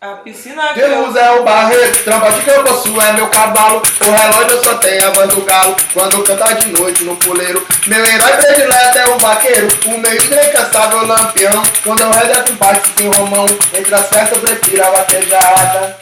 A 0.00 0.14
piscina 0.18 0.74
Deus 0.74 1.16
é 1.16 1.30
o 1.32 1.42
barreiro, 1.42 2.04
trampa 2.04 2.30
de 2.30 2.42
que 2.42 2.50
eu 2.50 2.62
possuo 2.62 3.00
é 3.02 3.14
meu 3.14 3.26
cavalo. 3.30 3.82
O 4.06 4.10
relógio 4.12 4.62
só 4.62 4.78
tenho 4.78 5.04
a 5.04 5.10
voz 5.10 5.34
do 5.34 5.44
galo. 5.44 5.74
Quando 5.92 6.22
canta 6.22 6.54
de 6.54 6.68
noite 6.70 7.02
no 7.02 7.16
puleiro. 7.16 7.66
Meu 7.88 8.04
herói 8.06 8.36
predileto 8.36 8.96
é 8.96 9.08
o 9.08 9.18
vaqueiro. 9.18 9.66
O 9.86 9.98
meu 9.98 10.12
é 10.12 10.50
incansável 10.50 11.04
lampião. 11.04 11.62
Quando 11.82 12.02
eu 12.02 12.10
rezo 12.12 12.30
é 12.30 12.42
com 12.44 12.56
parte 12.56 12.92
tem 12.92 13.08
romão. 13.08 13.44
Entre 13.74 13.92
as 13.92 14.08
festas 14.08 14.38
eu 14.38 14.40
prefiro 14.40 14.84
a 14.84 14.90
vaquejada. 14.90 15.98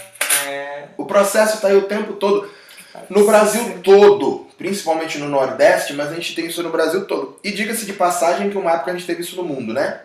O 0.99 1.07
processo 1.07 1.55
está 1.55 1.69
aí 1.69 1.77
o 1.79 1.89
tempo 1.89 2.13
todo. 2.13 2.51
No 3.09 3.27
Brasil 3.27 3.81
todo, 3.83 4.47
principalmente 4.59 5.17
no 5.17 5.29
Nordeste, 5.31 5.95
mas 5.95 6.11
a 6.11 6.15
gente 6.17 6.35
tem 6.35 6.45
isso 6.45 6.63
no 6.63 6.69
Brasil 6.69 7.07
todo. 7.07 7.41
E 7.43 7.51
diga-se 7.51 7.87
de 7.87 7.95
passagem 7.95 8.51
que 8.51 8.59
uma 8.59 8.73
época 8.73 8.91
a 8.91 8.95
gente 8.95 9.07
teve 9.07 9.23
isso 9.23 9.37
no 9.37 9.43
mundo, 9.43 9.73
né? 9.73 10.03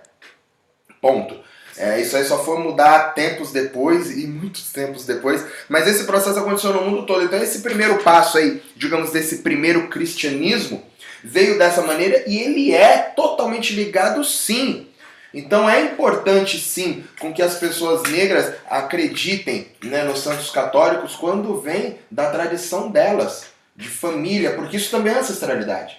Ponto. 1.02 1.51
É, 1.78 2.02
isso 2.02 2.16
aí 2.18 2.26
só 2.26 2.44
foi 2.44 2.60
mudar 2.60 3.14
tempos 3.14 3.52
depois 3.52 4.12
e 4.12 4.28
muitos 4.28 4.72
tempos 4.72 5.06
depois, 5.06 5.44
mas 5.70 5.88
esse 5.88 6.04
processo 6.04 6.40
aconteceu 6.40 6.74
no 6.74 6.82
mundo 6.82 7.06
todo. 7.06 7.24
Então, 7.24 7.42
esse 7.42 7.60
primeiro 7.60 7.98
passo 8.00 8.38
aí, 8.38 8.62
digamos, 8.76 9.12
desse 9.12 9.38
primeiro 9.38 9.88
cristianismo, 9.88 10.84
veio 11.24 11.58
dessa 11.58 11.82
maneira 11.82 12.24
e 12.28 12.38
ele 12.40 12.74
é 12.74 12.98
totalmente 12.98 13.74
ligado, 13.74 14.24
sim, 14.24 14.88
então 15.34 15.70
é 15.70 15.82
importante 15.82 16.60
sim 16.60 17.06
com 17.20 17.34
que 17.34 17.42
as 17.42 17.56
pessoas 17.56 18.04
negras 18.10 18.54
acreditem 18.70 19.68
né, 19.84 20.04
nos 20.04 20.20
santos 20.20 20.50
católicos 20.50 21.16
quando 21.16 21.62
vem 21.62 22.00
da 22.10 22.30
tradição 22.30 22.90
delas, 22.90 23.46
de 23.76 23.88
família, 23.88 24.54
porque 24.54 24.76
isso 24.76 24.92
também 24.92 25.14
é 25.14 25.20
ancestralidade. 25.20 25.98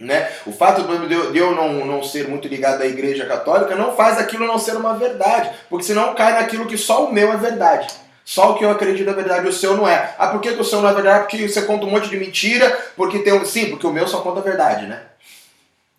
Né? 0.00 0.30
O 0.46 0.52
fato 0.52 0.82
de 1.06 1.38
eu 1.38 1.54
não, 1.54 1.84
não 1.84 2.02
ser 2.02 2.26
muito 2.26 2.48
ligado 2.48 2.80
à 2.80 2.86
igreja 2.86 3.26
católica 3.26 3.76
não 3.76 3.94
faz 3.94 4.18
aquilo 4.18 4.46
não 4.46 4.58
ser 4.58 4.74
uma 4.74 4.94
verdade, 4.94 5.50
porque 5.68 5.84
senão 5.84 6.14
cai 6.14 6.32
naquilo 6.32 6.64
que 6.64 6.78
só 6.78 7.04
o 7.04 7.12
meu 7.12 7.30
é 7.30 7.36
verdade. 7.36 7.86
Só 8.24 8.52
o 8.52 8.54
que 8.54 8.64
eu 8.64 8.70
acredito 8.70 9.10
é 9.10 9.12
verdade, 9.12 9.46
o 9.46 9.52
seu 9.52 9.76
não 9.76 9.86
é. 9.86 10.14
Ah, 10.16 10.28
por 10.28 10.40
que, 10.40 10.52
que 10.52 10.60
o 10.60 10.64
seu 10.64 10.80
não 10.80 10.88
é 10.88 10.94
verdade? 10.94 11.20
Porque 11.20 11.46
você 11.46 11.62
conta 11.62 11.84
um 11.84 11.90
monte 11.90 12.08
de 12.08 12.16
mentira, 12.16 12.70
porque 12.96 13.18
tem 13.18 13.32
um. 13.32 13.44
Sim, 13.44 13.70
porque 13.70 13.86
o 13.86 13.92
meu 13.92 14.06
só 14.06 14.20
conta 14.20 14.40
a 14.40 14.42
verdade, 14.42 14.86
né? 14.86 15.02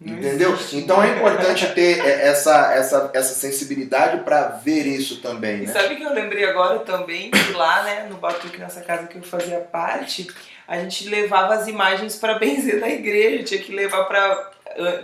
Entendeu? 0.04 0.58
Então 0.74 1.04
é 1.04 1.16
importante 1.16 1.68
ter 1.76 2.04
é, 2.04 2.28
essa, 2.28 2.74
essa, 2.74 3.12
essa 3.14 3.36
sensibilidade 3.36 4.24
para 4.24 4.48
ver 4.48 4.88
isso 4.88 5.22
também. 5.22 5.58
Né? 5.58 5.64
E 5.66 5.68
sabe 5.68 5.96
que 5.96 6.02
eu 6.02 6.12
lembrei 6.12 6.44
agora 6.46 6.80
também 6.80 7.30
que 7.30 7.52
lá, 7.52 7.84
né, 7.84 8.08
no 8.10 8.18
Batuque, 8.18 8.58
nessa 8.58 8.82
casa 8.82 9.06
que 9.06 9.18
eu 9.18 9.22
fazia 9.22 9.60
parte, 9.60 10.28
a 10.67 10.78
gente 10.80 11.08
levava 11.08 11.54
as 11.56 11.67
imagens 11.67 12.15
para 12.15 12.38
benzer 12.39 12.80
na 12.80 12.89
igreja, 12.89 13.43
tinha 13.43 13.62
que 13.62 13.74
levar 13.74 14.06
para 14.06 14.52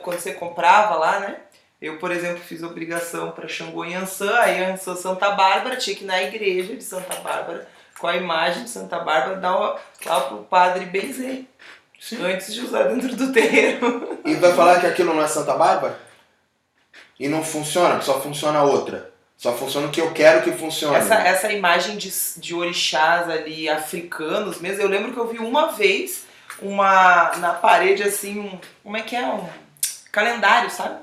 quando 0.01 0.19
você 0.19 0.33
comprava 0.33 0.95
lá, 0.95 1.19
né? 1.19 1.37
Eu, 1.81 1.97
por 1.97 2.11
exemplo, 2.11 2.39
fiz 2.39 2.63
obrigação 2.63 3.31
para 3.31 3.47
Xangô 3.47 3.85
e 3.85 3.93
Ançã, 3.93 4.33
aí 4.39 4.63
Ançã 4.63 4.95
Santa 4.95 5.31
Bárbara, 5.31 5.75
tinha 5.75 5.95
que 5.95 6.03
ir 6.03 6.07
na 6.07 6.23
igreja 6.23 6.75
de 6.75 6.83
Santa 6.83 7.15
Bárbara 7.17 7.67
com 7.99 8.07
a 8.07 8.15
imagem 8.15 8.63
de 8.63 8.69
Santa 8.69 8.99
Bárbara 8.99 9.35
dar 9.35 9.77
lá 10.05 10.21
pro 10.21 10.43
padre 10.43 10.85
benzer. 10.85 11.45
Sim. 11.99 12.23
antes 12.23 12.53
de 12.53 12.61
usar 12.61 12.83
dentro 12.83 13.15
do 13.15 13.33
terreiro. 13.33 14.19
E 14.23 14.35
vai 14.35 14.53
falar 14.53 14.79
que 14.79 14.85
aquilo 14.85 15.13
não 15.13 15.23
é 15.23 15.27
Santa 15.27 15.55
Bárbara? 15.55 15.99
E 17.19 17.27
não 17.27 17.43
funciona, 17.43 17.99
só 18.01 18.21
funciona 18.21 18.61
outra. 18.63 19.11
Só 19.37 19.53
funciona 19.53 19.87
o 19.87 19.91
que 19.91 20.01
eu 20.01 20.11
quero 20.13 20.41
que 20.41 20.51
funcione. 20.51 20.95
Essa, 20.95 21.15
essa 21.15 21.53
imagem 21.53 21.95
de, 21.95 22.11
de 22.37 22.55
orixás 22.55 23.29
ali, 23.29 23.69
africanos 23.69 24.59
mesmo, 24.59 24.81
eu 24.81 24.89
lembro 24.89 25.13
que 25.13 25.19
eu 25.19 25.27
vi 25.27 25.37
uma 25.37 25.67
vez 25.67 26.25
uma 26.59 27.33
na 27.37 27.53
parede 27.53 28.01
assim, 28.01 28.39
um, 28.39 28.59
como 28.83 28.97
é 28.97 29.01
que 29.01 29.15
é? 29.15 29.23
Um 29.23 29.47
calendário, 30.11 30.71
sabe? 30.71 31.01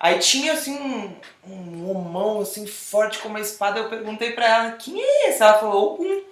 Aí 0.00 0.18
tinha 0.18 0.54
assim 0.54 0.74
um, 0.78 1.14
um 1.46 1.90
homão 1.90 2.40
assim 2.40 2.66
forte 2.66 3.18
com 3.18 3.28
uma 3.28 3.40
espada, 3.40 3.80
eu 3.80 3.88
perguntei 3.90 4.32
pra 4.32 4.46
ela, 4.46 4.72
quem 4.72 4.98
é 4.98 5.28
esse? 5.28 5.42
Ela 5.42 5.58
falou, 5.58 5.94
Ogum. 5.94 6.22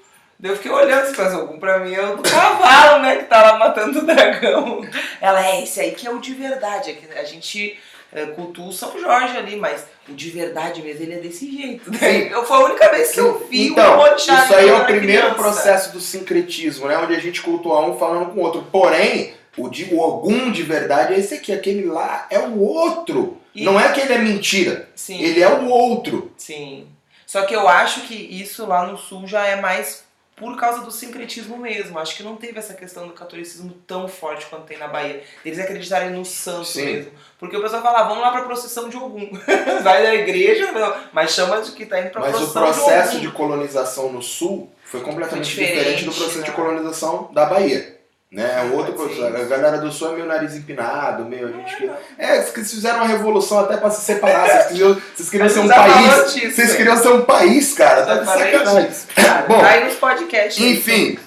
Eu 0.43 0.57
fiquei 0.57 0.73
olhando 0.73 1.07
esse 1.07 1.21
Ogum 1.37 1.61
pra 1.61 1.79
mim 1.79 1.95
é 1.95 2.03
o 2.03 2.17
do 2.17 2.23
cavalo, 2.23 3.01
né? 3.03 3.17
Que 3.17 3.25
tá 3.25 3.43
lá 3.43 3.59
matando 3.59 4.01
o 4.01 4.07
dragão. 4.07 4.81
Ela 5.21 5.47
é 5.47 5.63
esse 5.63 5.81
aí 5.81 5.93
que 5.93 6.07
é 6.07 6.11
o 6.11 6.19
de 6.19 6.35
verdade. 6.35 6.91
É 6.91 6.95
que 6.95 7.19
a 7.19 7.25
gente 7.25 7.79
cultua 8.37 8.67
o 8.67 8.73
São 8.73 8.99
Jorge 9.01 9.37
ali, 9.37 9.57
mas 9.57 9.87
o 10.09 10.13
de 10.13 10.31
verdade 10.31 10.83
mesmo, 10.83 11.03
ele 11.03 11.15
é 11.15 11.19
desse 11.19 11.51
jeito. 11.51 11.91
Né? 11.91 12.33
Eu, 12.33 12.45
foi 12.45 12.57
a 12.59 12.65
única 12.65 12.91
vez 12.91 13.13
que 13.13 13.21
eu 13.21 13.47
vi 13.49 13.69
então, 13.69 14.01
um 14.01 14.17
Isso 14.17 14.31
aí 14.31 14.69
é 14.69 14.75
o 14.75 14.85
primeiro 14.85 15.23
criança. 15.23 15.35
processo 15.35 15.93
do 15.93 16.01
sincretismo, 16.01 16.89
né? 16.89 16.99
Onde 16.99 17.15
a 17.15 17.21
gente 17.21 17.41
cultua 17.41 17.81
um 17.87 17.99
falando 17.99 18.33
com 18.33 18.41
o 18.41 18.43
outro. 18.43 18.67
Porém, 18.71 19.33
o 19.57 19.69
de 19.69 19.95
o 19.95 20.01
Ogum 20.01 20.51
de 20.51 20.63
verdade 20.63 21.15
é 21.15 21.19
esse 21.19 21.35
aqui, 21.35 21.53
aquele 21.53 21.87
lá 21.87 22.27
é 22.31 22.39
o 22.39 22.61
outro. 22.61 23.39
E... 23.55 23.65
Não 23.65 23.79
é 23.79 23.91
que 23.93 24.01
ele 24.01 24.13
é 24.13 24.19
mentira. 24.19 24.89
Sim. 24.95 25.21
Ele 25.21 25.43
é 25.43 25.49
o 25.49 25.69
outro. 25.69 26.33
Sim. 26.37 26.89
Só 27.27 27.43
que 27.43 27.55
eu 27.55 27.67
acho 27.67 28.03
que 28.03 28.15
isso 28.15 28.67
lá 28.67 28.87
no 28.87 28.99
sul 28.99 29.27
já 29.27 29.47
é 29.47 29.57
mais 29.57 30.05
por 30.43 30.57
causa 30.57 30.83
do 30.83 30.91
sincretismo 30.91 31.57
mesmo. 31.57 32.01
Acho 32.01 32.17
que 32.17 32.23
não 32.25 32.35
teve 32.35 32.59
essa 32.59 32.75
questão 32.75 33.07
do 33.07 33.13
catolicismo 33.13 33.73
tão 33.87 34.09
forte 34.09 34.45
quanto 34.47 34.65
tem 34.65 34.77
na 34.77 34.89
Bahia. 34.89 35.23
Eles 35.45 35.61
acreditarem 35.61 36.11
no 36.11 36.25
santo 36.25 36.65
Sim. 36.65 36.85
mesmo. 36.85 37.13
Porque 37.39 37.57
o 37.57 37.63
pessoal 37.63 37.81
fala, 37.81 38.01
ah, 38.01 38.09
vamos 38.09 38.21
lá 38.21 38.33
pra 38.33 38.43
procissão 38.43 38.89
de 38.89 38.97
algum. 38.97 39.31
Vai 39.85 40.03
da 40.03 40.13
igreja, 40.17 40.69
mas 41.13 41.31
chama 41.31 41.63
de 41.63 41.71
que 41.71 41.87
tá 41.87 42.01
indo 42.01 42.11
pra 42.11 42.23
mas 42.23 42.33
procissão 42.33 42.63
de 42.63 42.69
Mas 42.69 42.77
o 42.77 42.81
processo 42.81 43.21
de, 43.21 43.29
de, 43.29 43.33
colonização 43.33 44.13
no 44.13 44.21
sul 44.21 44.69
foi 44.85 45.01
completamente 45.01 45.55
foi 45.55 45.65
diferente, 45.65 45.79
diferente, 45.79 46.05
do 46.07 46.13
processo 46.13 46.39
né? 46.39 46.45
de 46.45 46.51
colonização 46.51 47.31
da 47.33 47.47
Bahia. 47.47 48.02
Né? 48.33 48.61
É 48.61 48.63
um 48.63 48.75
outro 48.77 48.95
processo. 48.95 49.23
A 49.23 49.45
galera 49.45 49.77
do 49.77 49.93
sul 49.93 50.13
é 50.13 50.15
meio 50.15 50.27
nariz 50.27 50.57
empinado, 50.57 51.27
meio. 51.27 51.49
A 51.49 51.53
gente 51.53 51.77
que... 51.77 51.91
É, 52.19 52.39
eles 52.39 52.71
fizeram 52.71 53.01
uma 53.01 53.07
revolução 53.07 53.59
até 53.59 53.77
pra 53.77 53.91
se 53.91 54.01
separar. 54.07 54.49
Vocês 54.49 54.67
queriam, 54.69 55.03
vocês 55.15 55.29
queriam 55.29 55.49
ser 55.51 55.61
um 55.61 55.69
país. 55.69 56.33
Disso, 56.33 56.57
vocês 56.57 56.75
queriam 56.75 56.97
ser 56.97 57.09
um 57.09 57.23
país, 57.27 57.75
cara. 57.75 58.07
Tá 58.07 58.17
de 58.17 58.25
sacanagem. 58.25 58.91
Bom, 59.47 59.61
tá 59.61 59.69
aí 59.69 59.85
nos 59.85 59.97
podcasts. 59.97 60.65
Enfim, 60.65 61.19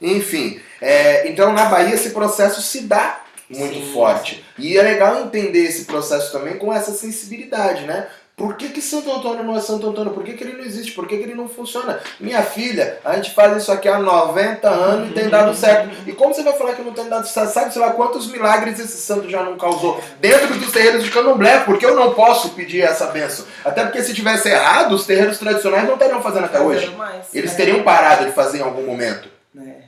enfim. 0.00 0.60
É, 0.80 1.28
então 1.28 1.52
na 1.52 1.64
Bahia 1.64 1.94
esse 1.94 2.10
processo 2.10 2.62
se 2.62 2.82
dá 2.82 3.22
muito 3.50 3.74
sim, 3.74 3.92
forte. 3.92 4.44
E 4.56 4.78
é 4.78 4.82
legal 4.82 5.20
entender 5.20 5.64
esse 5.64 5.84
processo 5.84 6.30
também 6.30 6.58
com 6.58 6.72
essa 6.72 6.92
sensibilidade, 6.92 7.82
né? 7.86 8.06
Por 8.34 8.56
que, 8.56 8.70
que 8.70 8.80
Santo 8.80 9.12
Antônio 9.12 9.44
não 9.44 9.54
é 9.54 9.60
Santo 9.60 9.88
Antônio? 9.88 10.12
Por 10.12 10.24
que, 10.24 10.32
que 10.32 10.42
ele 10.42 10.54
não 10.54 10.64
existe? 10.64 10.92
Por 10.92 11.06
que, 11.06 11.18
que 11.18 11.22
ele 11.22 11.34
não 11.34 11.48
funciona? 11.48 12.00
Minha 12.18 12.42
filha, 12.42 12.98
a 13.04 13.14
gente 13.14 13.34
faz 13.34 13.56
isso 13.56 13.70
aqui 13.70 13.88
há 13.88 13.98
90 13.98 14.68
anos 14.68 15.10
e 15.10 15.12
tem 15.12 15.28
dado 15.28 15.54
certo. 15.54 15.94
E 16.06 16.12
como 16.12 16.32
você 16.32 16.42
vai 16.42 16.54
falar 16.54 16.74
que 16.74 16.82
não 16.82 16.94
tem 16.94 17.08
dado 17.08 17.26
certo? 17.28 17.52
Sabe, 17.52 17.72
sei 17.72 17.82
lá, 17.82 17.92
quantos 17.92 18.26
milagres 18.28 18.80
esse 18.80 18.96
santo 18.96 19.28
já 19.28 19.42
não 19.42 19.58
causou 19.58 20.02
dentro 20.18 20.58
dos 20.58 20.72
terreiros 20.72 21.04
de 21.04 21.10
candomblé? 21.10 21.60
Porque 21.60 21.84
eu 21.84 21.94
não 21.94 22.14
posso 22.14 22.50
pedir 22.50 22.80
essa 22.80 23.06
benção. 23.06 23.44
Até 23.64 23.84
porque 23.84 24.02
se 24.02 24.14
tivesse 24.14 24.48
errado, 24.48 24.94
os 24.94 25.04
terreiros 25.04 25.38
tradicionais 25.38 25.86
não 25.86 25.94
estariam 25.94 26.22
fazendo 26.22 26.46
até 26.46 26.58
hoje. 26.58 26.90
Eles 27.34 27.54
teriam 27.54 27.82
parado 27.82 28.24
de 28.24 28.32
fazer 28.32 28.58
em 28.58 28.62
algum 28.62 28.84
momento. 28.84 29.28
É. 29.56 29.82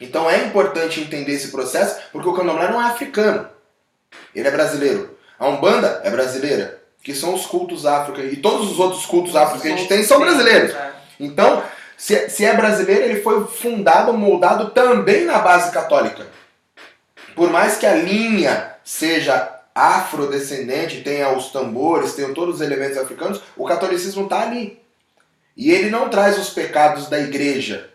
Então 0.00 0.28
é 0.28 0.38
importante 0.38 1.00
entender 1.00 1.32
esse 1.32 1.48
processo, 1.48 2.00
porque 2.10 2.28
o 2.28 2.32
candomblé 2.32 2.70
não 2.70 2.80
é 2.80 2.86
africano. 2.86 3.48
Ele 4.34 4.48
é 4.48 4.50
brasileiro. 4.50 5.16
A 5.38 5.46
Umbanda 5.46 6.00
é 6.04 6.10
brasileira 6.10 6.81
que 7.02 7.14
são 7.14 7.34
os 7.34 7.46
cultos 7.46 7.84
afro, 7.84 8.18
e 8.24 8.36
todos 8.36 8.70
os 8.70 8.78
outros 8.78 9.04
cultos 9.04 9.34
afro 9.34 9.60
que 9.60 9.66
a 9.66 9.70
gente 9.76 9.88
tem 9.88 10.04
são 10.04 10.20
brasileiros. 10.20 10.72
É. 10.72 10.92
Então, 11.18 11.62
se, 11.96 12.28
se 12.30 12.44
é 12.44 12.54
brasileiro, 12.54 13.02
ele 13.02 13.20
foi 13.20 13.44
fundado, 13.46 14.12
moldado 14.12 14.70
também 14.70 15.24
na 15.24 15.38
base 15.38 15.72
católica. 15.72 16.26
Por 17.34 17.50
mais 17.50 17.76
que 17.76 17.86
a 17.86 17.94
linha 17.94 18.74
seja 18.84 19.60
afrodescendente, 19.74 21.00
tenha 21.00 21.30
os 21.30 21.50
tambores, 21.50 22.14
tenha 22.14 22.32
todos 22.34 22.56
os 22.56 22.60
elementos 22.60 22.98
africanos, 22.98 23.40
o 23.56 23.66
catolicismo 23.66 24.24
está 24.24 24.42
ali. 24.42 24.80
E 25.56 25.70
ele 25.70 25.90
não 25.90 26.08
traz 26.08 26.38
os 26.38 26.50
pecados 26.50 27.08
da 27.08 27.18
igreja, 27.18 27.90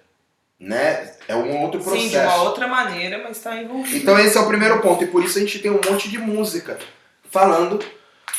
né? 0.60 1.14
É 1.28 1.36
um 1.36 1.62
outro 1.62 1.82
processo. 1.82 2.04
Sim, 2.04 2.10
de 2.10 2.18
uma 2.18 2.44
outra 2.44 2.68
maneira, 2.68 3.22
mas 3.24 3.38
está 3.38 3.62
envolvido. 3.62 3.98
Então 3.98 4.20
esse 4.20 4.38
é 4.38 4.42
o 4.42 4.48
primeiro 4.48 4.80
ponto, 4.82 5.04
e 5.04 5.08
por 5.08 5.24
isso 5.24 5.38
a 5.38 5.42
gente 5.42 5.60
tem 5.60 5.72
um 5.72 5.82
monte 5.90 6.10
de 6.10 6.18
música 6.18 6.78
falando 7.30 7.80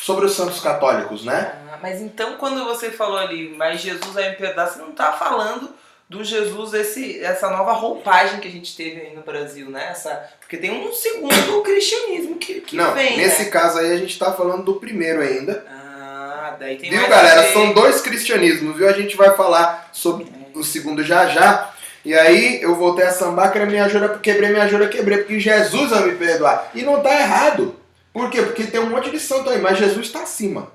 sobre 0.01 0.25
os 0.25 0.33
santos 0.33 0.59
católicos, 0.59 1.23
né? 1.25 1.53
Ah, 1.71 1.77
mas 1.81 2.01
então 2.01 2.35
quando 2.37 2.63
você 2.65 2.91
falou 2.91 3.17
ali, 3.17 3.53
mas 3.57 3.81
Jesus 3.81 4.15
é 4.17 4.31
impiedade, 4.31 4.73
você 4.73 4.79
não 4.79 4.89
está 4.89 5.13
falando 5.13 5.69
do 6.09 6.23
Jesus, 6.23 6.73
esse, 6.73 7.23
essa 7.23 7.51
nova 7.51 7.71
roupagem 7.71 8.39
que 8.39 8.47
a 8.47 8.51
gente 8.51 8.75
teve 8.75 8.99
aí 8.99 9.13
no 9.15 9.21
Brasil, 9.21 9.69
né? 9.69 9.89
Essa, 9.91 10.27
porque 10.39 10.57
tem 10.57 10.71
um 10.71 10.91
segundo 10.91 11.61
cristianismo 11.61 12.35
que, 12.37 12.61
que 12.61 12.75
Não, 12.75 12.93
vem, 12.95 13.17
nesse 13.17 13.43
né? 13.43 13.49
caso 13.51 13.77
aí 13.77 13.93
a 13.93 13.97
gente 13.97 14.17
tá 14.17 14.31
falando 14.33 14.63
do 14.63 14.75
primeiro 14.75 15.21
ainda. 15.21 15.63
Ah, 15.69 16.55
daí 16.59 16.77
tem 16.77 16.89
Viu, 16.89 17.07
galera? 17.07 17.43
ver. 17.43 17.53
São 17.53 17.73
dois 17.73 18.01
cristianismos, 18.01 18.75
viu? 18.75 18.89
A 18.89 18.93
gente 18.93 19.15
vai 19.15 19.35
falar 19.35 19.89
sobre 19.93 20.25
o 20.55 20.63
segundo 20.63 21.03
já 21.03 21.27
já. 21.27 21.69
E 22.03 22.15
aí 22.15 22.59
eu 22.61 22.75
voltei 22.75 23.05
a 23.05 23.11
sambar, 23.11 23.51
quebrei 23.51 23.69
minha 23.69 23.87
jura, 23.87 24.17
quebrei 24.17 24.49
minha 24.49 24.67
jura, 24.67 24.87
quebrei, 24.87 25.19
porque 25.19 25.39
Jesus 25.39 25.91
vai 25.91 26.07
me 26.07 26.15
perdoar. 26.15 26.71
E 26.73 26.81
não 26.81 27.01
tá 27.01 27.13
errado. 27.13 27.78
Por 28.13 28.29
quê? 28.29 28.41
Porque 28.41 28.63
tem 28.63 28.79
um 28.79 28.89
monte 28.89 29.09
de 29.09 29.19
santo 29.19 29.49
aí, 29.49 29.61
mas 29.61 29.77
Jesus 29.77 30.07
está 30.07 30.23
acima. 30.23 30.71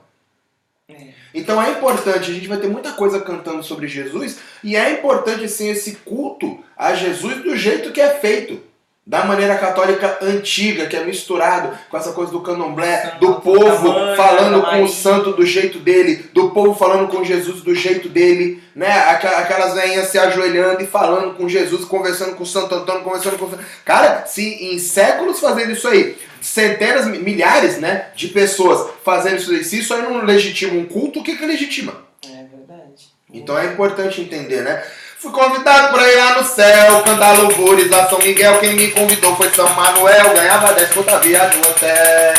É. 0.88 1.08
Então 1.34 1.60
é 1.60 1.72
importante, 1.72 2.30
a 2.30 2.34
gente 2.34 2.46
vai 2.46 2.58
ter 2.58 2.68
muita 2.68 2.92
coisa 2.92 3.20
cantando 3.20 3.62
sobre 3.62 3.88
Jesus, 3.88 4.38
e 4.62 4.76
é 4.76 4.92
importante 4.92 5.48
sim 5.48 5.68
esse 5.68 5.96
culto 5.96 6.62
a 6.76 6.94
Jesus 6.94 7.42
do 7.42 7.56
jeito 7.56 7.90
que 7.90 8.00
é 8.00 8.10
feito. 8.10 8.60
Da 9.06 9.22
maneira 9.22 9.58
católica 9.58 10.16
antiga, 10.22 10.86
que 10.86 10.96
é 10.96 11.04
misturado 11.04 11.78
com 11.90 11.96
essa 11.98 12.12
coisa 12.12 12.32
do 12.32 12.40
candomblé, 12.40 13.18
do 13.20 13.34
povo 13.34 14.16
falando 14.16 14.62
com 14.62 14.82
o 14.82 14.88
santo 14.88 15.32
do 15.32 15.44
jeito 15.44 15.78
dele, 15.78 16.30
do 16.32 16.52
povo 16.52 16.74
falando 16.74 17.08
com 17.08 17.22
Jesus 17.22 17.60
do 17.60 17.74
jeito 17.74 18.08
dele, 18.08 18.62
né? 18.74 18.90
Aquelas 19.10 19.74
veinhas 19.74 20.08
se 20.08 20.16
ajoelhando 20.18 20.82
e 20.82 20.86
falando 20.86 21.34
com 21.34 21.46
Jesus, 21.46 21.84
conversando 21.84 22.34
com 22.34 22.44
o 22.44 22.46
Santo 22.46 22.74
Antônio, 22.74 23.02
conversando 23.02 23.36
com 23.36 23.44
o 23.44 23.50
Santo... 23.50 23.62
Cara, 23.84 24.24
se 24.24 24.72
em 24.72 24.78
séculos 24.78 25.38
fazendo 25.38 25.72
isso 25.72 25.86
aí, 25.86 26.16
centenas, 26.44 27.06
milhares, 27.06 27.78
né, 27.78 28.06
de 28.14 28.28
pessoas 28.28 28.90
fazendo 29.04 29.38
isso 29.38 29.76
isso 29.76 29.94
aí 29.94 30.02
não 30.02 30.24
legitima 30.24 30.74
um 30.74 30.84
culto, 30.84 31.20
o 31.20 31.24
que 31.24 31.36
que 31.36 31.46
legitima? 31.46 32.04
É 32.24 32.44
verdade. 32.54 33.08
Então 33.32 33.58
é 33.58 33.66
importante 33.66 34.20
entender, 34.20 34.62
né? 34.62 34.82
Fui 35.18 35.32
convidado 35.32 35.94
pra 35.94 36.06
ir 36.06 36.16
lá 36.16 36.38
no 36.38 36.46
céu, 36.46 37.02
cantar 37.02 37.38
louvores 37.38 37.90
a 37.90 38.06
São 38.10 38.18
Miguel. 38.18 38.58
Quem 38.60 38.74
me 38.74 38.90
convidou 38.90 39.34
foi 39.36 39.48
São 39.50 39.66
Manuel, 39.70 40.34
ganhava 40.34 40.74
10 40.74 40.90
conta 40.90 41.18
viagem 41.18 41.60
no 41.60 41.68
hotel. 41.70 42.34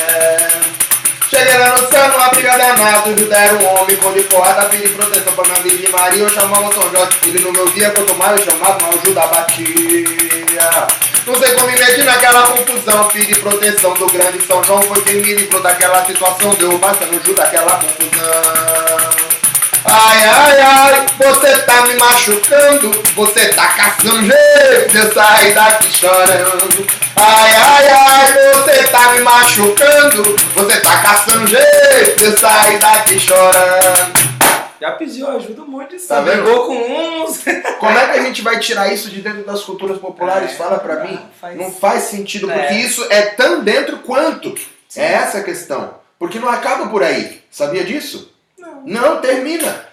Cheguei 1.28 1.58
lá 1.58 1.76
no 1.76 1.88
céu, 1.88 2.08
numa 2.12 2.28
briga 2.28 2.56
danada, 2.56 3.10
o 3.10 3.18
Judá 3.18 3.36
era 3.36 3.54
um 3.56 3.66
homem, 3.74 3.96
com 3.96 4.12
de 4.12 4.22
porrada, 4.22 4.68
pedi 4.68 4.88
proteção 4.90 5.32
pra 5.32 5.44
minha 5.44 5.62
Virgem 5.62 5.90
Maria. 5.90 6.22
Eu 6.22 6.28
chamava 6.28 6.72
São 6.72 6.88
Jorge, 6.92 7.18
ele 7.24 7.40
não 7.40 7.50
me 7.50 7.58
ouvia, 7.58 7.90
quanto 7.90 8.14
mais 8.14 8.38
eu 8.38 8.52
chamava, 8.52 8.78
mais 8.80 8.94
o 8.94 9.04
Judá 9.04 9.26
batia. 9.26 10.86
Não 11.26 11.34
sei 11.34 11.54
como 11.54 11.66
me 11.66 11.72
meti 11.76 12.02
naquela 12.04 12.42
confusão, 12.46 13.08
pedi 13.08 13.34
proteção 13.34 13.94
do 13.94 14.06
grande 14.06 14.40
São 14.46 14.62
João, 14.62 14.80
foi 14.82 15.02
quem 15.02 15.16
me 15.16 15.34
livrou 15.34 15.60
daquela 15.60 16.04
situação, 16.06 16.54
deu 16.54 16.78
basta 16.78 17.04
no 17.06 17.20
Judá 17.24 17.42
daquela 17.42 17.72
confusão. 17.72 19.26
Ai, 19.84 20.24
ai, 20.24 20.60
ai, 20.60 21.06
você 21.18 21.58
tá 21.58 21.82
me 21.82 21.94
machucando, 21.94 22.90
você 23.16 23.48
tá 23.48 23.66
caçando 23.68 24.22
jeito 24.22 24.96
eu 24.96 25.12
sair 25.12 25.52
daqui 25.52 25.92
chorando. 25.92 26.86
Ai, 27.16 27.56
ai, 27.56 27.88
ai, 27.88 28.32
você 28.54 28.84
tá 28.84 29.12
me 29.12 29.20
machucando, 29.20 30.36
você 30.54 30.80
tá 30.80 30.96
caçando 30.98 31.46
jeito 31.48 32.24
eu 32.24 32.38
sair 32.38 32.78
daqui 32.78 33.18
chorando. 33.18 34.35
Já 34.80 34.92
pediu 34.92 35.28
ajuda 35.30 35.62
um 35.62 35.66
monte 35.66 35.96
de 35.96 36.02
Tá 36.02 36.20
vendo? 36.20 36.42
Brigou 36.42 36.66
com 36.66 37.22
uns. 37.24 37.42
Como 37.80 37.98
é 37.98 38.12
que 38.12 38.18
a 38.18 38.22
gente 38.22 38.42
vai 38.42 38.58
tirar 38.58 38.92
isso 38.92 39.10
de 39.10 39.20
dentro 39.20 39.44
das 39.44 39.62
culturas 39.62 39.98
populares? 39.98 40.52
É, 40.52 40.54
Fala 40.54 40.78
pra 40.78 41.00
mim. 41.04 41.14
não 41.14 41.28
faz- 41.40 41.56
Não 41.58 41.70
faz 41.72 42.02
sentido, 42.04 42.50
É. 42.50 42.58
porque 42.58 42.74
isso 42.74 43.06
é 43.10 43.22
tão 43.22 43.62
dentro 43.62 43.98
quanto. 43.98 44.54
Sim. 44.88 45.00
É 45.00 45.12
essa 45.14 45.38
a 45.38 45.42
questão. 45.42 45.94
Porque 46.18 46.38
não 46.38 46.48
acaba 46.48 46.88
por 46.88 47.02
aí. 47.02 47.42
Sabia 47.50 47.84
disso? 47.84 48.32
Não. 48.58 48.82
Não, 48.84 49.20
termina. 49.20 49.84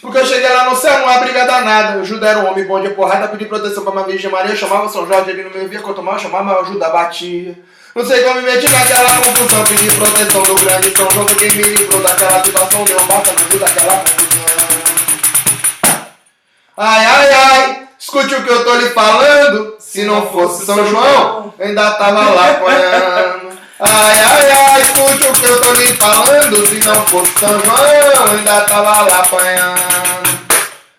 Porque 0.00 0.18
eu 0.18 0.26
cheguei 0.26 0.48
lá 0.48 0.68
no 0.68 0.74
céu, 0.76 1.04
uma 1.04 1.18
briga 1.18 1.44
danada. 1.46 2.00
O 2.00 2.04
Judá 2.04 2.30
era 2.30 2.40
um 2.40 2.50
homem 2.50 2.64
bom 2.64 2.80
de 2.82 2.90
porrada, 2.90 3.28
pedi 3.28 3.44
proteção 3.46 3.84
pra 3.84 3.92
uma 3.92 4.02
Virgem 4.04 4.30
Maria. 4.30 4.56
Chamava 4.56 4.88
São 4.88 5.06
Jorge, 5.06 5.30
ele 5.30 5.44
não 5.44 5.50
me 5.52 5.60
ouvia. 5.60 5.80
Quanto 5.80 6.00
eu 6.04 6.18
chamava, 6.18 6.60
o 6.60 6.64
Judá 6.64 6.90
batia. 6.90 7.56
Não 7.94 8.06
sei 8.06 8.24
como 8.24 8.40
me 8.40 8.50
meti 8.50 8.66
naquela 8.68 9.10
confusão, 9.18 9.64
pedi 9.64 9.90
proteção 9.90 10.42
do 10.42 10.54
grande 10.54 10.96
São 10.96 11.10
João. 11.10 11.28
Foi 11.28 11.36
quem 11.36 11.50
me 11.50 11.62
livrou 11.62 12.00
daquela 12.00 12.42
situação, 12.42 12.80
um 12.80 13.06
bata 13.06 13.32
no 13.32 13.58
daquela 13.58 13.98
confusão. 13.98 14.32
Ai, 16.74 17.04
ai, 17.04 17.32
ai, 17.34 17.88
escute 17.98 18.34
o 18.34 18.42
que 18.42 18.50
eu 18.50 18.64
tô 18.64 18.76
lhe 18.76 18.88
falando. 18.90 19.76
Se 19.78 20.04
não 20.04 20.26
fosse 20.32 20.64
São 20.64 20.86
João, 20.86 21.52
ainda 21.60 21.90
tava 21.90 22.30
lá 22.30 22.50
apanhando. 22.52 23.58
Ai, 23.78 24.20
ai, 24.24 24.52
ai, 24.52 24.80
escute 24.80 25.28
o 25.28 25.32
que 25.34 25.44
eu 25.44 25.60
tô 25.60 25.72
lhe 25.72 25.92
falando. 25.94 26.66
Se 26.66 26.78
não 26.86 27.06
fosse 27.06 27.38
São 27.38 27.60
João, 27.60 28.38
ainda 28.38 28.60
tava 28.62 29.02
lá 29.02 29.18
apanhando. 29.18 30.21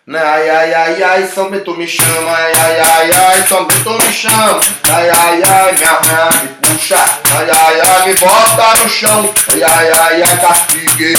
Ai, 0.06 0.50
ai, 0.50 0.74
ai, 0.74 1.02
ai, 1.02 1.26
São 1.26 1.48
Bento 1.50 1.74
me 1.74 1.86
chama, 1.86 2.30
ai, 2.30 2.52
ai, 2.52 2.78
ai, 2.78 3.10
ai, 3.10 3.42
São 3.48 3.64
Bento 3.64 3.90
me 3.92 4.12
chama, 4.12 4.60
ai, 4.92 5.08
ai, 5.08 5.42
ai, 5.42 5.72
me 5.78 5.84
arranha, 5.86 6.42
me 6.42 6.48
puxa, 6.60 7.02
ai, 7.34 7.50
ai, 7.50 7.80
ai, 7.80 8.08
me 8.08 8.14
bota 8.16 8.82
no 8.82 8.88
chão, 8.90 9.34
ai, 9.50 9.62
ai, 9.62 9.90
ai, 9.90 10.22
ai, 10.22 10.40
castigue, 10.40 11.14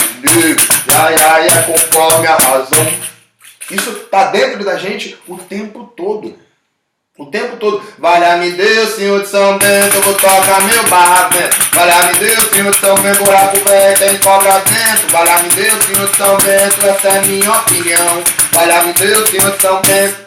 ai, 1.00 1.16
ai, 1.16 1.48
ai, 1.50 1.64
conforme 1.64 2.28
a 2.28 2.36
razão. 2.36 2.88
Isso 3.72 3.92
tá 4.12 4.26
dentro 4.26 4.64
da 4.64 4.78
gente 4.78 5.18
o 5.28 5.36
tempo 5.36 5.92
todo. 5.98 6.38
O 7.18 7.28
tempo 7.28 7.56
todo. 7.56 7.82
Valha-me 7.98 8.52
Deus, 8.52 8.96
Senhor 8.96 9.22
de 9.22 9.30
São 9.30 9.58
Bento, 9.58 9.96
eu 9.96 10.02
vou 10.02 10.14
tocar 10.16 10.62
meu 10.64 10.84
barramento. 10.90 11.56
Valha-me 11.74 12.20
Deus, 12.20 12.44
Senhor 12.50 12.72
de 12.74 12.80
São 12.80 12.96
Bento, 12.98 13.24
buraco 13.24 13.58
velho 13.58 13.98
tem 13.98 14.18
cobra 14.20 14.60
dentro. 14.60 15.08
Valha-me 15.12 15.50
Deus, 15.50 15.86
Senhor 15.86 16.10
de 16.10 16.18
São 16.18 16.38
Bento, 16.38 16.86
essa 16.86 17.08
é 17.08 17.22
minha 17.22 17.52
opinião. 17.54 18.24
Valha-me 18.52 18.94
Deus, 18.94 19.30
Senhor 19.30 19.50
de 19.56 19.62
São 19.62 19.82
Bento. 19.82 20.26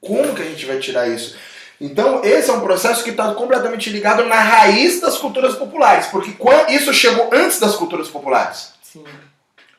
Como 0.00 0.34
que 0.34 0.42
a 0.42 0.44
gente 0.46 0.66
vai 0.66 0.78
tirar 0.78 1.06
isso? 1.08 1.36
Então, 1.80 2.24
esse 2.24 2.50
é 2.50 2.52
um 2.52 2.60
processo 2.60 3.04
que 3.04 3.10
está 3.10 3.32
completamente 3.34 3.88
ligado 3.90 4.24
na 4.24 4.40
raiz 4.40 5.00
das 5.00 5.16
culturas 5.16 5.54
populares, 5.54 6.06
porque 6.06 6.34
isso 6.68 6.92
chegou 6.92 7.30
antes 7.32 7.60
das 7.60 7.76
culturas 7.76 8.08
populares. 8.08 8.72
Sim. 8.82 9.04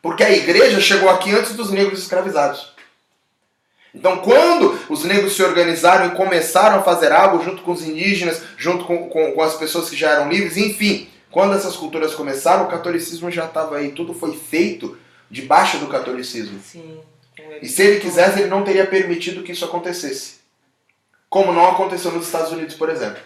Porque 0.02 0.24
a 0.24 0.32
igreja 0.32 0.80
chegou 0.80 1.10
aqui 1.10 1.36
antes 1.36 1.54
dos 1.54 1.70
negros 1.70 2.00
escravizados. 2.00 2.75
Então, 3.96 4.18
quando 4.18 4.78
os 4.90 5.06
negros 5.06 5.36
se 5.36 5.42
organizaram 5.42 6.08
e 6.08 6.16
começaram 6.16 6.80
a 6.80 6.84
fazer 6.84 7.14
algo 7.14 7.42
junto 7.42 7.64
com 7.64 7.72
os 7.72 7.82
indígenas, 7.82 8.44
junto 8.58 8.84
com, 8.84 9.08
com, 9.08 9.32
com 9.32 9.42
as 9.42 9.56
pessoas 9.56 9.90
que 9.90 9.96
já 9.96 10.12
eram 10.12 10.30
livres, 10.30 10.58
enfim, 10.58 11.08
quando 11.32 11.56
essas 11.56 11.78
culturas 11.78 12.14
começaram, 12.14 12.66
o 12.66 12.68
catolicismo 12.68 13.32
já 13.32 13.46
estava 13.46 13.78
aí, 13.78 13.94
tudo 13.94 14.14
foi 14.14 14.36
feito 14.36 14.98
debaixo 15.32 15.78
do 15.78 15.88
catolicismo. 15.88 16.60
Sim. 16.60 17.00
E 17.62 17.68
se 17.70 17.82
ele 17.84 18.02
quisesse, 18.02 18.40
ele 18.40 18.50
não 18.50 18.64
teria 18.64 18.86
permitido 18.86 19.44
que 19.44 19.54
isso 19.54 19.64
acontecesse. 19.64 20.36
Como 21.30 21.54
não 21.54 21.70
aconteceu 21.70 22.12
nos 22.12 22.26
Estados 22.26 22.52
Unidos, 22.52 22.76
por 22.76 22.90
exemplo. 22.90 23.22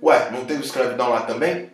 Ué, 0.00 0.30
não 0.30 0.44
teve 0.44 0.64
escravidão 0.64 1.10
lá 1.10 1.22
também? 1.22 1.70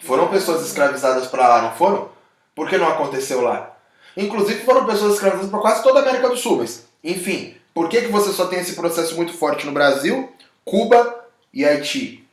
Foram 0.00 0.28
pessoas 0.28 0.66
escravizadas 0.66 1.26
para 1.28 1.48
lá, 1.48 1.62
não 1.62 1.72
foram? 1.72 2.10
Por 2.54 2.68
que 2.68 2.76
não 2.76 2.88
aconteceu 2.88 3.40
lá? 3.40 3.75
Inclusive 4.16 4.64
foram 4.64 4.86
pessoas 4.86 5.14
escravizadas 5.14 5.50
para 5.50 5.60
quase 5.60 5.82
toda 5.82 5.98
a 5.98 6.02
América 6.02 6.28
do 6.28 6.36
Sul, 6.36 6.58
mas 6.58 6.86
enfim, 7.04 7.54
por 7.74 7.88
que, 7.88 8.02
que 8.02 8.08
você 8.08 8.32
só 8.32 8.46
tem 8.46 8.60
esse 8.60 8.74
processo 8.74 9.14
muito 9.16 9.34
forte 9.34 9.66
no 9.66 9.72
Brasil, 9.72 10.32
Cuba 10.64 11.26
e 11.52 11.64
Haiti? 11.64 12.26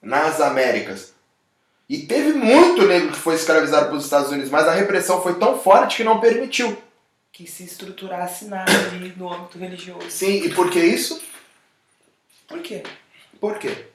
Nas 0.00 0.40
Américas. 0.40 1.14
E 1.88 1.98
teve 1.98 2.32
muito 2.32 2.86
negro 2.86 3.12
que 3.12 3.18
foi 3.18 3.34
escravizado 3.34 3.86
pelos 3.86 4.04
Estados 4.04 4.30
Unidos, 4.30 4.50
mas 4.50 4.66
a 4.66 4.72
repressão 4.72 5.22
foi 5.22 5.34
tão 5.34 5.60
forte 5.60 5.98
que 5.98 6.04
não 6.04 6.18
permitiu. 6.18 6.76
Que 7.30 7.46
se 7.46 7.64
estruturasse 7.64 8.46
nada 8.46 8.72
ali 8.72 9.12
no 9.16 9.32
âmbito 9.32 9.58
religioso. 9.58 10.10
Sim, 10.10 10.44
e 10.44 10.54
por 10.54 10.70
que 10.70 10.80
isso? 10.80 11.20
Por 12.48 12.60
quê? 12.60 12.82
Por 13.38 13.58
quê? 13.58 13.86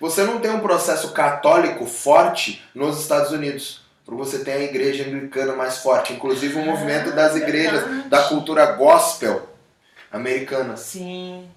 Você 0.00 0.24
não 0.24 0.40
tem 0.40 0.50
um 0.50 0.60
processo 0.60 1.12
católico 1.12 1.86
forte 1.86 2.62
nos 2.74 3.00
Estados 3.00 3.30
Unidos. 3.30 3.82
Você 4.16 4.40
tem 4.40 4.54
a 4.54 4.62
igreja 4.64 5.04
anglicana 5.04 5.54
mais 5.54 5.78
forte, 5.78 6.12
inclusive 6.12 6.58
o 6.58 6.64
movimento 6.64 7.12
das 7.12 7.36
igrejas 7.36 8.08
da 8.08 8.24
cultura 8.24 8.66
gospel 8.72 9.48
americana. 10.10 10.76
Sim. 10.76 11.48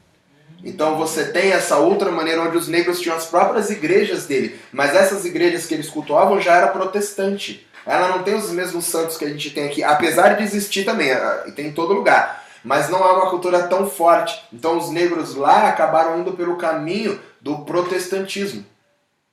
Então 0.63 0.95
você 0.95 1.25
tem 1.25 1.51
essa 1.51 1.77
outra 1.77 2.11
maneira 2.11 2.43
onde 2.43 2.55
os 2.55 2.67
negros 2.67 3.01
tinham 3.01 3.17
as 3.17 3.25
próprias 3.25 3.69
igrejas 3.69 4.25
dele, 4.25 4.59
mas 4.71 4.95
essas 4.95 5.25
igrejas 5.25 5.65
que 5.65 5.73
eles 5.73 5.89
cultuavam 5.89 6.39
já 6.39 6.55
era 6.55 6.67
protestante. 6.67 7.67
Ela 7.85 8.09
não 8.09 8.23
tem 8.23 8.35
os 8.35 8.49
mesmos 8.51 8.85
santos 8.85 9.17
que 9.17 9.25
a 9.25 9.29
gente 9.29 9.49
tem 9.49 9.65
aqui, 9.65 9.83
apesar 9.83 10.35
de 10.37 10.43
existir 10.43 10.85
também, 10.85 11.11
ah, 11.11 11.43
e 11.47 11.51
tem 11.51 11.67
em 11.67 11.73
todo 11.73 11.93
lugar. 11.93 12.45
Mas 12.63 12.87
não 12.87 12.99
é 12.99 13.11
uma 13.11 13.29
cultura 13.29 13.63
tão 13.63 13.89
forte. 13.89 14.41
Então 14.53 14.77
os 14.77 14.89
negros 14.89 15.35
lá 15.35 15.67
acabaram 15.67 16.19
indo 16.19 16.31
pelo 16.31 16.55
caminho 16.55 17.19
do 17.41 17.65
protestantismo. 17.65 18.63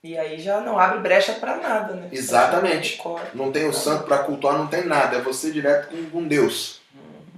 E 0.02 0.16
aí 0.16 0.40
já 0.40 0.60
não 0.60 0.78
abre 0.78 1.00
brecha 1.00 1.34
pra 1.34 1.56
nada, 1.58 1.94
né? 1.94 2.08
Exatamente. 2.10 3.00
Não 3.34 3.52
tem 3.52 3.68
o 3.68 3.72
santo 3.72 4.04
para 4.04 4.18
cultuar, 4.18 4.56
não 4.56 4.66
tem 4.66 4.86
nada. 4.86 5.18
É 5.18 5.20
você 5.20 5.50
direto 5.50 5.88
com, 5.88 6.08
com 6.08 6.26
Deus. 6.26 6.80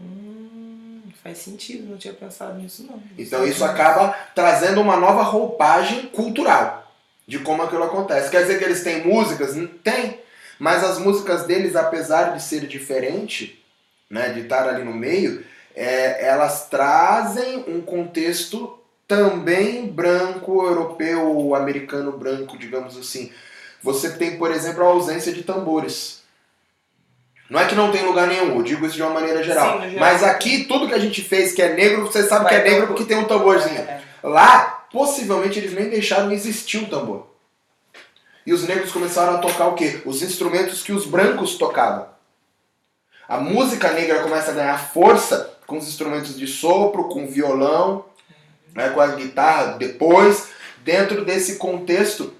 Hum, 0.01 1.03
faz 1.25 1.38
sentido, 1.38 1.90
não 1.90 1.98
tinha 1.98 2.14
pensado 2.14 2.55
nisso 2.55 2.87
não. 2.88 3.03
Então 3.18 3.44
isso 3.44 3.64
acaba 3.64 4.14
trazendo 4.35 4.81
uma 4.81 4.96
nova 4.96 5.22
roupagem 5.22 6.07
cultural. 6.07 6.92
de 7.27 7.38
como 7.38 7.62
aquilo 7.62 7.85
acontece. 7.85 8.31
Quer 8.31 8.42
dizer 8.42 8.59
que 8.59 8.64
eles 8.64 8.83
têm 8.83 9.05
músicas? 9.07 9.55
Tem. 9.83 10.20
Mas 10.59 10.85
as 10.85 10.98
músicas 10.98 11.46
deles, 11.46 11.75
apesar 11.75 12.35
de 12.35 12.42
ser 12.42 12.66
diferente, 12.66 13.64
né, 14.11 14.29
de 14.31 14.40
estar 14.40 14.68
ali 14.68 14.85
no 14.85 14.92
meio, 14.92 15.44
é, 15.75 16.27
elas 16.27 16.68
trazem 16.68 17.64
um 17.66 17.81
contexto 17.81 18.79
também 19.12 19.87
branco, 19.87 20.64
europeu, 20.64 21.55
americano 21.55 22.12
branco, 22.12 22.57
digamos 22.57 22.96
assim. 22.96 23.31
Você 23.83 24.12
tem, 24.12 24.38
por 24.38 24.51
exemplo, 24.51 24.83
a 24.83 24.87
ausência 24.87 25.31
de 25.33 25.42
tambores. 25.42 26.22
Não 27.51 27.61
é 27.61 27.66
que 27.66 27.75
não 27.75 27.92
tem 27.92 28.07
lugar 28.07 28.27
nenhum, 28.27 28.57
eu 28.57 28.62
digo 28.62 28.87
isso 28.87 28.96
de 28.96 29.03
uma 29.03 29.12
maneira 29.12 29.42
geral. 29.42 29.83
Sim, 29.83 29.90
geral. 29.90 30.01
Mas 30.01 30.22
aqui, 30.22 30.64
tudo 30.64 30.88
que 30.88 30.94
a 30.94 30.98
gente 30.98 31.20
fez 31.20 31.53
que 31.53 31.61
é 31.61 31.75
negro, 31.75 32.07
você 32.07 32.22
sabe 32.22 32.44
Vai 32.44 32.55
que 32.55 32.66
é 32.66 32.70
negro 32.70 32.87
porque 32.87 33.05
tem 33.05 33.18
um 33.18 33.27
tamborzinho. 33.27 33.81
É, 33.81 33.83
é. 33.83 34.03
Lá, 34.22 34.87
possivelmente, 34.90 35.59
eles 35.59 35.75
nem 35.75 35.90
deixaram 35.90 36.33
existir 36.33 36.79
o 36.79 36.88
tambor. 36.88 37.27
E 38.46 38.53
os 38.55 38.66
negros 38.66 38.92
começaram 38.92 39.35
a 39.35 39.38
tocar 39.38 39.66
o 39.66 39.75
quê? 39.75 40.01
Os 40.07 40.22
instrumentos 40.22 40.83
que 40.83 40.92
os 40.92 41.05
brancos 41.05 41.57
tocavam. 41.57 42.07
A 43.29 43.38
música 43.38 43.92
negra 43.92 44.22
começa 44.22 44.53
a 44.53 44.55
ganhar 44.55 44.79
força 44.79 45.59
com 45.66 45.77
os 45.77 45.87
instrumentos 45.87 46.38
de 46.38 46.46
sopro, 46.46 47.09
com 47.09 47.27
violão, 47.27 48.07
né, 48.75 48.91
com 48.91 49.01
a 49.01 49.09
guitarra 49.09 49.77
depois, 49.79 50.49
dentro 50.85 51.25
desse 51.25 51.57
contexto 51.57 52.35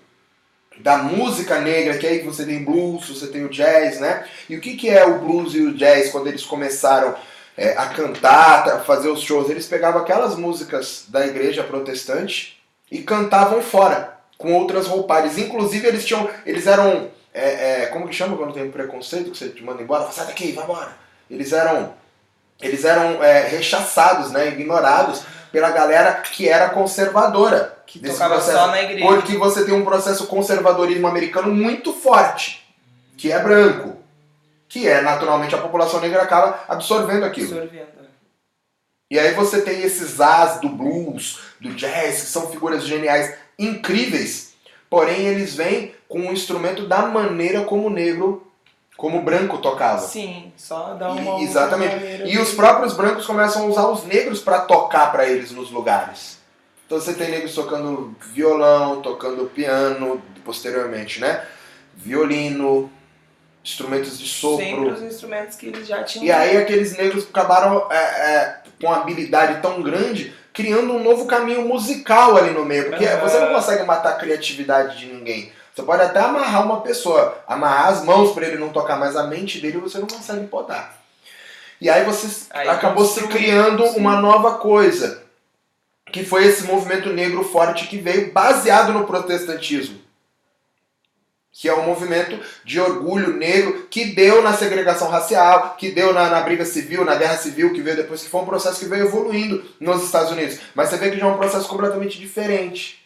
da 0.81 0.99
música 0.99 1.61
negra, 1.61 1.99
que 1.99 2.07
aí 2.07 2.21
você 2.21 2.45
tem 2.45 2.65
blues, 2.65 3.09
você 3.09 3.27
tem 3.29 3.45
o 3.45 3.49
jazz, 3.49 4.01
né? 4.01 4.25
E 4.49 4.57
o 4.57 4.61
que, 4.61 4.77
que 4.77 4.89
é 4.89 5.05
o 5.05 5.21
blues 5.21 5.55
e 5.55 5.61
o 5.61 5.75
jazz 5.75 6.11
quando 6.11 6.27
eles 6.27 6.45
começaram 6.45 7.15
é, 7.57 7.77
a 7.77 7.87
cantar, 7.87 8.69
a 8.69 8.79
fazer 8.81 9.09
os 9.09 9.21
shows? 9.21 9.51
Eles 9.51 9.67
pegavam 9.67 10.03
aquelas 10.03 10.37
músicas 10.37 11.05
da 11.09 11.27
igreja 11.27 11.63
protestante 11.63 12.61
e 12.91 13.03
cantavam 13.03 13.63
fora, 13.63 14.19
com 14.37 14.55
outras 14.55 14.87
roupagens. 14.87 15.39
Inclusive 15.39 15.87
eles 15.87 16.05
tinham, 16.05 16.29
eles 16.45 16.67
eram, 16.67 17.11
é, 17.33 17.83
é, 17.83 17.87
como 17.87 18.09
que 18.09 18.15
chama 18.15 18.37
quando 18.37 18.55
tem 18.55 18.71
preconceito 18.71 19.31
que 19.31 19.39
você 19.39 19.51
te 19.51 19.63
manda 19.63 19.83
embora? 19.83 20.11
Sai 20.11 20.27
daqui, 20.27 20.53
vai 20.53 20.65
embora. 20.65 20.97
Eles 21.31 21.53
eram, 21.53 21.95
eles 22.61 22.85
eram 22.85 23.23
é, 23.23 23.47
rechaçados, 23.47 24.33
né? 24.33 24.49
Ignorados 24.49 25.23
pela 25.53 25.71
galera 25.71 26.15
que 26.15 26.49
era 26.49 26.71
conservadora. 26.71 27.79
Que 27.87 27.99
tocava 27.99 28.35
processo, 28.35 28.57
só 28.57 28.67
na 28.69 28.83
igreja. 28.83 29.07
Porque 29.07 29.37
você 29.37 29.65
tem 29.65 29.75
um 29.75 29.85
processo 29.85 30.27
conservadorismo 30.27 31.07
americano 31.07 31.55
muito 31.55 31.93
forte, 31.93 32.67
que 33.17 33.31
é 33.31 33.39
branco. 33.39 33.99
Que 34.69 34.89
é, 34.89 35.03
naturalmente, 35.03 35.55
a 35.55 35.59
população 35.59 36.01
negra 36.01 36.23
acaba 36.23 36.65
absorvendo 36.67 37.25
aquilo. 37.25 37.49
Absorvendo. 37.49 38.03
E 39.11 39.19
aí 39.19 39.35
você 39.35 39.61
tem 39.61 39.83
esses 39.83 40.23
as 40.23 40.59
do 40.59 40.71
blues, 40.71 41.39
do 41.61 41.75
jazz, 41.75 42.23
que 42.23 42.27
são 42.29 42.51
figuras 42.51 42.83
geniais, 42.85 43.35
incríveis, 43.59 44.55
porém 44.89 45.27
eles 45.27 45.55
vêm 45.55 45.95
com 46.09 46.21
um 46.21 46.33
instrumento 46.33 46.87
da 46.89 47.03
maneira 47.03 47.63
como 47.65 47.89
o 47.89 47.91
negro 47.91 48.51
como 49.03 49.19
o 49.19 49.23
branco 49.23 49.59
tocava. 49.59 49.99
Sim, 49.99 50.53
só 50.57 50.95
dá 50.95 51.11
uma. 51.11 51.41
E, 51.41 51.45
exatamente. 51.45 52.23
E 52.25 52.39
os 52.39 52.55
próprios 52.55 52.95
brancos 52.95 53.27
começam 53.27 53.65
a 53.65 53.67
usar 53.67 53.89
os 53.89 54.05
negros 54.05 54.39
para 54.39 54.61
tocar 54.61 55.11
para 55.11 55.29
eles 55.29 55.51
nos 55.51 55.73
lugares. 55.73 56.39
Então 56.87 57.01
você 57.01 57.13
tem 57.13 57.29
negros 57.29 57.53
tocando 57.53 58.15
violão, 58.33 59.03
tocando 59.03 59.47
piano, 59.47 60.23
posteriormente, 60.45 61.21
né? 61.21 61.45
Violino, 61.97 62.89
instrumentos 63.65 64.17
de 64.21 64.29
sopro. 64.29 64.65
Sempre 64.65 64.91
os 64.91 65.03
instrumentos 65.03 65.57
que 65.57 65.67
eles 65.67 65.89
já 65.89 66.05
tinham. 66.05 66.27
E 66.27 66.31
aí 66.31 66.57
aqueles 66.57 66.97
negros 66.97 67.27
acabaram 67.29 67.89
é, 67.91 67.97
é, 67.97 68.61
com 68.81 68.87
uma 68.87 68.99
habilidade 68.99 69.61
tão 69.61 69.83
grande, 69.83 70.33
criando 70.53 70.93
um 70.93 71.03
novo 71.03 71.27
caminho 71.27 71.67
musical 71.67 72.37
ali 72.37 72.53
no 72.53 72.65
meio. 72.65 72.91
Porque 72.91 73.05
uhum. 73.05 73.21
você 73.21 73.41
não 73.41 73.53
consegue 73.53 73.83
matar 73.83 74.11
a 74.11 74.17
criatividade 74.17 74.97
de 74.97 75.07
ninguém. 75.07 75.51
Você 75.75 75.83
pode 75.83 76.03
até 76.03 76.21
amarrar 76.21 76.67
uma 76.67 76.83
pessoa, 76.83 77.43
amarrar 77.47 77.89
as 77.89 78.05
mãos 78.05 78.33
para 78.33 78.47
ele 78.47 78.59
não 78.59 78.69
tocar, 78.69 78.99
mas 78.99 79.17
a 79.17 79.27
mente 79.27 79.59
dele 79.59 79.79
você 79.79 79.99
não 79.99 80.07
consegue 80.07 80.47
podar. 80.47 81.01
E 81.81 81.89
aí 81.89 82.05
você 82.05 82.47
aí 82.51 82.69
acabou 82.69 83.05
se 83.05 83.27
criando 83.27 83.85
sim. 83.89 83.99
uma 83.99 84.21
nova 84.21 84.59
coisa, 84.59 85.23
que 86.13 86.25
foi 86.25 86.45
esse 86.45 86.65
movimento 86.65 87.11
negro 87.11 87.43
forte 87.43 87.89
que 87.89 87.97
veio 87.99 88.31
baseado 88.33 88.93
no 88.93 89.07
protestantismo. 89.07 90.01
Que 91.51 91.69
é 91.69 91.75
um 91.75 91.85
movimento 91.85 92.39
de 92.65 92.81
orgulho 92.81 93.37
negro 93.37 93.87
que 93.91 94.07
deu 94.07 94.43
na 94.43 94.53
segregação 94.53 95.09
racial, 95.09 95.75
que 95.77 95.91
deu 95.91 96.13
na, 96.13 96.29
na 96.29 96.41
briga 96.41 96.65
civil, 96.65 97.05
na 97.05 97.17
guerra 97.17 97.37
civil, 97.37 97.73
que 97.73 97.83
veio 97.83 97.97
depois, 97.97 98.23
que 98.23 98.29
foi 98.29 98.43
um 98.43 98.47
processo 98.47 98.79
que 98.79 98.87
veio 98.87 99.07
evoluindo 99.07 99.65
nos 99.81 100.05
Estados 100.05 100.31
Unidos. 100.31 100.59
Mas 100.75 100.89
você 100.89 100.97
vê 100.99 101.11
que 101.11 101.19
já 101.19 101.27
é 101.27 101.29
um 101.29 101.37
processo 101.37 101.69
completamente 101.69 102.19
diferente. 102.19 103.02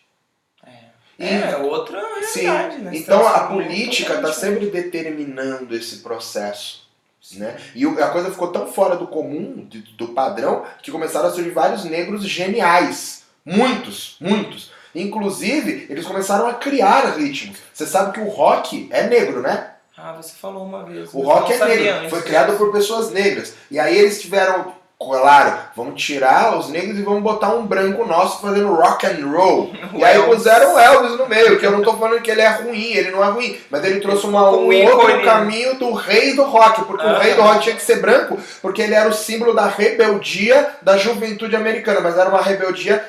É, 1.19 1.57
outra 1.57 1.99
realidade, 1.99 2.77
Sim. 2.77 2.83
né? 2.83 2.91
Então 2.95 3.27
a 3.27 3.41
política 3.45 4.15
está 4.15 4.33
sempre 4.33 4.67
determinando 4.67 5.75
esse 5.75 5.99
processo. 5.99 6.87
Né? 7.33 7.57
E 7.75 7.85
a 7.85 8.09
coisa 8.09 8.31
ficou 8.31 8.49
tão 8.49 8.69
fora 8.69 8.95
do 8.97 9.09
comum, 9.09 9.69
do 9.97 10.09
padrão, 10.09 10.65
que 10.81 10.93
começaram 10.93 11.29
a 11.29 11.33
surgir 11.33 11.51
vários 11.51 11.85
negros 11.85 12.25
geniais. 12.25 13.25
Muitos, 13.45 14.17
muitos. 14.21 14.71
Inclusive, 14.95 15.87
eles 15.91 16.07
começaram 16.07 16.47
a 16.47 16.55
criar 16.55 17.17
ritmos. 17.17 17.59
Você 17.73 17.85
sabe 17.85 18.13
que 18.13 18.21
o 18.21 18.29
rock 18.29 18.89
é 18.91 19.07
negro, 19.09 19.41
né? 19.41 19.73
Ah, 19.97 20.13
você 20.13 20.35
falou 20.35 20.65
uma 20.65 20.85
vez. 20.85 21.13
O 21.13 21.21
rock 21.21 21.53
é 21.53 21.65
negro, 21.65 22.11
foi 22.11 22.23
criado 22.23 22.57
por 22.57 22.71
pessoas 22.71 23.11
negras. 23.11 23.55
E 23.71 23.79
aí 23.79 23.97
eles 23.97 24.21
tiveram 24.21 24.73
Claro, 24.99 25.59
vamos 25.77 26.03
tirar 26.03 26.57
os 26.57 26.71
negros 26.71 26.99
e 26.99 27.03
vamos 27.03 27.23
botar 27.23 27.51
um 27.51 27.67
branco 27.67 28.07
nosso 28.07 28.41
fazendo 28.41 28.75
rock 28.75 29.07
and 29.07 29.27
roll. 29.27 29.71
e 29.95 30.03
aí 30.03 30.23
puseram 30.23 30.75
o 30.75 30.79
Elvis 30.79 31.19
no 31.19 31.29
meio, 31.29 31.59
que 31.59 31.67
eu 31.67 31.71
não 31.71 31.83
tô 31.83 31.99
falando 31.99 32.23
que 32.23 32.31
ele 32.31 32.41
é 32.41 32.49
ruim, 32.49 32.93
ele 32.95 33.11
não 33.11 33.23
é 33.23 33.29
ruim, 33.29 33.61
mas 33.71 33.85
ele 33.85 34.01
trouxe 34.01 34.25
uma, 34.25 34.51
um 34.51 34.87
outro 34.87 35.23
caminho 35.23 35.75
do 35.75 35.93
rei 35.93 36.35
do 36.35 36.45
rock, 36.45 36.87
porque 36.87 37.05
ah. 37.05 37.13
o 37.13 37.19
rei 37.19 37.35
do 37.35 37.43
rock 37.43 37.61
tinha 37.61 37.77
que 37.77 37.83
ser 37.83 38.01
branco, 38.01 38.39
porque 38.63 38.81
ele 38.81 38.95
era 38.95 39.07
o 39.07 39.13
símbolo 39.13 39.53
da 39.53 39.67
rebeldia 39.67 40.71
da 40.81 40.97
juventude 40.97 41.55
americana, 41.55 42.01
mas 42.01 42.17
era 42.17 42.31
uma 42.31 42.41
rebeldia 42.41 43.05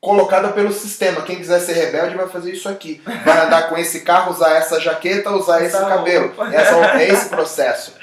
colocada 0.00 0.50
pelo 0.50 0.72
sistema. 0.72 1.22
Quem 1.22 1.36
quiser 1.36 1.58
ser 1.58 1.72
rebelde 1.72 2.16
vai 2.16 2.28
fazer 2.28 2.52
isso 2.52 2.68
aqui. 2.68 3.02
Vai 3.24 3.44
andar 3.44 3.68
com 3.68 3.76
esse 3.76 4.02
carro, 4.02 4.30
usar 4.30 4.54
essa 4.54 4.80
jaqueta, 4.80 5.32
usar 5.32 5.64
esse 5.64 5.76
cabelo. 5.76 6.32
Essa, 6.52 7.00
é 7.00 7.08
esse 7.08 7.28
processo. 7.28 7.94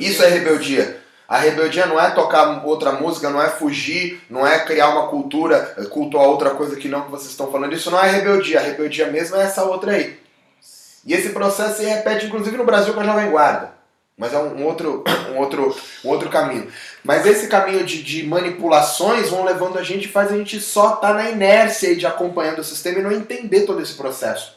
Isso 0.00 0.22
é 0.24 0.28
rebeldia. 0.28 1.07
A 1.28 1.36
rebeldia 1.36 1.84
não 1.84 2.00
é 2.00 2.10
tocar 2.12 2.64
outra 2.64 2.92
música, 2.92 3.28
não 3.28 3.42
é 3.42 3.50
fugir, 3.50 4.22
não 4.30 4.46
é 4.46 4.60
criar 4.60 4.88
uma 4.88 5.08
cultura, 5.08 5.76
cultuar 5.90 6.26
outra 6.26 6.50
coisa 6.50 6.74
que 6.74 6.88
não 6.88 7.02
que 7.02 7.10
vocês 7.10 7.30
estão 7.30 7.52
falando. 7.52 7.74
Isso 7.74 7.90
não 7.90 8.02
é 8.02 8.10
rebeldia. 8.10 8.58
A 8.58 8.62
rebeldia 8.62 9.08
mesmo 9.08 9.36
é 9.36 9.42
essa 9.42 9.62
outra 9.62 9.92
aí. 9.92 10.18
E 11.04 11.12
esse 11.12 11.28
processo 11.30 11.76
se 11.76 11.84
repete, 11.84 12.26
inclusive, 12.26 12.56
no 12.56 12.64
Brasil 12.64 12.94
com 12.94 13.00
a 13.00 13.04
Jovem 13.04 13.30
Guarda. 13.30 13.72
Mas 14.16 14.32
é 14.32 14.38
um, 14.38 14.64
outro, 14.64 15.04
um, 15.30 15.36
outro, 15.36 15.76
um 16.02 16.08
outro 16.08 16.30
caminho. 16.30 16.66
Mas 17.04 17.26
esse 17.26 17.46
caminho 17.46 17.84
de, 17.84 18.02
de 18.02 18.26
manipulações 18.26 19.28
vão 19.28 19.44
levando 19.44 19.78
a 19.78 19.82
gente 19.82 20.06
e 20.06 20.10
faz 20.10 20.32
a 20.32 20.36
gente 20.36 20.58
só 20.60 20.94
estar 20.94 21.08
tá 21.08 21.14
na 21.14 21.30
inércia 21.30 21.94
de 21.94 22.06
acompanhando 22.06 22.60
o 22.60 22.64
sistema 22.64 23.00
e 23.00 23.02
não 23.02 23.12
entender 23.12 23.66
todo 23.66 23.82
esse 23.82 23.94
processo. 23.94 24.56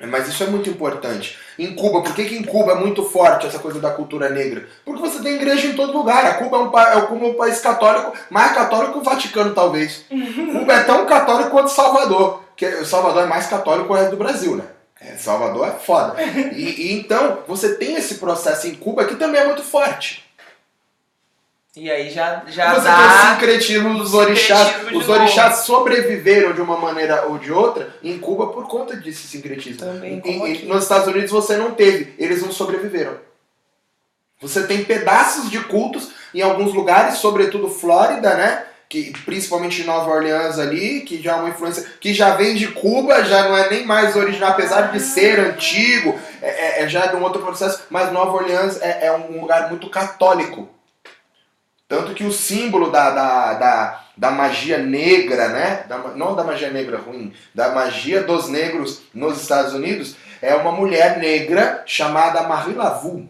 Mas 0.00 0.28
isso 0.28 0.42
é 0.42 0.48
muito 0.48 0.68
importante. 0.68 1.38
Em 1.58 1.74
Cuba, 1.74 2.02
por 2.02 2.14
que, 2.14 2.24
que 2.24 2.36
em 2.36 2.42
Cuba 2.42 2.72
é 2.72 2.74
muito 2.74 3.04
forte 3.04 3.46
essa 3.46 3.58
coisa 3.58 3.80
da 3.80 3.90
cultura 3.90 4.28
negra? 4.28 4.66
Porque 4.84 5.00
você 5.00 5.22
tem 5.22 5.36
igreja 5.36 5.68
em 5.68 5.74
todo 5.74 5.96
lugar. 5.96 6.24
A 6.26 6.34
Cuba 6.34 6.56
é 6.56 6.60
um, 6.60 6.98
é 6.98 7.00
Cuba 7.02 7.26
um 7.26 7.34
país 7.34 7.60
católico, 7.60 8.12
mais 8.30 8.52
católico 8.52 8.92
que 8.92 8.98
o 8.98 9.02
Vaticano, 9.02 9.54
talvez. 9.54 10.04
Cuba 10.08 10.72
é 10.72 10.82
tão 10.84 11.06
católico 11.06 11.50
quanto 11.50 11.70
Salvador. 11.70 12.42
Que 12.56 12.84
Salvador 12.84 13.24
é 13.24 13.26
mais 13.26 13.46
católico 13.46 13.86
que 13.86 13.92
o 13.92 13.96
resto 13.96 14.10
do 14.10 14.16
Brasil, 14.16 14.56
né? 14.56 14.64
É, 15.00 15.16
Salvador 15.16 15.68
é 15.68 15.72
foda. 15.72 16.14
E, 16.22 16.62
e 16.62 16.92
então, 16.98 17.38
você 17.46 17.74
tem 17.74 17.96
esse 17.96 18.16
processo 18.16 18.66
em 18.66 18.74
Cuba 18.74 19.04
que 19.04 19.16
também 19.16 19.40
é 19.40 19.46
muito 19.46 19.62
forte. 19.62 20.23
E 21.76 21.90
aí 21.90 22.08
já, 22.08 22.44
já 22.46 22.74
Você 22.74 22.84
dá... 22.84 22.96
tem 22.96 23.06
o 23.06 23.34
sincretismo 23.34 23.98
dos 23.98 24.14
orixás. 24.14 24.92
Os 24.92 25.08
orixás 25.08 25.56
sobreviveram 25.64 26.52
de 26.52 26.60
uma 26.60 26.78
maneira 26.78 27.26
ou 27.26 27.36
de 27.36 27.52
outra 27.52 27.92
em 28.00 28.16
Cuba 28.16 28.46
por 28.48 28.68
conta 28.68 28.94
desse 28.94 29.26
sincretismo. 29.26 29.78
Também, 29.78 30.22
em, 30.24 30.66
nos 30.66 30.84
Estados 30.84 31.08
Unidos 31.08 31.32
você 31.32 31.56
não 31.56 31.72
teve, 31.72 32.14
eles 32.16 32.42
não 32.42 32.52
sobreviveram. 32.52 33.16
Você 34.40 34.64
tem 34.66 34.84
pedaços 34.84 35.50
de 35.50 35.58
cultos 35.64 36.12
em 36.32 36.42
alguns 36.42 36.72
lugares, 36.72 37.18
sobretudo 37.18 37.68
Flórida, 37.68 38.34
né? 38.34 38.66
Que, 38.88 39.12
principalmente 39.24 39.82
em 39.82 39.84
Nova 39.84 40.10
Orleans 40.10 40.60
ali, 40.60 41.00
que 41.00 41.20
já 41.20 41.32
é 41.32 41.36
uma 41.36 41.48
influência 41.48 41.84
que 42.00 42.14
já 42.14 42.36
vem 42.36 42.54
de 42.54 42.68
Cuba, 42.68 43.24
já 43.24 43.48
não 43.48 43.56
é 43.56 43.68
nem 43.68 43.84
mais 43.84 44.14
original, 44.14 44.50
apesar 44.50 44.92
de 44.92 45.00
ser 45.00 45.40
antigo, 45.40 46.16
é, 46.40 46.82
é, 46.82 46.82
é 46.82 46.88
já 46.88 47.06
de 47.06 47.16
um 47.16 47.22
outro 47.22 47.42
processo, 47.42 47.82
mas 47.90 48.12
Nova 48.12 48.36
Orleans 48.36 48.80
é, 48.80 49.06
é 49.06 49.12
um 49.12 49.40
lugar 49.40 49.70
muito 49.70 49.90
católico. 49.90 50.68
Tanto 51.94 52.12
que 52.12 52.24
o 52.24 52.32
símbolo 52.32 52.90
da, 52.90 53.10
da, 53.10 53.54
da, 53.54 54.04
da 54.16 54.30
magia 54.32 54.78
negra, 54.78 55.48
né? 55.48 55.84
Da, 55.88 55.98
não 56.16 56.34
da 56.34 56.42
magia 56.42 56.68
negra 56.68 56.98
ruim, 56.98 57.32
da 57.54 57.68
magia 57.70 58.20
dos 58.20 58.48
negros 58.48 59.02
nos 59.14 59.40
Estados 59.40 59.72
Unidos, 59.74 60.16
é 60.42 60.56
uma 60.56 60.72
mulher 60.72 61.18
negra 61.18 61.84
chamada 61.86 62.42
Marie 62.48 62.74
Laveau, 62.74 63.28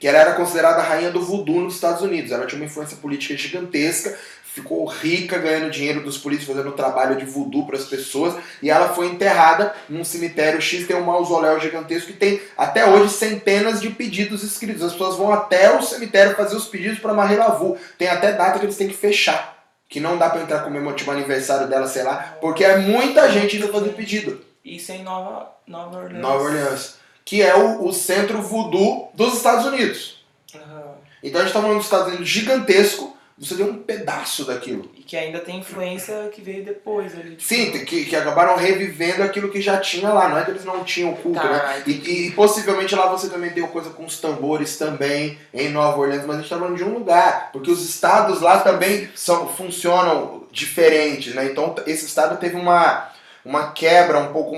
que 0.00 0.08
ela 0.08 0.16
era 0.16 0.32
considerada 0.32 0.80
a 0.80 0.82
rainha 0.82 1.10
do 1.10 1.20
voodoo 1.20 1.60
nos 1.60 1.74
Estados 1.74 2.00
Unidos. 2.00 2.32
Ela 2.32 2.46
tinha 2.46 2.58
uma 2.58 2.64
influência 2.64 2.96
política 2.96 3.36
gigantesca, 3.36 4.18
ficou 4.58 4.84
rica 4.86 5.38
ganhando 5.38 5.70
dinheiro 5.70 6.02
dos 6.02 6.18
polícias, 6.18 6.48
fazendo 6.48 6.72
trabalho 6.72 7.16
de 7.16 7.24
voodoo 7.24 7.66
para 7.66 7.76
as 7.76 7.84
pessoas, 7.84 8.34
e 8.62 8.70
ela 8.70 8.90
foi 8.90 9.06
enterrada 9.06 9.74
num 9.88 10.04
cemitério 10.04 10.60
X, 10.60 10.86
tem 10.86 10.96
um 10.96 11.04
mausoléu 11.04 11.58
gigantesco 11.60 12.12
que 12.12 12.18
tem 12.18 12.40
até 12.56 12.86
hoje 12.86 13.12
centenas 13.12 13.80
de 13.80 13.90
pedidos 13.90 14.42
escritos. 14.42 14.82
As 14.82 14.92
pessoas 14.92 15.16
vão 15.16 15.32
até 15.32 15.76
o 15.76 15.82
cemitério 15.82 16.36
fazer 16.36 16.56
os 16.56 16.66
pedidos 16.66 16.98
para 16.98 17.14
Marie 17.14 17.36
Lavu. 17.36 17.76
Tem 17.96 18.08
até 18.08 18.32
data 18.32 18.58
que 18.58 18.64
eles 18.64 18.76
têm 18.76 18.88
que 18.88 18.96
fechar. 18.96 19.56
Que 19.88 20.00
não 20.00 20.18
dá 20.18 20.28
para 20.28 20.42
entrar 20.42 20.64
comemorar 20.64 21.02
o 21.06 21.10
aniversário 21.10 21.66
dela, 21.66 21.86
sei 21.88 22.02
lá, 22.02 22.36
porque 22.40 22.62
é 22.64 22.76
muita 22.76 23.30
gente 23.30 23.56
indo 23.56 23.68
fazer 23.68 23.90
pedido. 23.90 24.44
Isso 24.64 24.92
em 24.92 25.02
Nova, 25.02 25.50
Nova 25.66 25.98
Orleans. 25.98 26.20
Nova 26.20 26.44
Orleans. 26.44 26.98
Que 27.24 27.42
é 27.42 27.54
o, 27.56 27.86
o 27.86 27.92
centro 27.92 28.42
voodoo 28.42 29.10
dos 29.14 29.34
Estados 29.34 29.64
Unidos. 29.64 30.24
Aham. 30.54 30.98
Então 31.22 31.40
a 31.40 31.44
gente 31.44 31.52
tá 31.52 31.60
falando 31.60 31.76
dos 31.76 31.86
Estados 31.86 32.08
Unidos 32.08 32.28
gigantesco, 32.28 33.16
você 33.40 33.54
tem 33.54 33.64
um 33.64 33.78
pedaço 33.78 34.44
daquilo. 34.44 34.90
E 34.96 35.02
que 35.02 35.16
ainda 35.16 35.38
tem 35.38 35.58
influência 35.58 36.28
que 36.34 36.40
veio 36.40 36.64
depois 36.64 37.14
ali. 37.14 37.36
tipo, 37.36 37.42
Sim, 37.42 37.70
que, 37.84 38.04
que 38.04 38.16
acabaram 38.16 38.56
revivendo 38.56 39.22
aquilo 39.22 39.48
que 39.48 39.60
já 39.60 39.78
tinha 39.78 40.12
lá, 40.12 40.28
não 40.28 40.38
é 40.38 40.44
que 40.44 40.50
eles 40.50 40.64
não 40.64 40.82
tinham 40.82 41.14
culto, 41.14 41.38
Tá, 41.40 41.48
né? 41.48 41.82
E, 41.86 42.26
e 42.26 42.30
possivelmente 42.32 42.96
lá 42.96 43.06
você 43.06 43.28
também 43.28 43.50
tem 43.50 43.64
coisa 43.68 43.90
com 43.90 44.04
os 44.04 44.20
tambores 44.20 44.76
também 44.76 45.38
em 45.54 45.68
Nova 45.68 45.98
Orleans, 45.98 46.26
mas 46.26 46.36
a 46.36 46.40
gente 46.40 46.50
tá 46.50 46.58
falando 46.58 46.76
de 46.76 46.82
um 46.84 46.94
lugar, 46.94 47.50
porque 47.52 47.70
os 47.70 47.88
estados 47.88 48.40
lá 48.40 48.58
também 48.60 49.08
são, 49.14 49.48
funcionam 49.48 50.44
diferentes, 50.50 51.32
né? 51.34 51.44
Então 51.44 51.76
esse 51.86 52.06
estado 52.06 52.38
teve 52.38 52.56
uma, 52.56 53.08
uma 53.44 53.70
quebra 53.70 54.18
um 54.18 54.32
pouco 54.32 54.56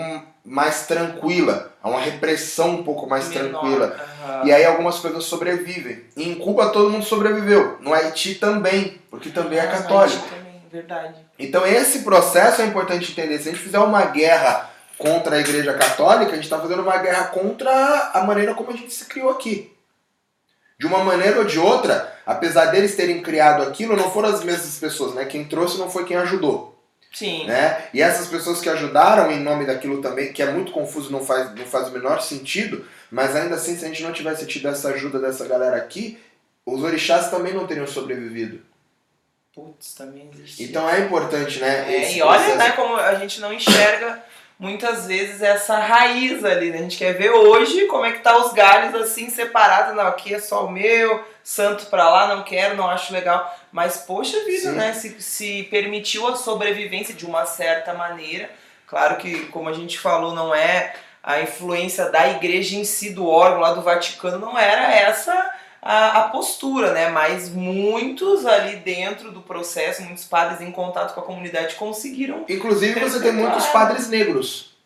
mais 0.51 0.84
tranquila, 0.88 1.72
uma 1.82 2.01
repressão 2.01 2.70
um 2.70 2.82
pouco 2.82 3.07
mais 3.09 3.28
menor. 3.28 3.61
tranquila. 3.61 3.96
Aham. 4.24 4.46
E 4.46 4.53
aí 4.53 4.64
algumas 4.64 4.98
coisas 4.98 5.22
sobrevivem. 5.24 6.03
E 6.16 6.28
em 6.28 6.34
Cuba 6.34 6.70
todo 6.70 6.90
mundo 6.90 7.05
sobreviveu. 7.05 7.78
No 7.80 7.94
Haiti 7.94 8.34
também, 8.34 9.01
porque 9.09 9.30
também 9.30 9.61
é 9.61 9.62
Ah, 9.62 9.68
católico. 9.68 10.26
Também, 10.28 10.61
verdade. 10.70 11.14
Então 11.38 11.64
esse 11.64 12.01
processo 12.01 12.62
é 12.62 12.66
importante 12.66 13.12
entender. 13.12 13.38
Se 13.38 13.48
a 13.48 13.53
gente 13.53 13.62
fizer 13.62 13.78
uma 13.78 14.03
guerra 14.07 14.68
contra 14.98 15.36
a 15.36 15.40
Igreja 15.40 15.72
Católica, 15.74 16.32
a 16.32 16.34
gente 16.34 16.44
está 16.44 16.59
fazendo 16.59 16.82
uma 16.82 16.96
guerra 16.98 17.26
contra 17.28 18.11
a 18.12 18.24
maneira 18.24 18.53
como 18.53 18.70
a 18.70 18.76
gente 18.76 18.92
se 18.92 19.05
criou 19.05 19.30
aqui. 19.30 19.72
De 20.80 20.86
uma 20.86 21.05
maneira 21.05 21.38
ou 21.38 21.44
de 21.44 21.61
outra, 21.61 22.12
apesar 22.26 22.66
deles 22.66 22.96
terem 22.96 23.22
criado 23.22 23.62
aquilo, 23.62 23.96
não 23.96 24.11
foram 24.11 24.30
as 24.30 24.42
mesmas 24.42 24.78
pessoas, 24.78 25.14
né? 25.14 25.26
Quem 25.26 25.44
trouxe 25.44 25.78
não 25.78 25.88
foi 25.88 26.05
quem 26.05 26.16
ajudou, 26.16 26.80
Sim. 27.12 27.46
né? 27.46 27.88
E 27.92 28.00
essas 28.00 28.28
pessoas 28.28 28.61
que 28.61 28.68
ajudaram 28.68 29.30
em 29.32 29.40
nome 29.40 29.66
daquilo 29.66 30.00
também, 30.00 30.32
que 30.32 30.42
é 30.42 30.50
muito 30.50 30.72
confuso, 30.72 31.11
não 31.11 31.24
faz, 31.24 31.54
não 31.54 31.66
faz 31.66 31.88
o 31.88 31.92
menor 31.92 32.20
sentido, 32.22 32.86
mas 33.11 33.34
ainda 33.34 33.56
assim, 33.56 33.76
se 33.76 33.84
a 33.84 33.88
gente 33.88 34.02
não 34.02 34.12
tivesse 34.12 34.46
tido 34.46 34.68
essa 34.68 34.90
ajuda 34.90 35.18
dessa 35.18 35.46
galera 35.46 35.76
aqui, 35.76 36.18
os 36.64 36.82
orixás 36.82 37.30
também 37.30 37.52
não 37.52 37.66
teriam 37.66 37.86
sobrevivido. 37.86 38.61
Putz, 39.52 39.94
também 39.94 40.30
existe. 40.32 40.62
Então 40.62 40.88
é 40.88 41.00
importante, 41.00 41.58
né? 41.58 41.92
É, 41.92 42.12
e 42.12 42.22
olha, 42.22 42.38
processo. 42.38 42.58
né, 42.58 42.70
como 42.72 42.96
a 42.96 43.14
gente 43.16 43.40
não 43.40 43.52
enxerga 43.52 44.22
muitas 44.61 45.06
vezes 45.06 45.40
essa 45.40 45.78
raiz 45.78 46.44
ali, 46.44 46.70
né? 46.70 46.78
A 46.78 46.82
gente 46.82 46.98
quer 46.98 47.14
ver 47.14 47.30
hoje 47.30 47.86
como 47.86 48.04
é 48.04 48.12
que 48.12 48.20
tá 48.20 48.36
os 48.36 48.52
galhos 48.52 48.94
assim 48.94 49.30
separados, 49.30 49.96
não, 49.96 50.06
aqui 50.06 50.34
é 50.34 50.38
só 50.38 50.66
o 50.66 50.70
meu, 50.70 51.24
santo 51.42 51.86
pra 51.86 52.11
lá, 52.11 52.36
não 52.36 52.44
quero, 52.44 52.76
não 52.76 52.88
acho 52.88 53.11
legal. 53.11 53.58
Mas 53.72 53.96
poxa 53.96 54.44
vida, 54.44 54.70
Sim. 54.70 54.76
né? 54.76 54.92
Se, 54.92 55.20
se 55.22 55.62
permitiu 55.70 56.28
a 56.28 56.36
sobrevivência 56.36 57.14
de 57.14 57.24
uma 57.24 57.46
certa 57.46 57.94
maneira. 57.94 58.50
Claro 58.86 59.16
que, 59.16 59.46
como 59.46 59.70
a 59.70 59.72
gente 59.72 59.98
falou, 59.98 60.34
não 60.34 60.54
é 60.54 60.92
a 61.22 61.40
influência 61.40 62.11
da 62.11 62.28
igreja 62.28 62.76
em 62.76 62.84
si, 62.84 63.11
do 63.11 63.26
órgão 63.26 63.61
lá 63.61 63.72
do 63.72 63.82
Vaticano, 63.82 64.38
não 64.38 64.58
era 64.58 64.92
essa 64.94 65.54
a, 65.83 66.24
a 66.24 66.28
postura, 66.28 66.93
né? 66.93 67.09
Mas 67.09 67.49
muitos 67.49 68.45
ali 68.47 68.76
dentro 68.76 69.33
do 69.33 69.41
processo, 69.41 70.03
muitos 70.03 70.24
padres 70.24 70.61
em 70.61 70.72
contato 70.72 71.14
com 71.14 71.20
a 71.20 71.24
comunidade 71.24 71.74
conseguiram. 71.76 72.45
Inclusive 72.49 73.01
você 73.01 73.20
tem 73.20 73.33
muitos 73.33 73.66
padres 73.66 74.09
negros, 74.09 74.76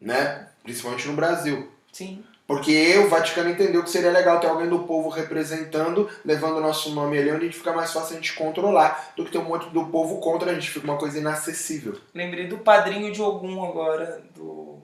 né? 0.00 0.48
Principalmente 0.62 1.08
no 1.08 1.14
Brasil. 1.14 1.70
Sim. 1.92 2.22
Porque 2.48 2.96
o 2.96 3.10
Vaticano 3.10 3.50
entendeu 3.50 3.82
que 3.82 3.90
seria 3.90 4.10
legal 4.10 4.40
ter 4.40 4.46
alguém 4.46 4.70
do 4.70 4.78
povo 4.78 5.10
representando, 5.10 6.08
levando 6.24 6.56
o 6.56 6.60
nosso 6.62 6.94
nome 6.94 7.18
ali, 7.18 7.30
onde 7.30 7.42
a 7.42 7.44
gente 7.44 7.58
fica 7.58 7.74
mais 7.74 7.92
fácil 7.92 8.16
a 8.16 8.20
gente 8.20 8.32
controlar, 8.32 9.12
do 9.14 9.22
que 9.22 9.30
ter 9.30 9.36
um 9.36 9.44
monte 9.44 9.68
do 9.68 9.84
povo 9.88 10.18
contra 10.18 10.50
a 10.50 10.54
gente, 10.54 10.70
fica 10.70 10.86
uma 10.86 10.96
coisa 10.96 11.18
inacessível. 11.18 12.00
Lembrei 12.14 12.46
do 12.46 12.56
padrinho 12.56 13.12
de 13.12 13.20
Ogum 13.20 13.62
agora, 13.62 14.22
do. 14.34 14.78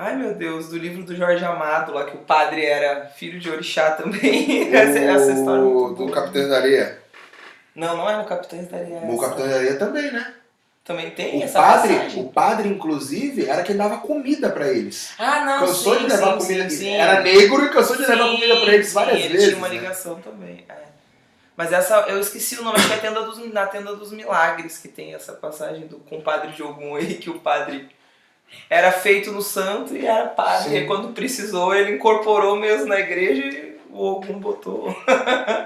Ai 0.00 0.16
meu 0.16 0.34
Deus, 0.34 0.68
do 0.68 0.78
livro 0.78 1.02
do 1.02 1.14
Jorge 1.16 1.44
Amado, 1.44 1.92
lá 1.92 2.04
que 2.04 2.16
o 2.16 2.20
padre 2.20 2.64
era 2.64 3.06
filho 3.06 3.38
de 3.40 3.50
orixá 3.50 3.90
também. 3.92 4.72
essa, 4.74 4.98
essa 4.98 5.32
história 5.32 5.60
é 5.60 5.64
O- 5.64 5.86
muito 5.88 6.06
do. 6.06 6.12
Capitão 6.12 6.48
da 6.48 6.56
Areia. 6.58 6.98
Não, 7.74 7.96
não 7.96 8.08
é 8.10 8.16
no 8.16 8.24
Capitães 8.24 8.68
da 8.68 8.76
Areia. 8.78 9.00
O 9.04 9.18
Capitão 9.18 9.48
da 9.48 9.56
Areia 9.56 9.76
também, 9.76 10.10
né? 10.12 10.34
Também 10.84 11.10
tem 11.10 11.40
O 11.40 11.44
essa 11.44 11.60
padre, 11.60 11.94
passagem. 11.94 12.22
o 12.22 12.28
padre, 12.32 12.68
inclusive, 12.68 13.46
era 13.46 13.62
quem 13.62 13.76
dava 13.76 13.98
comida 13.98 14.48
pra 14.50 14.68
eles. 14.68 15.10
Ah, 15.18 15.44
não, 15.44 15.66
cansou 15.66 15.94
sim, 15.94 16.00
de 16.06 16.06
levar 16.12 16.40
sim, 16.40 16.46
comida. 16.46 16.70
sim. 16.70 16.94
Era 16.94 17.20
negro 17.20 17.64
e 17.64 17.68
cansou 17.68 17.96
de 17.96 18.06
levar 18.06 18.30
comida 18.30 18.56
pra 18.60 18.74
eles 18.74 18.92
várias 18.92 19.18
ele 19.18 19.28
vezes. 19.34 19.48
tinha 19.48 19.58
uma 19.58 19.68
né? 19.68 19.74
ligação 19.74 20.20
também. 20.20 20.64
é. 20.68 20.74
Mas 21.56 21.72
essa, 21.72 22.04
eu 22.08 22.20
esqueci 22.20 22.58
o 22.58 22.62
nome, 22.62 22.76
acho 22.78 22.86
que 22.86 22.94
é 22.94 22.96
a 22.96 23.00
tenda 23.00 23.22
dos, 23.22 23.52
na 23.52 23.66
Tenda 23.66 23.94
dos 23.96 24.12
Milagres, 24.12 24.78
que 24.78 24.86
tem 24.86 25.12
essa 25.12 25.32
passagem 25.32 25.88
do 25.88 25.98
compadre 25.98 26.52
de 26.52 26.62
Ogum 26.62 26.94
aí, 26.94 27.14
que 27.16 27.28
o 27.28 27.40
padre 27.40 27.88
era 28.68 28.92
feito 28.92 29.32
no 29.32 29.42
santo 29.42 29.96
e 29.96 30.06
era 30.06 30.26
padre. 30.26 30.70
Sim. 30.70 30.76
E 30.76 30.86
quando 30.86 31.12
precisou, 31.14 31.74
ele 31.74 31.96
incorporou 31.96 32.56
mesmo 32.56 32.86
na 32.86 33.00
igreja 33.00 33.42
e 33.44 33.78
o 33.90 34.04
Ogum 34.04 34.38
botou. 34.38 34.94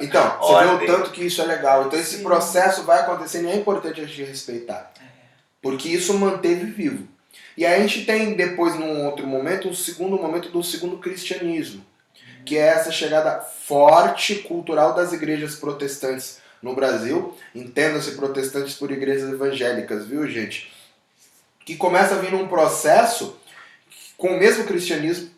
Então, 0.01 0.39
você 0.41 0.65
vê 0.65 0.85
o 0.85 0.87
tanto 0.87 1.11
que 1.11 1.25
isso 1.25 1.41
é 1.41 1.45
legal. 1.45 1.87
Então 1.87 1.99
esse 1.99 2.17
Sim. 2.17 2.23
processo 2.25 2.83
vai 2.83 3.01
acontecendo 3.01 3.49
e 3.49 3.53
é 3.53 3.57
importante 3.57 4.01
a 4.01 4.05
gente 4.05 4.25
respeitar. 4.25 4.93
Porque 5.61 5.89
isso 5.89 6.13
manteve 6.15 6.67
vivo. 6.67 7.07
E 7.57 7.65
aí 7.65 7.75
a 7.75 7.87
gente 7.87 8.05
tem 8.05 8.35
depois, 8.35 8.75
num 8.75 9.07
outro 9.07 9.27
momento, 9.27 9.69
um 9.69 9.75
segundo 9.75 10.17
momento 10.17 10.49
do 10.49 10.63
segundo 10.63 10.99
cristianismo. 10.99 11.85
Que 12.45 12.59
é 12.59 12.67
essa 12.67 12.91
chegada 12.91 13.41
forte 13.41 14.37
cultural 14.37 14.95
das 14.95 15.13
igrejas 15.13 15.55
protestantes 15.55 16.41
no 16.61 16.75
Brasil. 16.75 17.37
Entenda-se 17.55 18.13
protestantes 18.17 18.75
por 18.75 18.91
igrejas 18.91 19.33
evangélicas, 19.33 20.07
viu, 20.07 20.27
gente? 20.27 20.72
Que 21.65 21.77
começa 21.77 22.15
a 22.15 22.19
vir 22.19 22.33
num 22.33 22.49
processo 22.49 23.37
com 24.17 24.29
o 24.29 24.39
mesmo 24.39 24.65
cristianismo, 24.65 25.31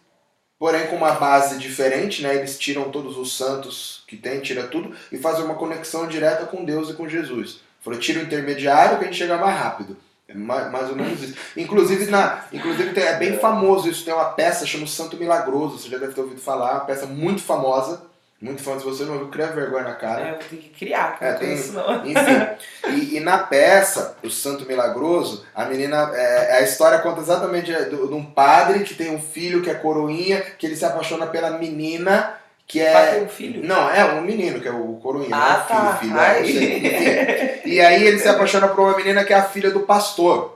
porém 0.58 0.86
com 0.86 0.96
uma 0.96 1.12
base 1.12 1.58
diferente, 1.58 2.22
né? 2.22 2.34
Eles 2.34 2.58
tiram 2.58 2.90
todos 2.90 3.16
os 3.16 3.36
santos 3.36 4.02
que 4.06 4.16
tem, 4.16 4.40
tira 4.40 4.66
tudo 4.66 4.94
e 5.10 5.18
fazem 5.18 5.44
uma 5.44 5.54
conexão 5.54 6.06
direta 6.06 6.46
com 6.46 6.64
Deus 6.64 6.90
e 6.90 6.94
com 6.94 7.08
Jesus. 7.08 7.60
Falou, 7.80 7.98
tira 7.98 8.20
o 8.20 8.22
intermediário 8.22 8.98
que 8.98 9.04
a 9.04 9.06
gente 9.06 9.18
chega 9.18 9.36
mais 9.36 9.58
rápido. 9.58 9.96
É 10.26 10.34
mais, 10.34 10.70
mais 10.72 10.88
ou 10.88 10.96
menos 10.96 11.22
isso. 11.22 11.36
Inclusive, 11.56 12.06
na, 12.06 12.46
inclusive 12.52 12.98
é 12.98 13.16
bem 13.16 13.38
famoso 13.38 13.88
isso. 13.88 14.04
Tem 14.04 14.14
uma 14.14 14.30
peça 14.30 14.66
chamada 14.66 14.90
Santo 14.90 15.16
Milagroso, 15.16 15.78
você 15.78 15.88
já 15.88 15.98
deve 15.98 16.14
ter 16.14 16.20
ouvido 16.20 16.40
falar, 16.40 16.72
uma 16.72 16.84
peça 16.86 17.06
muito 17.06 17.42
famosa. 17.42 18.02
Muito 18.40 18.62
famosa, 18.62 18.84
se 18.84 18.90
você 18.90 19.04
não 19.04 19.14
ouviu, 19.14 19.28
cria 19.28 19.46
vergonha 19.46 19.84
na 19.84 19.94
cara. 19.94 20.20
É, 20.20 20.24
eu 20.32 20.34
vou 20.34 20.38
ter 20.50 20.56
que 20.56 20.68
criar, 20.68 21.18
cara. 21.18 21.32
É, 21.32 21.34
tem- 21.38 21.54
isso 21.54 21.72
não. 21.72 22.04
Enfim, 22.04 22.46
e, 22.90 23.16
e 23.16 23.20
na 23.20 23.38
peça, 23.38 24.16
o 24.22 24.28
Santo 24.28 24.66
Milagroso, 24.66 25.44
a 25.54 25.64
menina. 25.64 26.10
É, 26.14 26.58
a 26.58 26.60
história 26.62 26.98
conta 26.98 27.20
exatamente 27.20 27.72
do- 27.86 28.08
de 28.08 28.14
um 28.14 28.24
padre 28.24 28.80
que 28.84 28.94
tem 28.94 29.14
um 29.14 29.20
filho 29.20 29.62
que 29.62 29.70
é 29.70 29.74
coroinha, 29.74 30.42
que 30.58 30.66
ele 30.66 30.76
se 30.76 30.84
apaixona 30.84 31.26
pela 31.26 31.50
menina 31.58 32.34
que 32.66 32.82
Bateu 32.82 33.20
é. 33.20 33.22
um 33.24 33.28
filho? 33.28 33.62
Não, 33.66 33.90
é 33.90 34.04
um 34.14 34.22
menino 34.22 34.58
que 34.60 34.66
é 34.68 34.72
o 34.72 34.94
coroinha, 35.02 35.34
Ah, 35.36 35.66
não 35.68 35.76
é 35.76 35.82
o 35.82 35.84
tá. 35.84 35.96
filho, 35.98 36.44
filho. 36.46 36.86
é. 36.86 37.60
E 37.64 37.80
aí 37.80 38.06
ele 38.06 38.18
se 38.18 38.28
apaixona 38.28 38.68
por 38.68 38.80
uma 38.80 38.96
menina 38.96 39.22
que 39.24 39.32
é 39.32 39.36
a 39.36 39.42
filha 39.44 39.70
do 39.70 39.80
pastor. 39.80 40.53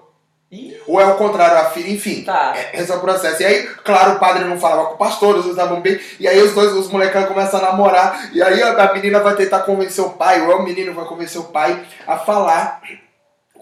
Ih, 0.50 0.80
Ou 0.86 0.98
é 0.98 1.04
o 1.04 1.16
contrário, 1.16 1.58
a 1.58 1.70
filha, 1.70 1.92
enfim. 1.92 2.22
tá. 2.24 2.54
Esse 2.72 2.90
é 2.90 2.94
o 2.94 3.00
processo. 3.00 3.42
E 3.42 3.44
aí, 3.44 3.66
claro, 3.84 4.12
o 4.12 4.18
padre 4.18 4.44
não 4.44 4.58
falava 4.58 4.88
com 4.88 4.94
o 4.94 4.98
pastor, 4.98 5.36
os 5.36 5.44
dois 5.44 5.56
estavam 5.56 5.80
bem. 5.82 6.00
E 6.18 6.26
aí 6.26 6.40
os 6.40 6.54
dois, 6.54 6.72
os 6.72 6.88
molecados 6.90 7.28
começam 7.28 7.60
a 7.60 7.64
namorar. 7.64 8.30
E 8.32 8.42
aí 8.42 8.62
a 8.62 8.92
menina 8.94 9.20
vai 9.20 9.36
tentar 9.36 9.60
convencer 9.60 10.02
o 10.02 10.10
pai, 10.10 10.40
ou 10.40 10.50
é 10.50 10.54
o 10.54 10.62
menino 10.62 10.94
vai 10.94 11.04
convencer 11.04 11.38
o 11.40 11.44
pai 11.44 11.84
a 12.06 12.16
falar. 12.16 12.80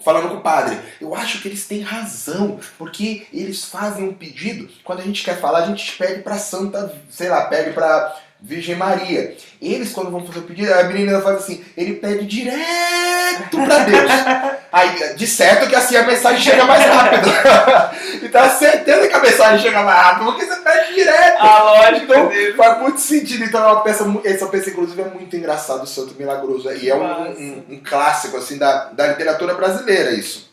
Falando 0.05 0.29
com 0.29 0.37
o 0.37 0.41
padre, 0.43 0.79
eu 1.01 1.15
acho 1.15 1.41
que 1.41 1.49
eles 1.49 1.67
têm 1.67 1.81
razão, 1.81 2.61
porque 2.79 3.27
eles 3.33 3.65
fazem 3.65 4.07
um 4.07 4.13
pedido, 4.13 4.69
quando 4.85 5.01
a 5.01 5.03
gente 5.03 5.25
quer 5.25 5.41
falar, 5.41 5.61
a 5.61 5.67
gente 5.67 5.97
pede 5.97 6.21
pra 6.23 6.37
Santa, 6.37 6.95
sei 7.11 7.29
lá, 7.31 7.47
pede 7.47 7.73
pra 7.73 8.15
Virgem 8.41 8.77
Maria. 8.77 9.35
Eles, 9.61 9.93
quando 9.93 10.11
vão 10.11 10.25
fazer 10.27 10.41
o 10.41 10.43
pedido, 10.43 10.73
a 10.73 10.85
menina 10.85 11.21
faz 11.21 11.37
assim, 11.39 11.65
ele 11.77 11.95
pede 11.95 12.27
direto 12.27 13.57
pra 13.65 13.79
Deus. 13.81 14.11
Aí, 14.73 15.15
de 15.15 15.27
certo 15.27 15.67
que 15.69 15.75
assim 15.75 15.97
a 15.97 16.03
mensagem 16.05 16.41
chega 16.43 16.65
mais 16.65 16.85
rápido. 16.85 17.29
então 18.23 18.43
a 18.43 18.51
certeza 18.51 19.09
que 19.09 19.15
a 19.15 19.21
mensagem 19.21 19.59
chega 19.61 19.83
mais 19.83 19.99
rápido, 20.03 20.25
porque 20.27 20.45
você 20.45 20.57
pede 20.57 20.95
direto. 20.95 21.37
A 21.41 21.63
lógica 21.63 21.97
Então 22.05 22.29
dele. 22.29 22.53
faz 22.55 22.79
muito 22.81 23.01
sentido. 23.01 23.45
Então 23.45 23.63
é 23.67 23.73
uma 23.73 23.81
peça, 23.83 24.05
essa 24.25 24.47
peça 24.47 24.71
inclusive 24.71 25.01
é 25.01 25.07
muito 25.07 25.35
engraçada, 25.35 25.83
o 25.83 25.87
Santo 25.87 26.15
Milagroso. 26.19 26.71
E 26.71 26.91
é 26.91 26.95
um, 26.95 27.05
um- 27.31 27.65
um 27.71 27.81
clássico 27.83 28.37
assim 28.37 28.59
da, 28.59 28.87
da 28.93 29.07
literatura 29.09 29.55
brasileira 29.55 30.11
isso. 30.11 30.51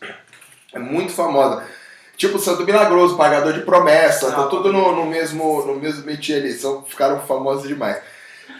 É 0.72 0.78
muito 0.78 1.12
famosa. 1.12 1.62
Tipo 2.16 2.36
o 2.36 2.40
Santo 2.40 2.64
Milagroso, 2.64 3.16
Pagador 3.16 3.52
de 3.52 3.62
Promessa, 3.62 4.30
tá 4.30 4.46
tudo 4.46 4.72
no, 4.72 4.94
no 4.94 5.06
mesmo 5.06 5.64
no 5.66 5.74
mesmo 5.74 6.04
métier 6.06 6.38
ali, 6.38 6.52
são, 6.52 6.84
ficaram 6.84 7.20
famosos 7.20 7.66
demais. 7.66 7.98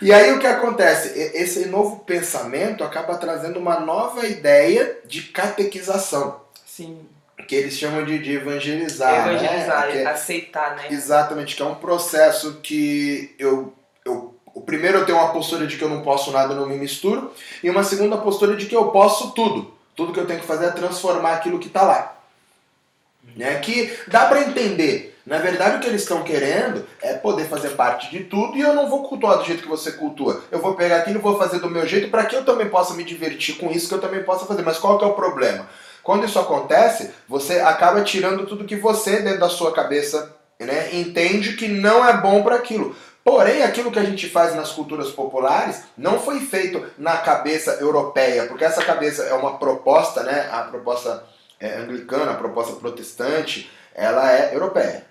E 0.02 0.12
aí 0.12 0.32
o 0.32 0.38
que 0.38 0.46
acontece? 0.46 1.18
Esse 1.34 1.66
novo 1.66 2.00
pensamento 2.00 2.82
acaba 2.82 3.16
trazendo 3.16 3.58
uma 3.58 3.78
nova 3.80 4.26
ideia 4.26 4.98
de 5.04 5.22
catequização. 5.22 6.40
Sim. 6.66 6.98
Que 7.46 7.54
eles 7.54 7.78
chamam 7.78 8.04
de, 8.04 8.18
de 8.18 8.32
evangelizar. 8.32 9.28
Evangelizar, 9.28 9.86
né? 9.86 10.02
É- 10.02 10.06
aceitar, 10.06 10.76
né? 10.76 10.88
Exatamente, 10.90 11.54
que 11.54 11.62
é 11.62 11.66
um 11.66 11.74
processo 11.74 12.60
que 12.62 13.34
eu, 13.38 13.72
eu. 14.04 14.34
O 14.52 14.60
primeiro 14.60 14.98
eu 14.98 15.06
tenho 15.06 15.18
uma 15.18 15.32
postura 15.32 15.66
de 15.66 15.76
que 15.76 15.82
eu 15.82 15.88
não 15.88 16.02
posso 16.02 16.30
nada, 16.30 16.54
eu 16.54 16.60
não 16.60 16.66
me 16.66 16.76
misturo, 16.76 17.32
e 17.62 17.68
uma 17.68 17.82
segunda 17.82 18.16
postura 18.16 18.56
de 18.56 18.66
que 18.66 18.76
eu 18.76 18.86
posso 18.88 19.32
tudo. 19.32 19.74
Tudo 19.96 20.12
que 20.12 20.20
eu 20.20 20.26
tenho 20.26 20.40
que 20.40 20.46
fazer 20.46 20.66
é 20.66 20.70
transformar 20.70 21.34
aquilo 21.34 21.58
que 21.58 21.68
está 21.68 21.82
lá. 21.82 22.16
Né? 23.36 23.56
Que 23.60 23.92
dá 24.08 24.26
para 24.26 24.42
entender. 24.42 25.14
Na 25.26 25.38
verdade, 25.38 25.76
o 25.76 25.80
que 25.80 25.86
eles 25.86 26.02
estão 26.02 26.22
querendo 26.22 26.86
é 27.00 27.14
poder 27.14 27.44
fazer 27.44 27.70
parte 27.70 28.10
de 28.10 28.24
tudo 28.24 28.58
e 28.58 28.60
eu 28.60 28.74
não 28.74 28.90
vou 28.90 29.08
cultuar 29.08 29.38
do 29.38 29.44
jeito 29.44 29.62
que 29.62 29.68
você 29.68 29.92
cultua. 29.92 30.42
Eu 30.50 30.60
vou 30.60 30.74
pegar 30.74 30.98
aquilo 30.98 31.18
e 31.18 31.22
vou 31.22 31.38
fazer 31.38 31.60
do 31.60 31.70
meu 31.70 31.86
jeito 31.86 32.10
para 32.10 32.26
que 32.26 32.36
eu 32.36 32.44
também 32.44 32.68
possa 32.68 32.92
me 32.92 33.02
divertir 33.02 33.56
com 33.56 33.70
isso, 33.70 33.88
que 33.88 33.94
eu 33.94 34.00
também 34.00 34.22
possa 34.22 34.44
fazer. 34.44 34.62
Mas 34.62 34.78
qual 34.78 34.98
que 34.98 35.04
é 35.04 35.08
o 35.08 35.14
problema? 35.14 35.66
Quando 36.02 36.26
isso 36.26 36.38
acontece, 36.38 37.10
você 37.26 37.60
acaba 37.60 38.02
tirando 38.02 38.46
tudo 38.46 38.66
que 38.66 38.76
você, 38.76 39.20
dentro 39.20 39.40
da 39.40 39.48
sua 39.48 39.72
cabeça, 39.72 40.36
né, 40.60 40.90
entende 40.92 41.54
que 41.54 41.68
não 41.68 42.06
é 42.06 42.18
bom 42.18 42.42
para 42.42 42.56
aquilo. 42.56 42.94
Porém, 43.24 43.62
aquilo 43.62 43.90
que 43.90 43.98
a 43.98 44.04
gente 44.04 44.28
faz 44.28 44.54
nas 44.54 44.72
culturas 44.72 45.10
populares 45.10 45.84
não 45.96 46.20
foi 46.20 46.40
feito 46.40 46.84
na 46.98 47.16
cabeça 47.16 47.78
europeia, 47.80 48.44
porque 48.44 48.64
essa 48.64 48.84
cabeça 48.84 49.22
é 49.22 49.32
uma 49.32 49.56
proposta, 49.56 50.22
né, 50.22 50.50
a 50.52 50.64
proposta 50.64 51.24
é, 51.60 51.76
anglicana, 51.76 52.32
a 52.32 52.36
proposta 52.36 52.76
protestante, 52.76 53.70
ela 53.94 54.32
é 54.32 54.54
europeia. 54.54 55.04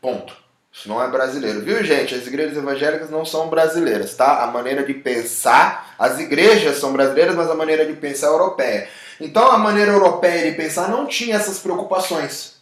Ponto. 0.00 0.36
Isso 0.72 0.88
não 0.88 1.02
é 1.02 1.08
brasileiro, 1.08 1.60
viu, 1.60 1.82
gente? 1.82 2.14
As 2.14 2.26
igrejas 2.26 2.56
evangélicas 2.56 3.10
não 3.10 3.24
são 3.24 3.48
brasileiras, 3.48 4.14
tá? 4.14 4.44
A 4.44 4.46
maneira 4.46 4.84
de 4.84 4.94
pensar, 4.94 5.94
as 5.98 6.18
igrejas 6.18 6.78
são 6.78 6.92
brasileiras, 6.92 7.34
mas 7.34 7.50
a 7.50 7.54
maneira 7.54 7.84
de 7.84 7.92
pensar 7.94 8.28
é 8.28 8.30
europeia. 8.30 8.88
Então, 9.20 9.50
a 9.50 9.58
maneira 9.58 9.92
europeia 9.92 10.50
de 10.50 10.56
pensar 10.56 10.88
não 10.88 11.06
tinha 11.06 11.36
essas 11.36 11.58
preocupações 11.58 12.54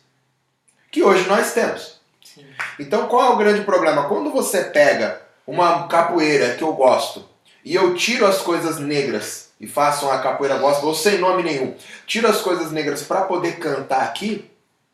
que 0.90 1.02
hoje 1.02 1.28
nós 1.28 1.52
temos. 1.52 2.00
Sim. 2.24 2.46
Então, 2.78 3.06
qual 3.06 3.30
é 3.30 3.34
o 3.34 3.36
grande 3.36 3.60
problema? 3.60 4.08
Quando 4.08 4.30
você 4.30 4.64
pega 4.64 5.20
uma 5.46 5.86
capoeira 5.86 6.54
que 6.54 6.62
eu 6.62 6.72
gosto 6.72 7.28
e 7.64 7.74
eu 7.74 7.94
tiro 7.94 8.26
as 8.26 8.38
coisas 8.38 8.78
negras 8.78 9.47
e 9.60 9.66
faço 9.66 10.06
uma 10.06 10.18
capoeira 10.18 10.58
gospel, 10.58 10.88
ou 10.88 10.94
sem 10.94 11.18
nome 11.18 11.42
nenhum, 11.42 11.74
tiro 12.06 12.28
as 12.28 12.40
coisas 12.40 12.70
negras 12.70 13.02
para 13.02 13.22
poder 13.22 13.58
cantar 13.58 14.02
aqui, 14.02 14.48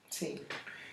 Sim. 0.08 0.38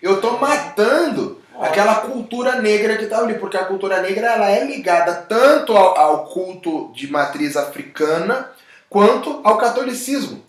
eu 0.00 0.20
tô 0.20 0.38
matando 0.38 1.40
aquela 1.60 1.96
cultura 1.96 2.60
negra 2.60 2.96
que 2.96 3.06
tá 3.06 3.18
ali, 3.18 3.34
porque 3.34 3.56
a 3.56 3.64
cultura 3.64 4.00
negra 4.00 4.32
ela 4.32 4.50
é 4.50 4.64
ligada 4.64 5.14
tanto 5.14 5.76
ao, 5.76 5.98
ao 5.98 6.26
culto 6.26 6.92
de 6.94 7.10
matriz 7.10 7.56
africana 7.56 8.50
quanto 8.88 9.40
ao 9.44 9.56
catolicismo. 9.58 10.44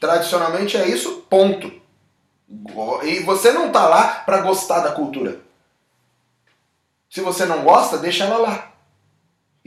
Tradicionalmente 0.00 0.76
é 0.76 0.86
isso, 0.86 1.24
ponto. 1.28 1.70
E 3.02 3.20
você 3.20 3.52
não 3.52 3.70
tá 3.70 3.86
lá 3.86 4.22
para 4.24 4.40
gostar 4.40 4.80
da 4.80 4.92
cultura. 4.92 5.40
Se 7.10 7.20
você 7.20 7.44
não 7.44 7.62
gosta, 7.62 7.98
deixa 7.98 8.24
ela 8.24 8.38
lá. 8.38 8.67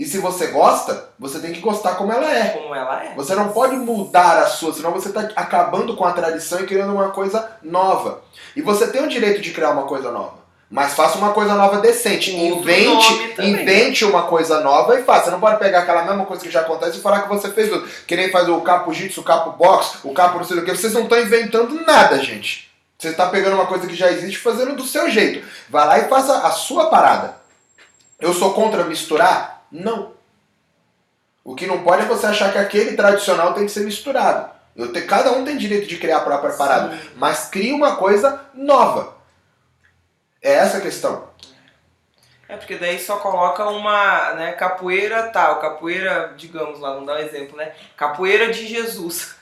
E 0.02 0.06
se 0.06 0.18
você 0.18 0.48
gosta, 0.48 1.10
você 1.20 1.38
tem 1.38 1.54
que 1.54 1.60
gostar 1.60 1.94
como 1.94 2.12
ela 2.12 2.36
é. 2.36 2.50
Como 2.50 2.74
ela 2.74 3.04
é. 3.04 3.14
Você 3.14 3.36
não 3.36 3.50
pode 3.50 3.76
mudar 3.76 4.40
a 4.40 4.48
sua, 4.48 4.74
senão 4.74 4.90
você 4.90 5.10
está 5.10 5.30
acabando 5.36 5.96
com 5.96 6.04
a 6.04 6.12
tradição 6.12 6.60
e 6.60 6.66
criando 6.66 6.92
uma 6.92 7.10
coisa 7.10 7.52
nova. 7.62 8.24
E 8.56 8.64
você 8.64 8.88
tem 8.88 9.04
o 9.04 9.08
direito 9.08 9.42
de 9.42 9.52
criar 9.52 9.70
uma 9.70 9.84
coisa 9.84 10.10
nova. 10.10 10.40
Mas 10.72 10.96
faça 10.96 11.20
uma 11.20 11.34
coisa 11.34 11.54
nova 11.54 11.78
decente. 11.82 12.32
Outro 12.32 12.62
invente, 12.62 13.36
invente 13.42 14.04
uma 14.04 14.24
coisa 14.24 14.62
nova 14.62 15.00
e 15.00 15.04
faça. 15.04 15.26
Você 15.26 15.30
não 15.30 15.40
pode 15.40 15.60
pegar 15.60 15.82
aquela 15.82 16.04
mesma 16.04 16.26
coisa 16.26 16.42
que 16.42 16.50
já 16.50 16.62
acontece 16.62 16.98
e 16.98 17.02
falar 17.02 17.22
que 17.22 17.30
você 17.30 17.52
fez 17.52 17.70
tudo. 17.70 17.88
Que 18.08 18.16
nem 18.16 18.32
faz 18.32 18.50
o 18.50 18.60
capo 18.62 18.92
jitsu, 18.92 19.22
o 19.22 19.24
capo 19.24 19.52
box, 19.52 20.00
o 20.04 20.16
capo 20.16 20.40
não 20.40 20.46
sei 20.46 20.58
o 20.58 20.66
que. 20.66 20.76
Vocês 20.76 20.94
não 20.94 21.04
estão 21.04 21.22
inventando 21.22 21.80
nada, 21.86 22.18
gente. 22.24 22.72
Você 22.98 23.10
está 23.10 23.28
pegando 23.28 23.54
uma 23.54 23.68
coisa 23.68 23.86
que 23.86 23.96
já 23.96 24.12
existe 24.12 24.38
e 24.38 24.42
fazendo 24.42 24.76
do 24.76 24.84
seu 24.84 25.12
jeito. 25.12 25.48
Vai 25.70 25.86
lá 25.86 26.00
e 26.00 26.10
faça 26.10 26.40
a 26.40 26.50
sua 26.50 26.88
parada. 26.88 27.36
Eu 28.20 28.34
sou 28.34 28.52
contra 28.56 28.84
misturar? 28.84 29.61
Não. 29.72 30.14
O 31.44 31.56
que 31.56 31.66
não 31.66 31.84
pode 31.84 32.04
é 32.04 32.06
você 32.06 32.28
achar 32.28 32.52
que 32.52 32.58
aquele 32.58 32.96
tradicional 32.96 33.54
tem 33.54 33.66
que 33.66 33.72
ser 33.72 33.82
misturado. 33.82 34.52
Eu 34.76 34.92
te- 34.94 35.02
cada 35.02 35.32
um 35.32 35.44
tem 35.44 35.58
direito 35.58 35.88
de 35.88 35.98
criar 35.98 36.18
a 36.18 36.22
própria 36.22 36.54
parada. 36.54 36.96
Sim. 36.96 37.10
Mas 37.16 37.50
cria 37.50 37.74
uma 37.76 37.96
coisa 37.96 38.46
nova. 38.54 39.16
É 40.42 40.54
essa 40.54 40.78
a 40.78 40.82
questão. 40.82 41.30
É 42.48 42.58
porque 42.58 42.76
daí 42.76 43.00
só 43.00 43.18
coloca 43.18 43.66
uma, 43.70 44.34
né, 44.34 44.52
capoeira 44.54 45.24
tal, 45.30 45.60
capoeira, 45.62 46.34
digamos 46.36 46.80
lá, 46.80 46.92
vamos 46.94 47.08
dar 47.08 47.14
um 47.16 47.20
exemplo, 47.20 47.56
né? 47.56 47.72
Capoeira 47.96 48.52
de 48.52 48.68
Jesus. 48.68 49.36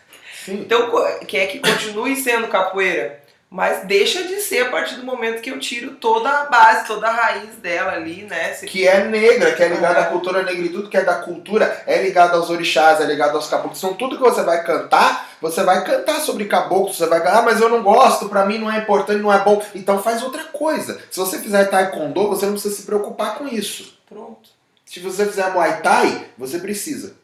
Sim. 0.45 0.61
Então, 0.61 0.91
quer 1.27 1.47
que 1.47 1.59
continue 1.59 2.15
sendo 2.15 2.47
capoeira, 2.47 3.18
mas 3.49 3.85
deixa 3.87 4.23
de 4.23 4.39
ser 4.41 4.67
a 4.67 4.69
partir 4.69 4.95
do 4.95 5.03
momento 5.03 5.41
que 5.41 5.49
eu 5.49 5.57
tiro 5.59 5.95
toda 5.95 6.29
a 6.29 6.45
base, 6.45 6.85
toda 6.85 7.07
a 7.07 7.11
raiz 7.11 7.55
dela 7.55 7.93
ali, 7.93 8.23
né? 8.23 8.53
Se- 8.53 8.67
Que 8.67 8.87
é 8.87 9.03
negra, 9.05 9.53
que 9.53 9.63
é 9.63 9.67
ligada 9.69 10.01
à 10.01 10.05
cultura 10.05 10.43
negra 10.43 10.65
e 10.65 10.69
tudo 10.69 10.87
que 10.89 10.95
é 10.97 11.03
da 11.03 11.15
cultura 11.15 11.83
é 11.87 12.01
ligado 12.01 12.35
aos 12.35 12.49
orixás, 12.49 13.01
é 13.01 13.05
ligado 13.05 13.35
aos 13.35 13.47
caboclos. 13.49 13.79
Então 13.79 13.95
tudo 13.95 14.17
que 14.17 14.21
você 14.23 14.43
vai 14.43 14.63
cantar, 14.63 15.29
você 15.41 15.63
vai 15.63 15.83
cantar 15.83 16.19
sobre 16.21 16.45
caboclos, 16.45 16.97
você 16.97 17.07
vai 17.07 17.25
ah, 17.27 17.41
mas 17.41 17.59
eu 17.59 17.69
não 17.69 17.81
gosto, 17.81 18.29
pra 18.29 18.45
mim 18.45 18.59
não 18.59 18.71
é 18.71 18.77
importante, 18.77 19.21
não 19.21 19.33
é 19.33 19.39
bom. 19.39 19.63
Então 19.73 20.01
faz 20.01 20.21
outra 20.21 20.43
coisa. 20.45 21.01
Se 21.09 21.19
você 21.19 21.39
fizer 21.39 21.65
taekwondo, 21.65 22.27
você 22.29 22.45
não 22.45 22.53
precisa 22.53 22.75
se 22.75 22.83
preocupar 22.83 23.35
com 23.39 23.47
isso. 23.47 23.97
Pronto. 24.07 24.49
Se 24.85 24.99
você 24.99 25.25
fizer 25.25 25.51
muay 25.53 25.81
thai, 25.81 26.25
você 26.37 26.59
precisa. 26.59 27.15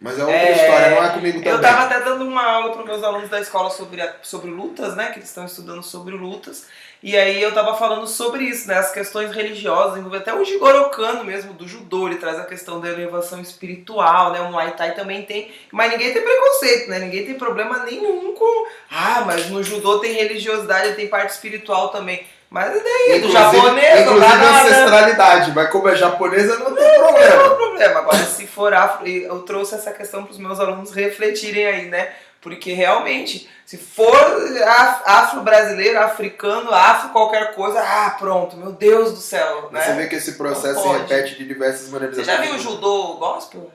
Mas 0.00 0.18
é 0.18 0.22
outra 0.22 0.34
É, 0.34 0.52
história, 0.52 0.90
não 0.90 1.04
é 1.04 1.08
comigo 1.10 1.38
também. 1.38 1.52
Eu 1.52 1.60
tava 1.60 1.82
até 1.84 2.00
dando 2.00 2.24
uma 2.24 2.42
aula 2.42 2.72
para 2.72 2.84
meus 2.84 3.04
alunos 3.04 3.28
da 3.28 3.38
escola 3.38 3.68
sobre, 3.68 4.00
a- 4.00 4.14
sobre 4.22 4.50
lutas, 4.50 4.96
né? 4.96 5.10
Que 5.10 5.18
eles 5.18 5.28
estão 5.28 5.44
estudando 5.44 5.82
sobre 5.82 6.14
lutas. 6.14 6.66
E 7.02 7.16
aí 7.16 7.40
eu 7.42 7.52
tava 7.52 7.76
falando 7.76 8.06
sobre 8.06 8.44
isso, 8.44 8.66
né? 8.68 8.76
As 8.78 8.90
questões 8.92 9.30
religiosas, 9.30 10.02
até 10.14 10.32
o 10.34 10.42
Jigoro 10.44 10.88
Kano 10.88 11.22
mesmo, 11.24 11.52
do 11.52 11.68
judô, 11.68 12.06
ele 12.08 12.16
traz 12.16 12.38
a 12.38 12.44
questão 12.44 12.80
da 12.80 12.88
elevação 12.88 13.40
espiritual, 13.40 14.32
né? 14.32 14.40
O 14.40 14.50
Muay 14.50 14.70
Thai 14.72 14.94
também 14.94 15.22
tem. 15.22 15.50
Mas 15.70 15.92
ninguém 15.92 16.12
tem 16.14 16.22
preconceito, 16.22 16.88
né? 16.90 16.98
Ninguém 16.98 17.26
tem 17.26 17.34
problema 17.34 17.84
nenhum 17.84 18.34
com. 18.34 18.66
Ah, 18.90 19.22
mas 19.26 19.50
no 19.50 19.62
judô 19.62 19.98
tem 19.98 20.12
religiosidade, 20.14 20.94
tem 20.94 21.08
parte 21.08 21.30
espiritual 21.30 21.90
também. 21.90 22.26
Mas 22.50 22.74
e 22.74 22.80
daí? 22.82 23.20
Do 23.20 23.28
Inclusive- 23.28 23.32
japonês, 23.60 24.06
não 24.06 24.18
dá 24.18 24.26
Inclusive 24.34 24.46
ancestralidade, 24.68 25.52
mas 25.54 25.70
como 25.70 25.88
é 25.88 25.94
japonesa 25.96 26.58
não 26.58 26.74
tem 26.74 26.98
Não 26.98 27.06
problema. 27.06 27.48
tem 27.48 27.56
problema. 27.56 27.98
Agora, 28.00 28.24
se 28.24 28.46
for 28.46 28.74
afro, 28.74 29.06
eu 29.06 29.38
trouxe 29.42 29.76
essa 29.76 29.92
questão 29.92 30.24
para 30.24 30.32
os 30.32 30.38
meus 30.38 30.58
alunos 30.58 30.90
refletirem 30.92 31.66
aí, 31.66 31.86
né? 31.88 32.10
Porque 32.40 32.72
realmente, 32.72 33.48
se 33.66 33.76
for 33.76 34.16
af- 34.16 35.02
afro-brasileiro, 35.04 36.00
africano, 36.00 36.72
afro, 36.74 37.10
qualquer 37.10 37.54
coisa, 37.54 37.78
ah, 37.80 38.16
pronto, 38.18 38.56
meu 38.56 38.72
Deus 38.72 39.12
do 39.12 39.18
céu, 39.20 39.68
Mas 39.70 39.84
Você 39.84 39.90
né? 39.90 39.96
vê 40.02 40.08
que 40.08 40.16
esse 40.16 40.32
processo 40.32 40.74
Não 40.84 40.94
se 40.94 40.98
repete 41.02 41.36
de 41.38 41.46
diversas 41.46 41.88
maneiras. 41.90 42.16
Você 42.16 42.24
já 42.24 42.38
viu 42.40 42.54
o 42.54 42.58
judô 42.58 43.14
gospel? 43.18 43.70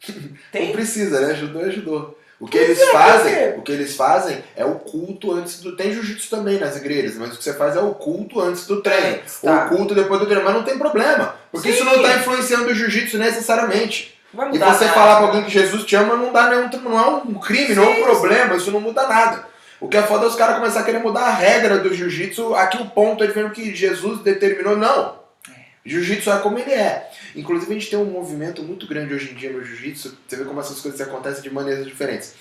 Não 0.08 0.36
Tem? 0.52 0.70
precisa, 0.70 1.20
né? 1.20 1.34
Judô 1.34 1.66
é 1.66 1.70
judô. 1.70 2.14
O 2.40 2.46
que 2.46 2.56
eles 2.56 2.80
é, 2.80 2.86
fazem, 2.86 3.58
o 3.58 3.62
que 3.62 3.70
eles 3.70 3.94
fazem 3.94 4.42
é 4.56 4.64
o 4.64 4.76
culto 4.76 5.30
antes 5.30 5.60
do. 5.60 5.76
Tem 5.76 5.92
jiu-jitsu 5.92 6.30
também 6.30 6.58
nas 6.58 6.74
igrejas, 6.74 7.16
mas 7.16 7.34
o 7.34 7.36
que 7.36 7.44
você 7.44 7.52
faz 7.52 7.76
é 7.76 7.80
o 7.80 7.92
culto 7.92 8.40
antes 8.40 8.66
do 8.66 8.80
treino. 8.80 9.18
Tá. 9.42 9.66
O 9.66 9.76
culto 9.76 9.94
depois 9.94 10.18
do 10.18 10.24
treino. 10.24 10.42
Mas 10.42 10.54
não 10.54 10.62
tem 10.62 10.78
problema. 10.78 11.34
Porque 11.52 11.68
Sim. 11.68 11.74
isso 11.74 11.84
não 11.84 11.96
está 11.96 12.16
influenciando 12.16 12.70
o 12.70 12.74
jiu-jitsu 12.74 13.18
necessariamente. 13.18 14.18
E 14.32 14.58
você 14.58 14.58
nada. 14.58 14.88
falar 14.88 15.16
pra 15.16 15.26
alguém 15.26 15.44
que 15.44 15.50
Jesus 15.50 15.84
te 15.84 15.94
ama 15.96 16.16
não 16.16 16.32
dá 16.32 16.48
nenhum. 16.48 16.70
Não 16.82 16.98
é 16.98 17.06
um 17.08 17.34
crime, 17.34 17.74
não 17.74 17.84
é 17.84 17.88
um 17.88 17.94
Sim, 17.96 18.02
problema, 18.04 18.56
isso 18.56 18.70
não 18.70 18.80
muda 18.80 19.06
nada. 19.06 19.44
O 19.78 19.88
que 19.88 19.98
é 19.98 20.02
foda 20.02 20.24
é 20.24 20.28
os 20.28 20.34
caras 20.34 20.56
começar 20.56 20.80
a 20.80 20.82
querer 20.82 21.00
mudar 21.00 21.22
a 21.22 21.34
regra 21.34 21.78
do 21.78 21.92
jiu-jitsu. 21.92 22.54
Aqui 22.54 22.80
o 22.80 22.86
ponto 22.86 23.22
é 23.22 23.26
dizendo 23.26 23.50
que 23.50 23.74
Jesus 23.74 24.20
determinou. 24.20 24.76
Não. 24.78 25.19
Jiu-jitsu 25.84 26.30
é 26.30 26.38
como 26.38 26.58
ele 26.58 26.72
é. 26.72 27.10
Inclusive 27.34 27.70
a 27.70 27.74
gente 27.74 27.90
tem 27.90 27.98
um 27.98 28.04
movimento 28.04 28.62
muito 28.62 28.86
grande 28.86 29.14
hoje 29.14 29.30
em 29.30 29.34
dia 29.34 29.50
no 29.50 29.64
jiu-jitsu. 29.64 30.16
Você 30.26 30.36
vê 30.36 30.44
como 30.44 30.60
essas 30.60 30.80
coisas 30.80 31.00
acontecem 31.00 31.42
de 31.42 31.50
maneiras 31.50 31.86
diferentes. 31.86 32.34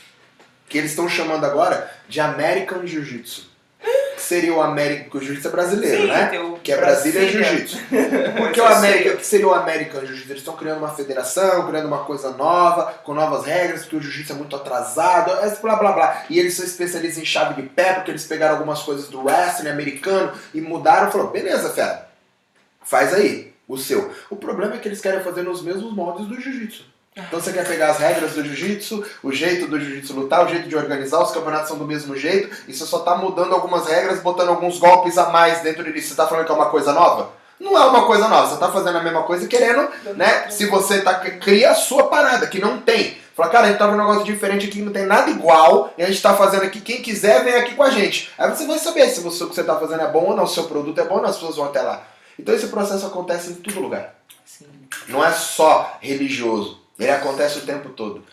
Que 0.67 0.77
eles 0.77 0.91
estão 0.91 1.07
chamando 1.07 1.45
agora 1.45 1.89
de 2.07 2.19
American 2.19 2.85
Jiu-Jitsu. 2.85 3.49
Que 4.15 4.21
seria 4.21 4.53
o 4.53 4.61
América. 4.61 5.17
O 5.17 5.21
jiu-jitsu 5.21 5.47
é 5.47 5.51
brasileiro, 5.51 6.01
Sim, 6.01 6.07
né? 6.07 6.31
Que 6.61 6.71
é 6.73 6.77
Brasília. 6.77 7.27
Jiu-Jitsu. 7.29 7.77
Pois 8.37 8.51
que, 8.51 8.59
eu 8.59 8.65
o 8.65 8.67
América, 8.67 9.09
sei. 9.09 9.17
que 9.17 9.25
seria 9.25 9.47
o 9.47 9.53
American 9.53 10.01
Jiu-Jitsu? 10.01 10.31
Eles 10.31 10.41
estão 10.41 10.57
criando 10.57 10.79
uma 10.79 10.93
federação, 10.93 11.65
criando 11.67 11.87
uma 11.87 12.03
coisa 12.03 12.31
nova, 12.31 12.93
com 13.03 13.13
novas 13.13 13.45
regras, 13.45 13.81
porque 13.81 13.95
o 13.95 14.01
Jiu-Jitsu 14.01 14.33
é 14.33 14.35
muito 14.35 14.55
atrasado, 14.55 15.31
é 15.31 15.55
blá 15.55 15.77
blá 15.77 15.93
blá. 15.93 16.25
E 16.29 16.37
eles 16.37 16.55
são 16.55 16.65
especialistas 16.65 17.23
em 17.23 17.25
chave 17.25 17.61
de 17.61 17.69
pé, 17.69 17.93
porque 17.93 18.11
eles 18.11 18.25
pegaram 18.25 18.55
algumas 18.55 18.81
coisas 18.81 19.07
do 19.07 19.23
wrestling 19.23 19.69
americano 19.69 20.33
e 20.53 20.59
mudaram 20.59 21.09
falou, 21.09 21.29
beleza, 21.31 21.69
fera, 21.69 22.08
faz 22.89 23.13
aí, 23.13 23.53
o 23.67 23.77
seu. 23.77 24.11
O 24.29 24.35
problema 24.35 24.73
é 24.73 24.77
que 24.79 24.87
eles 24.87 24.99
querem 24.99 25.21
fazer 25.21 25.43
nos 25.43 25.61
mesmos 25.61 25.93
moldes 25.93 26.25
do 26.25 26.41
Jiu-Jitsu. 26.41 26.83
Então 27.15 27.39
você 27.39 27.51
quer 27.51 27.67
pegar 27.67 27.91
as 27.91 27.97
regras 27.97 28.33
do 28.33 28.43
jiu-jitsu, 28.43 29.03
o 29.21 29.31
jeito 29.31 29.67
do 29.67 29.77
jiu-jitsu 29.77 30.13
lutar, 30.13 30.45
o 30.45 30.47
jeito 30.47 30.69
de 30.69 30.75
organizar, 30.75 31.21
os 31.21 31.31
campeonatos 31.31 31.67
são 31.67 31.77
do 31.77 31.85
mesmo 31.85 32.15
jeito, 32.15 32.49
e 32.65 32.73
você 32.73 32.85
só 32.85 32.99
tá 32.99 33.17
mudando 33.17 33.53
algumas 33.53 33.87
regras, 33.87 34.21
botando 34.21 34.49
alguns 34.49 34.77
golpes 34.77 35.17
a 35.17 35.29
mais 35.29 35.61
dentro 35.61 35.91
disso. 35.91 36.09
Você 36.09 36.15
tá 36.15 36.27
falando 36.27 36.45
que 36.45 36.51
é 36.51 36.55
uma 36.55 36.69
coisa 36.69 36.93
nova? 36.93 37.31
não 37.59 37.77
é 37.77 37.85
uma 37.85 38.05
coisa 38.05 38.27
nova. 38.27 38.47
Você 38.47 38.57
tá 38.57 38.71
fazendo 38.71 38.97
a 38.97 39.03
mesma 39.03 39.23
coisa 39.23 39.47
querendo, 39.47 39.89
né? 40.15 40.49
Se 40.49 40.65
você 40.67 41.01
tá, 41.01 41.13
cria 41.15 41.71
a 41.71 41.75
sua 41.75 42.07
parada, 42.07 42.47
que 42.47 42.59
não 42.59 42.79
tem. 42.79 43.17
Fala, 43.35 43.49
cara, 43.49 43.65
a 43.65 43.69
gente 43.69 43.79
tá 43.79 43.85
vendo 43.87 43.95
um 43.95 44.07
negócio 44.07 44.23
diferente 44.23 44.67
aqui, 44.67 44.81
não 44.81 44.91
tem 44.91 45.05
nada 45.05 45.29
igual, 45.29 45.93
e 45.97 46.03
a 46.03 46.07
gente 46.07 46.21
tá 46.21 46.33
fazendo 46.33 46.63
aqui, 46.63 46.81
quem 46.81 47.01
quiser 47.01 47.43
vem 47.43 47.55
aqui 47.55 47.75
com 47.75 47.83
a 47.83 47.89
gente. 47.89 48.31
Aí 48.37 48.49
você 48.49 48.65
vai 48.65 48.79
saber 48.79 49.07
se 49.09 49.21
você, 49.21 49.43
o 49.43 49.49
que 49.49 49.55
você 49.55 49.63
tá 49.63 49.77
fazendo 49.77 50.01
é 50.03 50.07
bom 50.07 50.25
ou 50.25 50.35
não, 50.35 50.45
se 50.45 50.53
o 50.53 50.55
seu 50.55 50.63
produto 50.65 50.99
é 50.99 51.05
bom 51.05 51.15
ou 51.15 51.21
não, 51.21 51.29
as 51.29 51.35
pessoas 51.35 51.55
vão 51.55 51.65
até 51.65 51.81
lá. 51.81 52.03
Então 52.39 52.55
esse 52.55 52.67
processo 52.67 53.05
acontece 53.05 53.51
em 53.51 53.55
todo 53.55 53.81
lugar. 53.81 54.15
Sim. 54.45 54.65
Não 55.07 55.23
é 55.23 55.31
só 55.31 55.97
religioso, 56.01 56.81
ele 56.97 57.11
acontece 57.11 57.59
o 57.59 57.65
tempo 57.65 57.89
todo. 57.89 58.23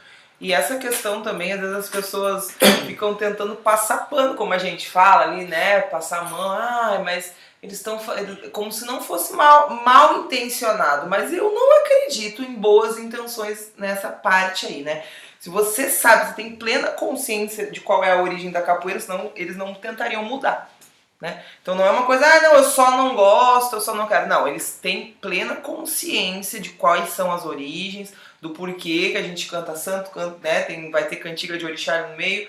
E 0.41 0.53
essa 0.53 0.77
questão 0.77 1.23
também, 1.23 1.53
às 1.53 1.61
vezes 1.61 1.77
as 1.77 1.89
pessoas 1.89 2.51
ficam 2.87 3.15
tentando 3.15 3.57
passar 3.57 4.09
pano, 4.09 4.35
como 4.35 4.53
a 4.53 4.59
gente 4.59 4.89
fala 4.89 5.25
ali, 5.25 5.45
né? 5.47 5.81
Passar 5.81 6.21
a 6.21 6.25
mão, 6.25 6.51
ah, 6.53 7.03
mas 7.05 7.33
eles 7.63 7.79
estão 7.79 7.99
como 8.53 8.71
se 8.71 8.85
não 8.85 9.03
fosse 9.03 9.33
mal, 9.33 9.71
mal 9.85 10.21
intencionado, 10.21 11.09
mas 11.09 11.33
eu 11.33 11.53
não 11.53 11.81
acredito 11.81 12.43
em 12.43 12.55
boas 12.55 12.99
intenções 12.99 13.73
nessa 13.77 14.09
parte 14.09 14.67
aí, 14.67 14.83
né? 14.83 15.03
Se 15.41 15.51
você 15.51 15.89
sabe, 15.89 16.29
você 16.29 16.35
tem 16.35 16.57
plena 16.57 16.89
consciência 16.89 17.71
de 17.71 17.81
qual 17.81 18.05
é 18.05 18.13
a 18.13 18.23
origem 18.23 18.51
da 18.51 18.63
capoeira, 18.63 19.01
senão 19.01 19.33
eles 19.35 19.57
não 19.57 19.75
tentariam 19.75 20.23
mudar. 20.23 20.71
Né? 21.21 21.43
Então 21.63 21.75
não 21.75 21.85
é 21.85 21.91
uma 21.91 22.05
coisa, 22.05 22.27
ah, 22.27 22.43
não, 22.43 22.55
eu 22.57 22.65
só 22.65 22.91
não 22.91 23.15
gosto, 23.15 23.77
eu 23.77 23.81
só 23.81 23.95
não 23.95 24.07
quero. 24.07 24.29
Não, 24.29 24.47
eles 24.47 24.79
têm 24.81 25.17
plena 25.21 25.57
consciência 25.57 26.61
de 26.61 26.71
quais 26.71 27.11
são 27.11 27.33
as 27.33 27.47
origens, 27.47 28.13
do 28.41 28.51
porquê 28.51 29.11
que 29.13 29.17
a 29.17 29.23
gente 29.23 29.49
canta 29.49 29.75
santo, 29.77 30.11
canta, 30.11 30.37
né? 30.43 30.63
Tem, 30.63 30.91
vai 30.91 31.07
ter 31.09 31.17
cantiga 31.17 31.57
de 31.57 31.65
orixá 31.65 32.09
no 32.09 32.17
meio 32.17 32.49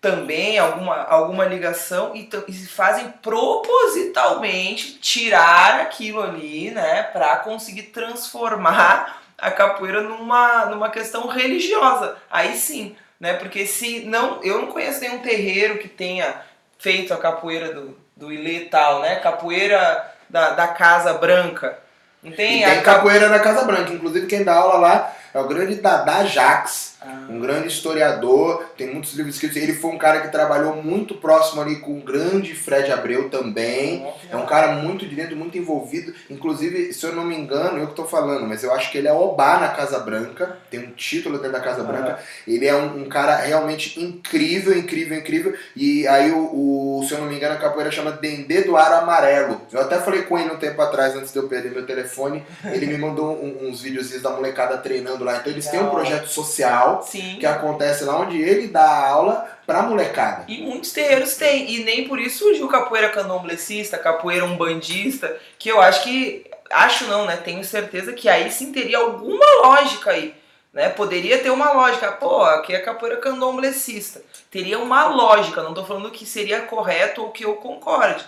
também 0.00 0.58
alguma, 0.58 0.96
alguma 1.04 1.44
ligação 1.44 2.16
e, 2.16 2.28
e 2.48 2.52
fazem 2.66 3.12
propositalmente 3.22 4.94
tirar 4.94 5.80
aquilo 5.80 6.22
ali, 6.22 6.70
né, 6.70 7.02
para 7.02 7.36
conseguir 7.36 7.84
transformar 7.84 9.22
a 9.36 9.50
capoeira 9.50 10.02
numa, 10.02 10.66
numa 10.66 10.90
questão 10.90 11.26
religiosa. 11.26 12.16
Aí 12.30 12.56
sim, 12.56 12.96
né, 13.18 13.34
porque 13.34 13.66
se 13.66 14.00
não, 14.00 14.42
eu 14.42 14.62
não 14.62 14.68
conheço 14.68 15.00
nenhum 15.00 15.18
terreiro 15.18 15.78
que 15.78 15.88
tenha 15.88 16.42
feito 16.80 17.14
a 17.14 17.18
capoeira 17.18 17.72
do, 17.72 17.96
do 18.16 18.32
Ilê 18.32 18.62
e 18.62 18.64
tal, 18.66 19.00
né, 19.02 19.16
capoeira 19.16 20.12
da, 20.28 20.50
da 20.50 20.68
Casa 20.68 21.14
Branca. 21.14 21.78
Não 22.22 22.32
tem, 22.32 22.62
e 22.62 22.64
tem 22.64 22.78
a 22.78 22.82
capoeira 22.82 23.28
da 23.28 23.38
Casa 23.38 23.64
Branca, 23.64 23.92
inclusive 23.92 24.26
quem 24.26 24.42
dá 24.42 24.54
aula 24.54 24.78
lá 24.78 25.12
é 25.32 25.38
o 25.38 25.46
grande 25.46 25.76
Dada 25.76 26.24
Jax, 26.24 26.89
ah. 27.02 27.26
um 27.30 27.40
grande 27.40 27.68
historiador, 27.68 28.64
tem 28.76 28.92
muitos 28.92 29.14
livros 29.14 29.34
escritos. 29.34 29.56
Ele 29.56 29.74
foi 29.74 29.90
um 29.90 29.98
cara 29.98 30.20
que 30.20 30.28
trabalhou 30.28 30.82
muito 30.82 31.14
próximo 31.14 31.62
ali 31.62 31.76
com 31.76 31.98
o 31.98 32.02
grande 32.02 32.54
Fred 32.54 32.92
Abreu 32.92 33.30
também. 33.30 34.06
É 34.30 34.36
um 34.36 34.44
cara 34.44 34.72
muito 34.74 35.06
de 35.06 35.14
dentro, 35.14 35.36
muito 35.36 35.56
envolvido. 35.56 36.12
Inclusive, 36.28 36.92
se 36.92 37.04
eu 37.06 37.14
não 37.14 37.24
me 37.24 37.34
engano, 37.34 37.78
eu 37.78 37.86
que 37.86 37.92
estou 37.92 38.06
falando, 38.06 38.46
mas 38.46 38.62
eu 38.62 38.72
acho 38.72 38.90
que 38.90 38.98
ele 38.98 39.08
é 39.08 39.12
Obá 39.12 39.58
na 39.58 39.68
Casa 39.68 39.98
Branca, 39.98 40.58
tem 40.70 40.80
um 40.80 40.90
título 40.90 41.38
dentro 41.38 41.52
da 41.52 41.60
Casa 41.60 41.82
Branca. 41.82 42.18
Ele 42.46 42.66
é 42.66 42.74
um, 42.74 43.02
um, 43.02 43.08
cara 43.08 43.36
realmente 43.36 44.00
incrível, 44.00 44.76
incrível, 44.76 45.16
incrível. 45.16 45.54
E 45.74 46.06
aí, 46.06 46.30
o, 46.30 46.98
o, 47.00 47.04
se 47.06 47.14
eu 47.14 47.18
não 47.18 47.26
me 47.26 47.36
engano, 47.36 47.54
a 47.54 47.58
capoeira 47.58 47.90
chama 47.90 48.12
Dendê 48.12 48.62
do 48.62 48.76
Ar 48.76 48.92
Amarelo. 48.92 49.60
Eu 49.72 49.80
até 49.80 49.98
falei 49.98 50.22
com 50.22 50.38
ele 50.38 50.50
um 50.50 50.58
tempo 50.58 50.80
atrás, 50.82 51.16
antes 51.16 51.32
de 51.32 51.38
eu 51.38 51.48
perder 51.48 51.70
meu 51.70 51.86
telefone. 51.86 52.44
Ele 52.64 52.86
me 52.86 52.98
mandou 52.98 53.32
um, 53.42 53.68
uns 53.68 53.80
videozinhos 53.80 54.22
da 54.22 54.30
molecada 54.30 54.76
treinando 54.78 55.24
lá. 55.24 55.36
Então 55.36 55.52
eles 55.52 55.66
têm 55.66 55.80
um 55.80 55.90
projeto 55.90 56.26
social 56.26 56.89
Sim. 57.02 57.36
que 57.38 57.46
acontece 57.46 58.04
lá 58.04 58.18
onde 58.18 58.40
ele 58.40 58.68
dá 58.68 59.08
aula 59.08 59.48
pra 59.66 59.82
molecada. 59.82 60.44
E 60.48 60.62
muitos 60.62 60.92
terreiros 60.92 61.36
têm. 61.36 61.70
E 61.70 61.84
nem 61.84 62.08
por 62.08 62.18
isso 62.18 62.38
surgiu 62.38 62.66
capoeira 62.68 63.10
candomblessista, 63.10 63.98
capoeira 63.98 64.44
umbandista, 64.44 65.36
que 65.58 65.68
eu 65.68 65.80
acho 65.80 66.02
que. 66.02 66.48
Acho 66.70 67.06
não, 67.06 67.24
né? 67.26 67.36
Tenho 67.36 67.64
certeza 67.64 68.12
que 68.12 68.28
aí 68.28 68.50
sim 68.50 68.72
teria 68.72 68.98
alguma 68.98 69.44
lógica 69.62 70.10
aí. 70.10 70.34
Né? 70.72 70.88
Poderia 70.88 71.38
ter 71.38 71.50
uma 71.50 71.72
lógica. 71.72 72.12
Pô, 72.12 72.42
aqui 72.42 72.72
é 72.74 72.78
capoeira 72.78 73.16
candomblessista. 73.16 74.22
Teria 74.50 74.78
uma 74.78 75.06
lógica. 75.06 75.62
Não 75.62 75.74
tô 75.74 75.84
falando 75.84 76.10
que 76.10 76.24
seria 76.24 76.62
correto 76.62 77.22
ou 77.22 77.30
que 77.30 77.44
eu 77.44 77.54
concorde. 77.54 78.24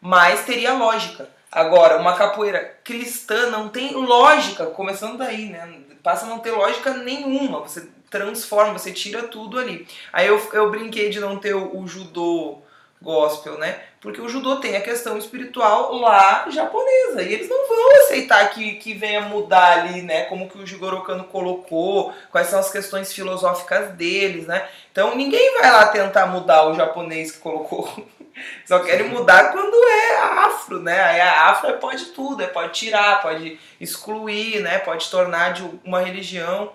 Mas 0.00 0.44
teria 0.44 0.72
lógica. 0.72 1.28
Agora, 1.50 1.98
uma 1.98 2.14
capoeira 2.14 2.78
cristã 2.84 3.50
não 3.50 3.68
tem 3.68 3.92
lógica, 3.92 4.66
começando 4.66 5.18
daí, 5.18 5.46
né? 5.46 5.80
Passa 6.00 6.24
a 6.24 6.28
não 6.28 6.38
ter 6.38 6.52
lógica 6.52 6.94
nenhuma. 6.94 7.60
Você 7.60 7.88
transforma, 8.10 8.78
você 8.78 8.92
tira 8.92 9.22
tudo 9.22 9.58
ali. 9.58 9.86
Aí 10.12 10.26
eu, 10.26 10.38
eu 10.52 10.70
brinquei 10.70 11.08
de 11.08 11.20
não 11.20 11.38
ter 11.38 11.54
o, 11.54 11.78
o 11.78 11.86
judô 11.86 12.58
gospel, 13.00 13.56
né? 13.56 13.80
Porque 14.00 14.20
o 14.20 14.28
judô 14.28 14.56
tem 14.56 14.76
a 14.76 14.80
questão 14.80 15.16
espiritual 15.16 15.94
lá 15.94 16.46
japonesa. 16.50 17.22
E 17.22 17.32
eles 17.32 17.48
não 17.48 17.68
vão 17.68 18.02
aceitar 18.02 18.50
que, 18.50 18.74
que 18.74 18.92
venha 18.92 19.22
mudar 19.22 19.80
ali, 19.80 20.02
né? 20.02 20.24
Como 20.24 20.48
que 20.50 20.58
o 20.58 20.66
Jigoro 20.66 21.02
Kano 21.02 21.24
colocou, 21.24 22.12
quais 22.30 22.48
são 22.48 22.58
as 22.58 22.70
questões 22.70 23.12
filosóficas 23.12 23.92
deles, 23.92 24.46
né? 24.46 24.68
Então 24.92 25.14
ninguém 25.16 25.58
vai 25.58 25.70
lá 25.70 25.86
tentar 25.86 26.26
mudar 26.26 26.68
o 26.68 26.74
japonês 26.74 27.32
que 27.32 27.38
colocou 27.38 27.88
Só 28.64 28.78
querem 28.80 29.08
mudar 29.08 29.52
quando 29.52 29.74
é 29.88 30.16
afro, 30.16 30.80
né? 30.80 31.00
Aí 31.00 31.20
a 31.20 31.50
afro 31.50 31.70
é 31.70 31.72
pode 31.74 32.06
tudo, 32.06 32.42
é 32.42 32.46
pode 32.46 32.72
tirar, 32.72 33.20
pode 33.20 33.58
excluir, 33.80 34.60
né? 34.60 34.78
Pode 34.78 35.10
tornar 35.10 35.52
de 35.52 35.68
uma 35.84 36.00
religião. 36.00 36.72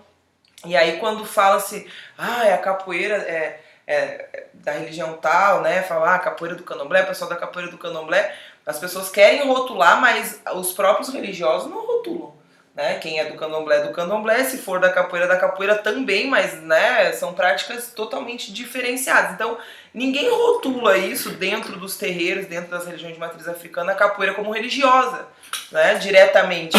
E 0.66 0.76
aí 0.76 0.98
quando 1.00 1.26
fala-se, 1.26 1.88
ah, 2.18 2.54
a 2.54 2.58
capoeira 2.58 3.16
é, 3.16 3.60
é, 3.88 4.46
da 4.54 4.72
religião 4.74 5.14
tal, 5.18 5.62
né? 5.62 5.82
Falar 5.84 6.16
ah, 6.16 6.20
capoeira 6.20 6.56
do 6.56 6.64
candomblé, 6.64 7.04
o 7.04 7.08
pessoal 7.08 7.30
da 7.30 7.36
capoeira 7.36 7.72
do 7.72 7.78
candomblé, 7.78 8.36
as 8.66 8.80
pessoas 8.80 9.10
querem 9.10 9.48
rotular, 9.48 10.02
mas 10.02 10.42
os 10.56 10.72
próprios 10.74 11.10
religiosos 11.10 11.70
não 11.70 11.86
rotulam. 11.86 12.34
Né? 12.76 12.96
Quem 12.96 13.20
é 13.20 13.26
do 13.26 13.38
candomblé 13.38 13.78
é 13.78 13.84
do 13.84 13.94
candomblé, 13.94 14.44
se 14.44 14.58
for 14.58 14.82
da 14.82 14.92
capoeira 14.92 15.28
da 15.28 15.38
capoeira 15.38 15.76
também, 15.76 16.28
mas 16.28 16.62
né, 16.62 17.14
são 17.14 17.34
práticas 17.34 17.92
totalmente 17.92 18.52
diferenciadas. 18.52 19.32
Então, 19.32 19.58
ninguém 19.94 20.30
rotula 20.30 20.98
isso 20.98 21.30
dentro 21.30 21.80
dos 21.80 21.96
terreiros, 21.96 22.48
dentro 22.48 22.72
das 22.72 22.86
religiões 22.86 23.14
de 23.14 23.20
matriz 23.20 23.48
africana, 23.48 23.94
a 23.94 23.96
capoeira 23.96 24.34
como 24.34 24.52
religiosa, 24.52 25.26
né, 25.72 25.96
diretamente. 25.96 26.78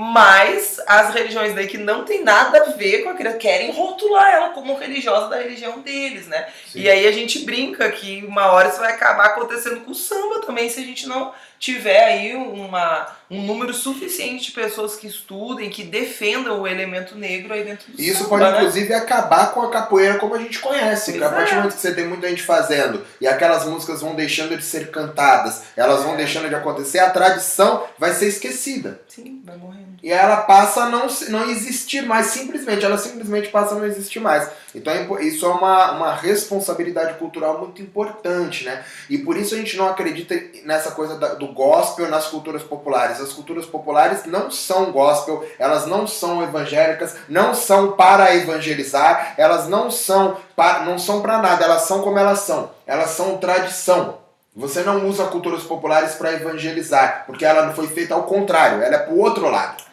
Mas 0.00 0.80
as 0.86 1.12
religiões 1.12 1.56
daí 1.56 1.66
que 1.66 1.76
não 1.76 2.04
tem 2.04 2.22
nada 2.22 2.62
a 2.62 2.64
ver 2.70 3.02
com 3.02 3.10
aquilo, 3.10 3.36
querem 3.36 3.72
rotular 3.72 4.30
ela 4.30 4.50
como 4.50 4.78
religiosa 4.78 5.26
da 5.26 5.38
religião 5.38 5.80
deles, 5.80 6.28
né? 6.28 6.46
Sim. 6.70 6.82
E 6.82 6.88
aí 6.88 7.04
a 7.04 7.10
gente 7.10 7.40
brinca 7.40 7.90
que 7.90 8.24
uma 8.24 8.52
hora 8.52 8.68
isso 8.68 8.78
vai 8.78 8.92
acabar 8.92 9.26
acontecendo 9.26 9.80
com 9.80 9.90
o 9.90 9.94
samba 9.96 10.40
também, 10.46 10.70
se 10.70 10.78
a 10.78 10.84
gente 10.84 11.08
não 11.08 11.32
tiver 11.58 12.04
aí 12.04 12.36
uma, 12.36 13.08
um 13.28 13.42
número 13.42 13.74
suficiente 13.74 14.46
de 14.46 14.52
pessoas 14.52 14.94
que 14.94 15.08
estudem, 15.08 15.68
que 15.68 15.82
defendam 15.82 16.60
o 16.60 16.68
elemento 16.68 17.16
negro 17.16 17.52
aí 17.52 17.64
dentro 17.64 17.90
do 17.90 18.00
Isso 18.00 18.18
samba, 18.18 18.28
pode, 18.28 18.44
né? 18.44 18.56
inclusive, 18.58 18.94
acabar 18.94 19.52
com 19.52 19.62
a 19.62 19.70
capoeira 19.72 20.18
como 20.18 20.36
a 20.36 20.38
gente 20.38 20.60
conhece. 20.60 21.10
Pois 21.10 21.24
a 21.24 21.28
partir 21.28 21.54
do 21.54 21.56
momento 21.56 21.74
que 21.74 21.80
você 21.80 21.92
tem 21.92 22.06
muita 22.06 22.28
gente 22.28 22.42
fazendo 22.42 23.04
e 23.20 23.26
aquelas 23.26 23.64
músicas 23.64 24.00
vão 24.00 24.14
deixando 24.14 24.56
de 24.56 24.64
ser 24.64 24.92
cantadas, 24.92 25.64
elas 25.76 26.04
vão 26.04 26.14
é. 26.14 26.18
deixando 26.18 26.48
de 26.48 26.54
acontecer, 26.54 27.00
a 27.00 27.10
tradição 27.10 27.84
vai 27.98 28.12
ser 28.12 28.28
esquecida. 28.28 29.00
Sim, 29.08 29.42
vai 29.44 29.56
morrendo. 29.56 29.87
E 30.02 30.12
ela 30.12 30.38
passa 30.38 30.84
a 30.84 30.88
não, 30.88 31.06
não 31.28 31.50
existir 31.50 32.02
mais, 32.02 32.26
simplesmente. 32.26 32.84
Ela 32.84 32.98
simplesmente 32.98 33.48
passa 33.48 33.74
a 33.74 33.78
não 33.78 33.84
existir 33.84 34.20
mais. 34.20 34.48
Então 34.74 34.92
é 34.92 35.24
isso 35.24 35.44
é 35.44 35.48
uma, 35.48 35.92
uma 35.92 36.14
responsabilidade 36.14 37.18
cultural 37.18 37.58
muito 37.58 37.82
importante, 37.82 38.64
né? 38.64 38.84
E 39.10 39.18
por 39.18 39.36
isso 39.36 39.54
a 39.54 39.58
gente 39.58 39.76
não 39.76 39.88
acredita 39.88 40.40
nessa 40.64 40.92
coisa 40.92 41.16
do 41.16 41.48
gospel 41.48 42.08
nas 42.08 42.26
culturas 42.26 42.62
populares. 42.62 43.20
As 43.20 43.32
culturas 43.32 43.66
populares 43.66 44.24
não 44.24 44.50
são 44.50 44.92
gospel, 44.92 45.44
elas 45.58 45.86
não 45.86 46.06
são 46.06 46.42
evangélicas, 46.42 47.16
não 47.28 47.52
são 47.52 47.92
para 47.92 48.34
evangelizar, 48.36 49.34
elas 49.36 49.68
não 49.68 49.90
são 49.90 50.36
para, 50.54 50.84
não 50.84 50.98
são 50.98 51.20
para 51.20 51.38
nada, 51.38 51.64
elas 51.64 51.82
são 51.82 52.02
como 52.02 52.18
elas 52.18 52.40
são. 52.40 52.70
Elas 52.86 53.10
são 53.10 53.38
tradição. 53.38 54.18
Você 54.54 54.82
não 54.82 55.06
usa 55.06 55.26
culturas 55.26 55.62
populares 55.62 56.14
para 56.14 56.32
evangelizar, 56.32 57.24
porque 57.26 57.44
ela 57.44 57.72
foi 57.72 57.86
feita 57.86 58.14
ao 58.14 58.24
contrário, 58.24 58.82
ela 58.82 58.96
é 58.96 58.98
para 58.98 59.14
o 59.14 59.20
outro 59.20 59.48
lado. 59.48 59.87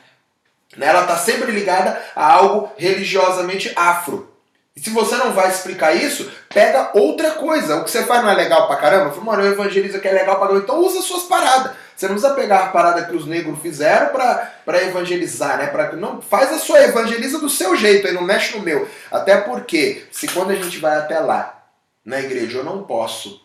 Ela 0.80 1.02
está 1.02 1.18
sempre 1.18 1.52
ligada 1.52 2.02
a 2.16 2.34
algo 2.34 2.72
religiosamente 2.78 3.72
afro. 3.76 4.32
E 4.76 4.82
se 4.82 4.90
você 4.90 5.16
não 5.16 5.32
vai 5.32 5.50
explicar 5.50 5.96
isso, 5.96 6.30
pega 6.54 6.92
outra 6.94 7.32
coisa. 7.32 7.78
O 7.78 7.86
que 7.86 7.92
você 7.92 8.04
faz 8.04 8.22
não 8.22 8.30
é 8.30 8.36
legal 8.36 8.68
pra 8.68 8.76
caramba? 8.76 9.12
Falo, 9.12 9.26
mano, 9.26 9.44
eu 9.44 9.54
evangelizo 9.54 10.02
que 10.02 10.08
é 10.08 10.12
legal 10.12 10.36
pra 10.36 10.48
caramba. 10.48 10.64
Então 10.64 10.84
usa 10.84 11.02
suas 11.02 11.24
paradas. 11.24 11.72
Você 11.96 12.08
não 12.08 12.16
precisa 12.16 12.34
pegar 12.34 12.60
a 12.60 12.68
parada 12.68 13.06
que 13.06 13.16
os 13.16 13.26
negros 13.26 13.58
fizeram 13.62 14.10
para 14.10 14.84
evangelizar, 14.84 15.58
né? 15.58 15.68
Pra, 15.68 15.94
não, 15.94 16.22
faz 16.22 16.52
a 16.52 16.60
sua 16.60 16.84
evangeliza 16.84 17.40
do 17.40 17.50
seu 17.50 17.74
jeito, 17.78 18.06
aí 18.06 18.14
não 18.14 18.22
mexe 18.22 18.58
no 18.58 18.64
meu. 18.64 18.86
Até 19.10 19.38
porque, 19.38 20.04
se 20.12 20.28
quando 20.28 20.52
a 20.52 20.56
gente 20.56 20.78
vai 20.78 20.98
até 20.98 21.20
lá, 21.20 21.64
na 22.04 22.20
igreja, 22.20 22.58
eu 22.58 22.64
não 22.66 22.84
posso 22.84 23.45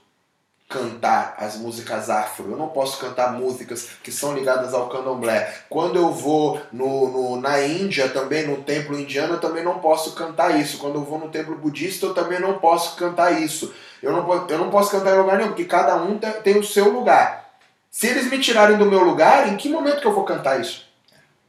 cantar 0.71 1.35
as 1.37 1.57
músicas 1.57 2.09
afro, 2.09 2.53
eu 2.53 2.57
não 2.57 2.68
posso 2.68 2.99
cantar 3.01 3.33
músicas 3.33 3.89
que 4.05 4.12
são 4.12 4.33
ligadas 4.33 4.73
ao 4.73 4.89
candomblé. 4.89 5.53
Quando 5.68 5.97
eu 5.97 6.12
vou 6.12 6.62
no, 6.73 7.09
no, 7.11 7.41
na 7.41 7.61
Índia, 7.61 8.09
também 8.09 8.47
no 8.47 8.59
templo 8.59 8.97
indiano, 8.97 9.35
eu 9.35 9.41
também 9.41 9.64
não 9.64 9.81
posso 9.81 10.12
cantar 10.12 10.61
isso. 10.61 10.79
Quando 10.79 10.95
eu 10.95 11.05
vou 11.05 11.18
no 11.18 11.29
templo 11.29 11.57
budista, 11.57 12.07
eu 12.07 12.14
também 12.14 12.39
não 12.39 12.59
posso 12.59 12.97
cantar 12.97 13.43
isso. 13.43 13.75
Eu 14.01 14.12
não, 14.12 14.49
eu 14.49 14.59
não 14.59 14.71
posso 14.71 14.93
cantar 14.93 15.12
em 15.12 15.18
lugar 15.18 15.39
nenhum, 15.39 15.49
porque 15.49 15.64
cada 15.64 15.97
um 15.97 16.16
tem, 16.16 16.57
o 16.57 16.64
seu 16.64 16.89
lugar. 16.89 17.51
Se 17.91 18.07
eles 18.07 18.31
me 18.31 18.39
tirarem 18.39 18.79
do 18.79 18.87
meu 18.87 19.03
lugar, 19.03 19.49
em 19.49 19.57
que 19.57 19.68
momento 19.68 20.01
que 20.01 20.07
eu 20.07 20.14
vou 20.14 20.25
cantar 20.25 20.61
isso? 20.61 20.87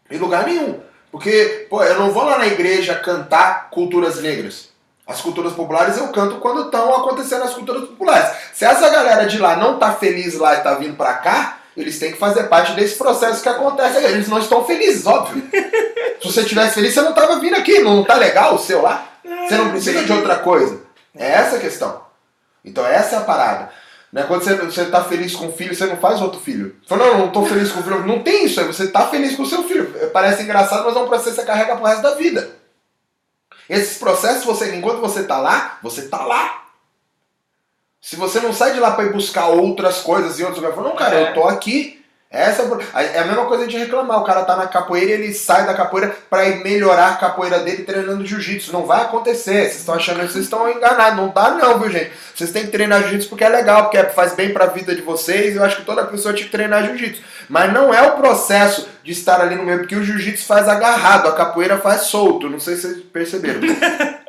Em 0.10 0.18
lugar 0.18 0.48
nenhum. 0.48 0.80
Porque, 1.12 1.68
pô, 1.70 1.84
eu 1.84 2.00
não 2.00 2.10
vou 2.10 2.24
lá 2.24 2.40
na 2.40 2.48
igreja 2.48 2.96
cantar 2.96 3.70
culturas 3.70 4.20
negras. 4.20 4.71
As 5.12 5.20
culturas 5.20 5.51
populares 5.51 5.97
eu 5.97 6.07
canto 6.07 6.38
quando 6.38 6.64
estão 6.64 6.95
acontecendo 6.95 7.43
as 7.43 7.53
culturas 7.53 7.82
populares. 7.89 8.32
Se 8.53 8.64
essa 8.64 8.89
galera 8.89 9.26
de 9.26 9.38
lá 9.38 9.57
não 9.57 9.78
tá 9.78 9.91
feliz 9.91 10.36
lá 10.38 10.55
e 10.55 10.62
tá 10.62 10.74
vindo 10.76 10.95
pra 10.95 11.16
cá, 11.16 11.57
eles 11.76 11.99
têm 11.99 12.14
que 12.14 12.18
fazer 12.18 12.43
parte 12.43 12.72
desse 12.74 12.97
processo 12.97 13.43
que 13.43 13.49
acontece. 13.49 13.97
Eles 13.97 14.30
não 14.30 14.39
estão 14.39 14.64
felizes, 14.64 15.05
óbvio. 15.05 15.43
Se 16.22 16.32
você 16.32 16.45
tivesse 16.45 16.76
feliz, 16.76 16.93
você 16.93 17.01
não 17.01 17.14
tava 17.14 17.39
vindo 17.39 17.55
aqui. 17.55 17.80
Não 17.80 18.05
tá 18.05 18.16
legal 18.16 18.55
o 18.55 18.59
seu 18.59 18.82
lá? 18.82 19.05
Você 19.24 19.57
não 19.57 19.70
precisa 19.70 20.03
de 20.03 20.14
outra 20.14 20.38
coisa. 20.38 20.80
É 21.16 21.32
essa 21.32 21.57
a 21.57 21.59
questão. 21.59 22.01
Então 22.64 22.86
essa 22.86 23.18
é 23.18 23.20
a 23.20 23.24
parada. 23.24 23.70
Né? 24.14 24.24
Quando 24.28 24.43
você, 24.43 24.55
você 24.55 24.86
tá 24.86 25.03
feliz 25.03 25.36
com 25.36 25.47
o 25.47 25.51
filho, 25.51 25.76
você 25.76 25.86
não 25.86 25.97
faz 25.97 26.22
outro 26.22 26.39
filho. 26.39 26.76
Fala, 26.88 27.05
não, 27.05 27.18
não 27.20 27.32
tô 27.32 27.45
feliz 27.45 27.72
com 27.72 27.82
o 27.82 27.84
filho. 27.84 28.05
Não 28.05 28.22
tem 28.24 28.45
isso, 28.45 28.64
você 28.64 28.88
tá 28.88 29.07
feliz 29.07 29.36
com 29.36 29.43
o 29.43 29.45
seu 29.45 29.64
filho. 29.64 29.93
Parece 30.14 30.43
engraçado, 30.43 30.86
mas 30.86 30.95
é 30.95 30.99
um 30.99 31.07
processo 31.07 31.32
que 31.32 31.41
você 31.41 31.47
carrega 31.47 31.76
pro 31.76 31.86
resto 31.86 32.01
da 32.01 32.16
vida. 32.16 32.61
Esses 33.72 33.98
processos, 33.98 34.44
você, 34.44 34.76
enquanto 34.76 35.00
você 35.00 35.24
tá 35.24 35.38
lá, 35.38 35.80
você 35.82 36.10
tá 36.10 36.26
lá. 36.26 36.66
Se 38.02 38.18
você 38.18 38.42
não 38.42 38.52
sai 38.52 38.74
de 38.74 38.82
lá 38.82 38.92
para 38.92 39.06
ir 39.06 39.14
buscar 39.14 39.48
outras 39.48 40.02
coisas 40.02 40.38
e 40.38 40.44
outros 40.44 40.62
lugares, 40.62 40.84
não, 40.84 40.94
cara, 40.94 41.16
é. 41.16 41.30
eu 41.30 41.34
tô 41.34 41.48
aqui, 41.48 42.01
essa 42.32 42.62
é 42.96 43.20
a 43.20 43.26
mesma 43.26 43.46
coisa 43.46 43.68
de 43.68 43.78
reclamar. 43.78 44.22
O 44.22 44.24
cara 44.24 44.46
tá 44.46 44.56
na 44.56 44.66
capoeira 44.66 45.12
e 45.12 45.14
ele 45.16 45.34
sai 45.34 45.66
da 45.66 45.74
capoeira 45.74 46.16
para 46.30 46.48
ir 46.48 46.64
melhorar 46.64 47.10
a 47.10 47.16
capoeira 47.18 47.60
dele 47.60 47.84
treinando 47.84 48.26
jiu-jitsu. 48.26 48.72
Não 48.72 48.86
vai 48.86 49.02
acontecer. 49.02 49.64
Vocês 49.64 49.80
estão 49.80 49.96
achando 49.96 50.22
que 50.22 50.32
vocês 50.32 50.46
estão 50.46 50.70
enganados. 50.70 51.18
Não 51.18 51.28
dá 51.28 51.52
não, 51.52 51.78
viu, 51.78 51.92
gente? 51.92 52.10
Vocês 52.34 52.54
têm 52.54 52.64
que 52.64 52.72
treinar 52.72 53.02
jiu-jitsu 53.02 53.28
porque 53.28 53.44
é 53.44 53.50
legal, 53.50 53.90
porque 53.90 54.02
faz 54.12 54.34
bem 54.34 54.54
para 54.54 54.64
a 54.64 54.70
vida 54.70 54.96
de 54.96 55.02
vocês. 55.02 55.58
Eu 55.58 55.64
acho 55.64 55.76
que 55.76 55.86
toda 55.86 56.06
pessoa 56.06 56.34
tinha 56.34 56.46
que 56.46 56.52
treinar 56.54 56.86
jiu-jitsu. 56.86 57.22
Mas 57.50 57.74
não 57.74 57.94
é 57.94 58.02
o 58.02 58.16
processo 58.16 58.88
de 59.04 59.12
estar 59.12 59.42
ali 59.42 59.56
no 59.56 59.64
meio, 59.64 59.80
porque 59.80 59.96
o 59.98 60.04
jiu-jitsu 60.04 60.46
faz 60.46 60.70
agarrado, 60.70 61.28
a 61.28 61.34
capoeira 61.34 61.80
faz 61.80 62.04
solto. 62.04 62.50
Não 62.50 62.62
sei 62.62 62.76
se 62.76 62.84
vocês 62.84 63.04
perceberam. 63.12 63.60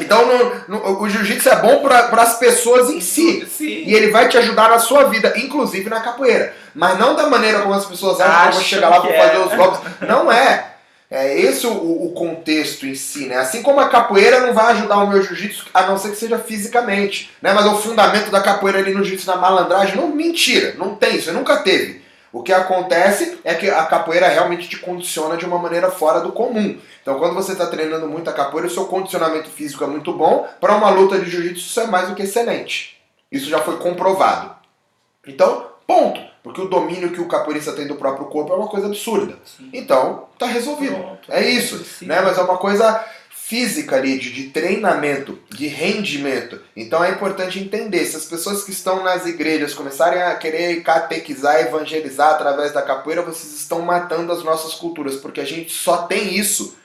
Então, 0.00 0.26
no, 0.68 0.78
no, 0.78 1.02
o 1.02 1.08
jiu-jitsu 1.08 1.48
é 1.48 1.56
bom 1.56 1.82
para 1.82 2.22
as 2.22 2.38
pessoas 2.38 2.90
em 2.90 3.00
si. 3.00 3.44
Sim. 3.46 3.84
E 3.86 3.94
ele 3.94 4.10
vai 4.12 4.28
te 4.28 4.38
ajudar 4.38 4.70
na 4.70 4.78
sua 4.78 5.04
vida, 5.04 5.34
inclusive 5.36 5.90
na 5.90 6.00
capoeira. 6.00 6.54
Mas 6.74 6.98
não 6.98 7.14
da 7.14 7.28
maneira 7.28 7.60
como 7.60 7.74
as 7.74 7.86
pessoas 7.86 8.20
acham 8.20 8.42
que 8.42 8.48
eu 8.48 8.52
vou 8.52 8.62
chegar 8.62 8.88
lá 8.88 9.00
para 9.00 9.14
é. 9.14 9.28
fazer 9.28 9.38
os 9.38 9.54
golpes. 9.54 9.80
Não 10.00 10.30
é. 10.32 10.74
É 11.10 11.38
esse 11.38 11.66
o, 11.66 12.06
o, 12.06 12.12
contexto 12.12 12.86
em 12.86 12.94
si, 12.94 13.26
né? 13.26 13.36
Assim 13.36 13.62
como 13.62 13.78
a 13.78 13.88
capoeira 13.88 14.40
não 14.40 14.52
vai 14.52 14.72
ajudar 14.72 14.98
o 14.98 15.06
meu 15.06 15.22
jiu-jitsu, 15.22 15.66
a 15.72 15.82
não 15.82 15.96
ser 15.96 16.10
que 16.10 16.16
seja 16.16 16.38
fisicamente, 16.38 17.30
né? 17.40 17.52
Mas 17.52 17.66
o 17.66 17.76
fundamento 17.76 18.30
da 18.30 18.40
capoeira 18.40 18.78
ali 18.78 18.92
no 18.92 19.04
jiu-jitsu, 19.04 19.30
na 19.30 19.36
malandragem, 19.36 19.94
não, 19.94 20.08
mentira, 20.08 20.74
não 20.76 20.96
tem 20.96 21.16
isso, 21.16 21.32
nunca 21.32 21.58
teve. 21.58 22.02
O 22.32 22.42
que 22.42 22.52
acontece 22.52 23.38
é 23.44 23.54
que 23.54 23.70
a 23.70 23.84
capoeira 23.84 24.26
realmente 24.26 24.68
te 24.68 24.76
condiciona 24.78 25.36
de 25.36 25.44
uma 25.44 25.56
maneira 25.56 25.88
fora 25.88 26.20
do 26.20 26.32
comum. 26.32 26.76
Então, 27.00 27.16
quando 27.16 27.32
você 27.34 27.52
está 27.52 27.66
treinando 27.68 28.08
muito 28.08 28.28
a 28.28 28.32
capoeira, 28.32 28.66
o 28.66 28.70
seu 28.70 28.86
condicionamento 28.86 29.48
físico 29.48 29.84
é 29.84 29.86
muito 29.86 30.12
bom. 30.12 30.48
Para 30.60 30.74
uma 30.74 30.90
luta 30.90 31.16
de 31.16 31.30
jiu-jitsu, 31.30 31.60
isso 31.60 31.80
é 31.80 31.86
mais 31.86 32.08
do 32.08 32.16
que 32.16 32.24
excelente. 32.24 33.00
Isso 33.30 33.48
já 33.48 33.60
foi 33.60 33.76
comprovado. 33.76 34.56
Então, 35.24 35.68
ponto. 35.86 36.33
Porque 36.44 36.60
o 36.60 36.68
domínio 36.68 37.10
que 37.10 37.22
o 37.22 37.26
capoeirista 37.26 37.72
tem 37.72 37.86
do 37.86 37.94
próprio 37.96 38.26
corpo 38.26 38.52
é 38.52 38.56
uma 38.56 38.68
coisa 38.68 38.86
absurda. 38.86 39.38
Sim. 39.46 39.70
Então, 39.72 40.28
tá 40.38 40.44
resolvido. 40.44 40.94
Pronto. 40.94 41.32
É 41.32 41.48
isso. 41.48 42.04
Né? 42.04 42.20
Mas 42.20 42.36
é 42.36 42.42
uma 42.42 42.58
coisa 42.58 43.02
física 43.30 43.96
ali, 43.96 44.18
de, 44.18 44.30
de, 44.30 44.44
treinamento, 44.50 45.38
de 45.48 45.66
rendimento. 45.66 46.60
Então 46.76 47.02
é 47.02 47.10
importante 47.10 47.58
entender, 47.58 48.04
se 48.04 48.16
as 48.16 48.26
pessoas 48.26 48.62
que 48.62 48.72
estão 48.72 49.02
nas 49.02 49.26
igrejas 49.26 49.72
começarem 49.72 50.22
a 50.22 50.34
querer 50.34 50.82
catequizar, 50.82 51.60
evangelizar 51.60 52.30
através 52.30 52.72
da 52.72 52.82
capoeira, 52.82 53.22
vocês 53.22 53.54
estão 53.54 53.80
matando 53.80 54.30
as 54.30 54.42
nossas 54.42 54.74
culturas, 54.74 55.16
porque 55.16 55.40
a 55.40 55.44
gente 55.44 55.72
só 55.72 56.06
tem 56.06 56.34
isso 56.34 56.76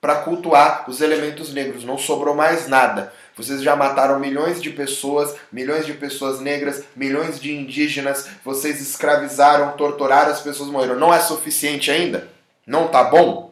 para 0.00 0.16
cultuar 0.16 0.84
os 0.88 1.00
elementos 1.00 1.52
negros, 1.52 1.84
não 1.84 1.98
sobrou 1.98 2.34
mais 2.34 2.68
nada. 2.68 3.12
Vocês 3.38 3.62
já 3.62 3.76
mataram 3.76 4.18
milhões 4.18 4.60
de 4.60 4.70
pessoas, 4.70 5.36
milhões 5.52 5.86
de 5.86 5.94
pessoas 5.94 6.40
negras, 6.40 6.82
milhões 6.96 7.38
de 7.40 7.54
indígenas, 7.54 8.28
vocês 8.44 8.80
escravizaram, 8.80 9.76
torturaram, 9.76 10.32
as 10.32 10.40
pessoas 10.40 10.68
morreram. 10.68 10.98
Não 10.98 11.14
é 11.14 11.20
suficiente 11.20 11.88
ainda? 11.88 12.28
Não 12.66 12.88
tá 12.88 13.04
bom? 13.04 13.48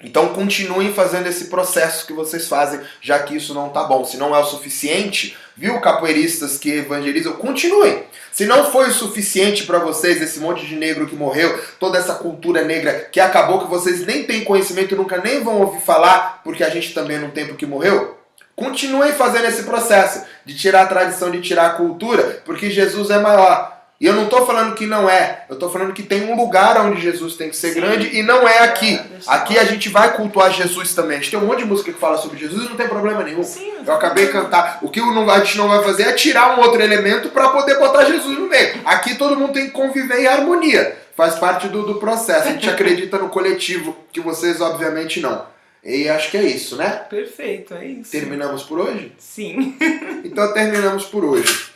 Então 0.00 0.28
continuem 0.34 0.92
fazendo 0.92 1.26
esse 1.26 1.46
processo 1.46 2.06
que 2.06 2.12
vocês 2.12 2.46
fazem, 2.46 2.80
já 3.00 3.18
que 3.20 3.34
isso 3.36 3.52
não 3.54 3.70
tá 3.70 3.82
bom. 3.84 4.04
Se 4.04 4.16
não 4.16 4.36
é 4.36 4.38
o 4.38 4.44
suficiente, 4.44 5.36
viu, 5.56 5.80
capoeiristas 5.80 6.56
que 6.56 6.70
evangelizam, 6.70 7.32
continuem. 7.32 8.04
Se 8.30 8.46
não 8.46 8.70
foi 8.70 8.88
o 8.88 8.94
suficiente 8.94 9.64
para 9.64 9.78
vocês, 9.78 10.20
esse 10.20 10.40
monte 10.40 10.66
de 10.66 10.76
negro 10.76 11.06
que 11.06 11.16
morreu, 11.16 11.58
toda 11.80 11.98
essa 11.98 12.14
cultura 12.14 12.62
negra 12.64 13.08
que 13.10 13.18
acabou, 13.18 13.60
que 13.60 13.70
vocês 13.70 14.04
nem 14.04 14.24
têm 14.24 14.44
conhecimento 14.44 14.94
e 14.94 14.98
nunca 14.98 15.18
nem 15.18 15.42
vão 15.42 15.60
ouvir 15.60 15.80
falar, 15.80 16.40
porque 16.44 16.62
a 16.62 16.70
gente 16.70 16.92
também 16.92 17.18
não 17.18 17.30
tem 17.30 17.46
porque 17.46 17.64
morreu, 17.64 18.18
continuem 18.54 19.12
fazendo 19.12 19.46
esse 19.46 19.62
processo 19.64 20.24
de 20.44 20.56
tirar 20.56 20.82
a 20.82 20.86
tradição, 20.86 21.30
de 21.30 21.40
tirar 21.40 21.66
a 21.66 21.70
cultura, 21.70 22.42
porque 22.44 22.70
Jesus 22.70 23.10
é 23.10 23.18
maior. 23.18 23.74
E 24.00 24.06
eu 24.06 24.12
não 24.12 24.24
estou 24.24 24.44
falando 24.44 24.74
que 24.74 24.86
não 24.86 25.08
é, 25.08 25.44
eu 25.48 25.54
estou 25.54 25.70
falando 25.70 25.92
que 25.92 26.02
tem 26.02 26.30
um 26.30 26.36
lugar 26.36 26.78
onde 26.84 27.00
Jesus 27.00 27.36
tem 27.36 27.48
que 27.48 27.56
ser 27.56 27.72
Sim. 27.72 27.80
grande 27.80 28.14
e 28.14 28.22
não 28.22 28.46
é 28.46 28.58
aqui. 28.64 28.96
É, 28.96 29.00
aqui 29.28 29.56
a 29.56 29.64
gente 29.64 29.88
vai 29.88 30.12
cultuar 30.14 30.52
Jesus 30.52 30.94
também. 30.94 31.16
A 31.16 31.20
gente 31.20 31.30
tem 31.30 31.38
um 31.38 31.46
monte 31.46 31.60
de 31.60 31.64
música 31.64 31.92
que 31.92 31.98
fala 31.98 32.18
sobre 32.18 32.36
Jesus 32.36 32.66
e 32.66 32.68
não 32.68 32.76
tem 32.76 32.88
problema 32.88 33.22
nenhum. 33.22 33.42
Sim, 33.44 33.72
eu 33.86 33.94
acabei 33.94 34.26
de 34.26 34.32
cantar. 34.32 34.78
O 34.82 34.90
que 34.90 35.00
a 35.00 35.38
gente 35.38 35.56
não 35.56 35.68
vai 35.68 35.82
fazer 35.84 36.02
é 36.02 36.12
tirar 36.12 36.58
um 36.58 36.62
outro 36.62 36.82
elemento 36.82 37.28
para 37.28 37.48
poder 37.50 37.78
botar 37.78 38.04
Jesus 38.04 38.36
no 38.36 38.48
meio. 38.48 38.80
Aqui 38.84 39.14
todo 39.14 39.36
mundo 39.36 39.52
tem 39.52 39.66
que 39.66 39.72
conviver 39.72 40.20
em 40.20 40.26
harmonia. 40.26 40.98
Faz 41.16 41.36
parte 41.36 41.68
do, 41.68 41.86
do 41.86 41.94
processo. 41.94 42.48
A 42.48 42.50
gente 42.50 42.68
acredita 42.68 43.16
no 43.16 43.28
coletivo, 43.28 43.96
que 44.12 44.20
vocês 44.20 44.60
obviamente 44.60 45.20
não. 45.20 45.53
E 45.84 46.08
acho 46.08 46.30
que 46.30 46.38
é 46.38 46.42
isso, 46.42 46.76
né? 46.76 46.88
Perfeito, 47.10 47.74
é 47.74 47.84
isso. 47.84 48.10
Terminamos 48.10 48.62
por 48.62 48.80
hoje? 48.80 49.12
Sim. 49.18 49.76
então 50.24 50.52
terminamos 50.54 51.04
por 51.04 51.24
hoje. 51.24 51.74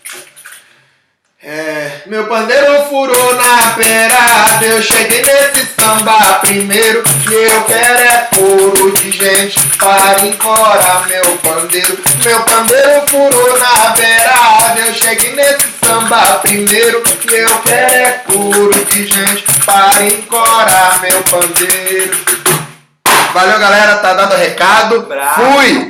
É, 1.40 2.02
meu 2.06 2.26
pandeiro 2.26 2.82
furou 2.88 3.34
na 3.36 3.74
perada, 3.74 4.66
eu 4.66 4.82
cheguei 4.82 5.22
nesse 5.22 5.66
samba 5.66 6.40
primeiro 6.40 7.04
E 7.30 7.32
eu 7.32 7.62
quero 7.62 7.98
é 8.00 8.28
furo 8.34 8.90
de 8.90 9.12
gente 9.12 9.60
para 9.76 10.26
encorar 10.26 11.06
meu 11.06 11.38
pandeiro 11.38 11.96
Meu 12.24 12.42
pandeiro 12.42 13.06
furou 13.06 13.56
na 13.56 13.90
beirada, 13.90 14.80
eu 14.80 14.92
cheguei 14.92 15.32
nesse 15.36 15.68
samba 15.84 16.40
primeiro 16.40 17.04
E 17.30 17.34
eu 17.36 17.58
quero 17.60 17.94
é 17.94 18.24
furo 18.28 18.84
de 18.86 19.06
gente 19.06 19.44
para 19.64 20.06
encorar 20.06 21.00
meu 21.00 21.22
pandeiro 21.22 22.67
Valeu 23.32 23.58
galera, 23.58 23.96
tá 23.96 24.14
dado 24.14 24.34
o 24.34 24.38
recado, 24.38 25.02
Bravo. 25.02 25.42
fui! 25.42 25.86